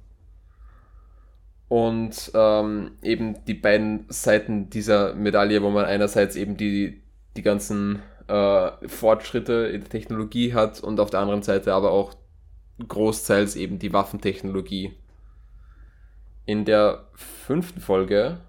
und 1.73 2.33
ähm, 2.35 2.99
eben 3.01 3.47
die 3.47 3.55
beiden 3.55 4.05
Seiten 4.11 4.68
dieser 4.68 5.14
Medaille, 5.14 5.62
wo 5.62 5.70
man 5.70 5.87
einerseits 5.87 6.37
eben 6.37 6.59
die, 6.59 7.03
die 7.35 7.41
ganzen 7.41 8.03
äh, 8.29 8.73
Fortschritte 8.87 9.70
in 9.73 9.81
der 9.81 9.89
Technologie 9.89 10.53
hat 10.53 10.83
und 10.83 11.01
auf 11.01 11.09
der 11.09 11.20
anderen 11.20 11.41
Seite 11.41 11.73
aber 11.73 11.93
auch 11.93 12.12
großteils 12.87 13.57
eben 13.57 13.79
die 13.79 13.95
Waffentechnologie. 13.95 14.93
In 16.45 16.66
der 16.66 17.07
fünften 17.14 17.81
Folge 17.81 18.41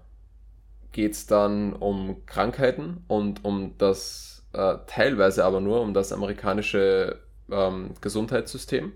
geht 0.92 1.12
es 1.12 1.26
dann 1.26 1.72
um 1.72 2.26
Krankheiten 2.26 3.04
und 3.08 3.42
um 3.42 3.72
das, 3.78 4.46
äh, 4.52 4.76
teilweise 4.86 5.46
aber 5.46 5.62
nur 5.62 5.80
um 5.80 5.94
das 5.94 6.12
amerikanische 6.12 7.20
ähm, 7.50 7.94
Gesundheitssystem. 8.02 8.92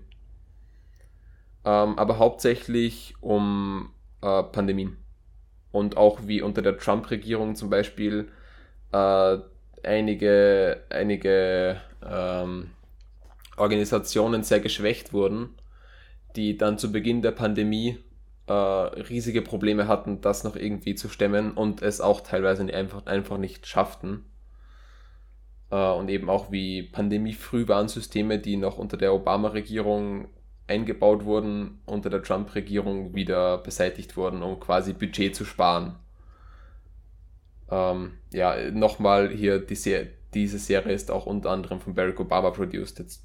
Ähm, 1.65 1.97
aber 1.97 2.19
hauptsächlich 2.19 3.15
um 3.21 3.89
äh, 4.21 4.43
Pandemien. 4.43 4.97
Und 5.71 5.97
auch 5.97 6.19
wie 6.25 6.41
unter 6.41 6.61
der 6.61 6.77
Trump-Regierung 6.77 7.55
zum 7.55 7.69
Beispiel 7.69 8.29
äh, 8.91 9.37
einige, 9.83 10.83
einige 10.89 11.79
ähm, 12.03 12.71
Organisationen 13.57 14.43
sehr 14.43 14.59
geschwächt 14.59 15.13
wurden, 15.13 15.49
die 16.35 16.57
dann 16.57 16.77
zu 16.77 16.91
Beginn 16.91 17.21
der 17.21 17.31
Pandemie 17.31 17.99
äh, 18.47 18.53
riesige 18.53 19.41
Probleme 19.41 19.87
hatten, 19.87 20.21
das 20.21 20.43
noch 20.43 20.55
irgendwie 20.55 20.95
zu 20.95 21.09
stemmen 21.09 21.51
und 21.51 21.81
es 21.81 22.01
auch 22.01 22.21
teilweise 22.21 22.63
einfach, 22.73 23.05
einfach 23.05 23.37
nicht 23.37 23.67
schafften. 23.67 24.25
Äh, 25.71 25.91
und 25.91 26.09
eben 26.09 26.29
auch 26.29 26.51
wie 26.51 26.83
Pandemie-Frühwarnsysteme, 26.83 28.39
die 28.39 28.57
noch 28.57 28.77
unter 28.77 28.97
der 28.97 29.13
Obama-Regierung 29.13 30.29
eingebaut 30.69 31.25
wurden, 31.25 31.81
unter 31.85 32.09
der 32.09 32.23
Trump-Regierung 32.23 33.13
wieder 33.15 33.57
beseitigt 33.57 34.15
wurden, 34.15 34.43
um 34.43 34.59
quasi 34.59 34.93
Budget 34.93 35.35
zu 35.35 35.45
sparen. 35.45 35.95
Ähm, 37.69 38.13
ja, 38.31 38.71
nochmal 38.71 39.29
hier, 39.29 39.59
die 39.59 39.75
Se 39.75 40.07
diese 40.33 40.59
Serie 40.59 40.93
ist 40.93 41.09
auch 41.09 41.25
unter 41.25 41.49
anderem 41.49 41.81
von 41.81 41.95
Barack 41.95 42.19
Obama 42.19 42.51
produced. 42.51 42.99
Jetzt 42.99 43.23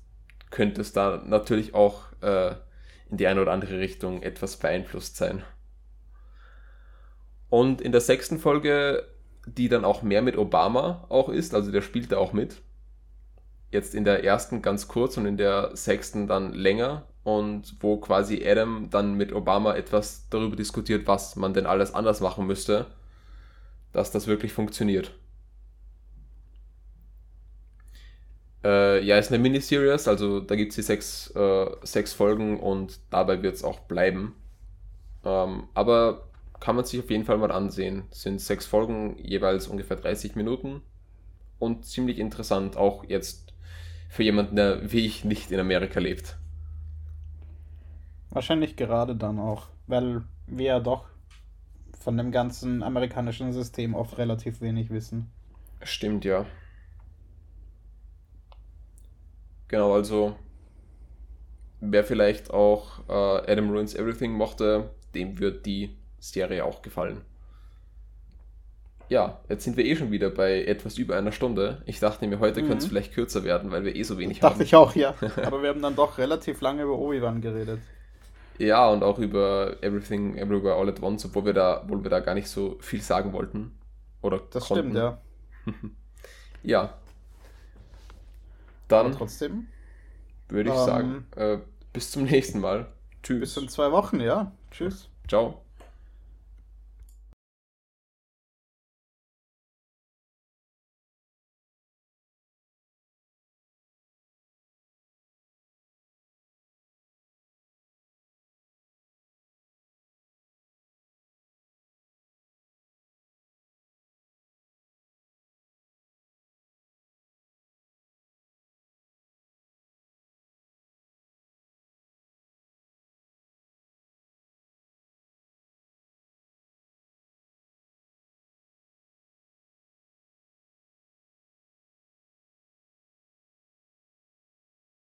könnte 0.51 0.81
es 0.81 0.93
da 0.93 1.23
natürlich 1.27 1.75
auch 1.75 2.05
äh, 2.23 2.55
in 3.11 3.19
die 3.19 3.27
eine 3.27 3.43
oder 3.43 3.53
andere 3.53 3.79
Richtung 3.79 4.23
etwas 4.23 4.57
beeinflusst 4.57 5.17
sein. 5.17 5.43
Und 7.51 7.81
in 7.81 7.93
der 7.93 8.01
sechsten 8.01 8.39
Folge, 8.39 9.07
die 9.47 9.69
dann 9.69 9.85
auch 9.85 10.03
mehr 10.03 10.23
mit 10.23 10.39
Obama 10.39 11.05
auch 11.11 11.29
ist, 11.29 11.55
also 11.55 11.71
der 11.71 11.83
spielt 11.83 12.11
da 12.11 12.17
auch 12.17 12.33
mit. 12.33 12.63
Jetzt 13.71 13.95
in 13.95 14.05
der 14.05 14.25
ersten 14.25 14.63
ganz 14.63 14.89
kurz 14.89 15.17
und 15.17 15.27
in 15.27 15.37
der 15.37 15.77
sechsten 15.77 16.27
dann 16.27 16.55
länger 16.55 17.07
und 17.25 17.77
wo 17.81 17.97
quasi 17.97 18.47
Adam 18.47 18.89
dann 18.91 19.15
mit 19.15 19.33
Obama 19.33 19.75
etwas 19.75 20.29
darüber 20.31 20.57
diskutiert, 20.57 21.07
was 21.07 21.37
man 21.37 21.55
denn 21.55 21.67
alles 21.67 21.95
anders 21.95 22.21
machen 22.21 22.47
müsste, 22.47 22.87
dass 23.93 24.11
das 24.11 24.27
wirklich 24.27 24.53
funktioniert. 24.53 25.13
Äh, 28.63 29.05
ja, 29.05 29.19
ist 29.19 29.33
eine 29.33 29.43
Miniseries, 29.43 30.09
also 30.09 30.41
da 30.41 30.55
gibt 30.57 30.71
es 30.71 30.77
die 30.77 30.83
sechs, 30.83 31.31
äh, 31.35 31.67
sechs 31.83 32.13
Folgen 32.13 32.61
und 32.61 32.99
dabei 33.11 33.43
wird 33.43 33.55
es 33.57 33.65
auch 33.65 33.81
bleiben. 33.81 34.35
Ähm, 35.25 35.69
aber 35.75 36.29
kann 36.61 36.77
man 36.77 36.85
sich 36.85 37.01
auf 37.01 37.11
jeden 37.11 37.25
Fall 37.25 37.39
mal 37.39 37.53
ansehen. 37.53 38.05
Sind 38.11 38.41
sechs 38.41 38.67
Folgen, 38.67 39.17
jeweils 39.19 39.69
ungefähr 39.69 39.97
30 39.99 40.35
Minuten 40.35 40.83
und 41.59 41.85
ziemlich 41.87 42.19
interessant, 42.19 42.77
auch 42.77 43.05
jetzt 43.05 43.53
für 44.09 44.23
jemanden, 44.23 44.57
der 44.57 44.93
wie 44.93 45.07
ich 45.07 45.25
nicht 45.25 45.51
in 45.51 45.61
Amerika 45.61 46.01
lebt. 46.01 46.37
Wahrscheinlich 48.35 48.77
gerade 48.77 49.15
dann 49.15 49.39
auch, 49.39 49.69
weil 49.87 50.23
wir 50.47 50.67
ja 50.67 50.81
doch 50.81 51.07
von 52.01 52.17
dem 52.19 52.33
ganzen 52.33 52.83
amerikanischen 52.83 53.53
System 53.53 53.95
oft 53.95 54.19
relativ 54.19 54.61
wenig 54.61 54.91
wissen. 54.91 55.31
Stimmt, 55.83 56.25
ja. 56.25 56.45
Genau, 59.69 59.95
also 59.95 60.37
wer 61.81 62.05
vielleicht 62.05 62.51
auch 62.51 63.09
äh, 63.09 63.53
Adam 63.53 63.71
Ruins 63.71 63.95
Everything 63.95 64.33
mochte, 64.33 64.91
dem 65.15 65.39
wird 65.39 65.65
die 65.65 65.97
Serie 66.19 66.65
auch 66.65 66.83
gefallen. 66.83 67.23
Ja, 69.09 69.41
jetzt 69.49 69.63
sind 69.63 69.77
wir 69.77 69.85
eh 69.85 69.95
schon 69.95 70.11
wieder 70.11 70.31
bei 70.31 70.65
etwas 70.65 70.99
über 70.99 71.17
einer 71.17 71.31
Stunde. 71.31 71.83
Ich 71.87 72.01
dachte 72.01 72.27
mir, 72.27 72.41
heute 72.41 72.63
mhm. 72.63 72.67
könnte 72.67 72.85
es 72.85 72.89
vielleicht 72.89 73.13
kürzer 73.13 73.45
werden, 73.45 73.71
weil 73.71 73.85
wir 73.85 73.95
eh 73.95 74.03
so 74.03 74.19
wenig 74.19 74.41
dachte 74.41 74.55
haben. 74.55 74.59
Dachte 74.59 74.65
ich 74.65 74.75
auch, 74.75 74.95
ja. 74.97 75.15
Aber 75.45 75.63
wir 75.63 75.69
haben 75.69 75.83
dann 75.83 75.95
doch 75.95 76.19
relativ 76.19 76.61
lange 76.63 76.83
über 76.83 76.99
Obi-Wan 76.99 77.41
geredet. 77.41 77.81
Ja, 78.59 78.89
und 78.89 79.03
auch 79.03 79.19
über 79.19 79.83
Everything 79.83 80.37
Everywhere 80.37 80.77
All 80.77 80.89
at 80.89 81.03
Once, 81.03 81.25
obwohl 81.25 81.47
wir 81.47 81.53
da, 81.53 81.83
obwohl 81.83 82.03
wir 82.03 82.11
da 82.11 82.21
gar 82.21 82.35
nicht 82.35 82.49
so 82.49 82.77
viel 82.81 83.03
sagen 83.03 83.33
wollten. 83.33 83.77
Oder 84.23 84.41
das 84.51 84.67
konnten. 84.67 84.91
stimmt, 84.91 84.97
ja. 84.97 85.19
ja. 86.63 86.95
Dann 88.89 89.07
Aber 89.07 89.17
trotzdem 89.17 89.67
würde 90.49 90.71
ich 90.71 90.77
ähm, 90.77 90.85
sagen, 90.85 91.27
äh, 91.37 91.59
bis 91.93 92.11
zum 92.11 92.25
nächsten 92.25 92.61
Mal. 92.61 92.87
Tschüss. 93.23 93.41
Bis 93.41 93.57
in 93.57 93.69
zwei 93.69 93.91
Wochen, 93.91 94.21
ja. 94.21 94.53
Tschüss. 94.71 95.09
Ciao. 95.29 95.64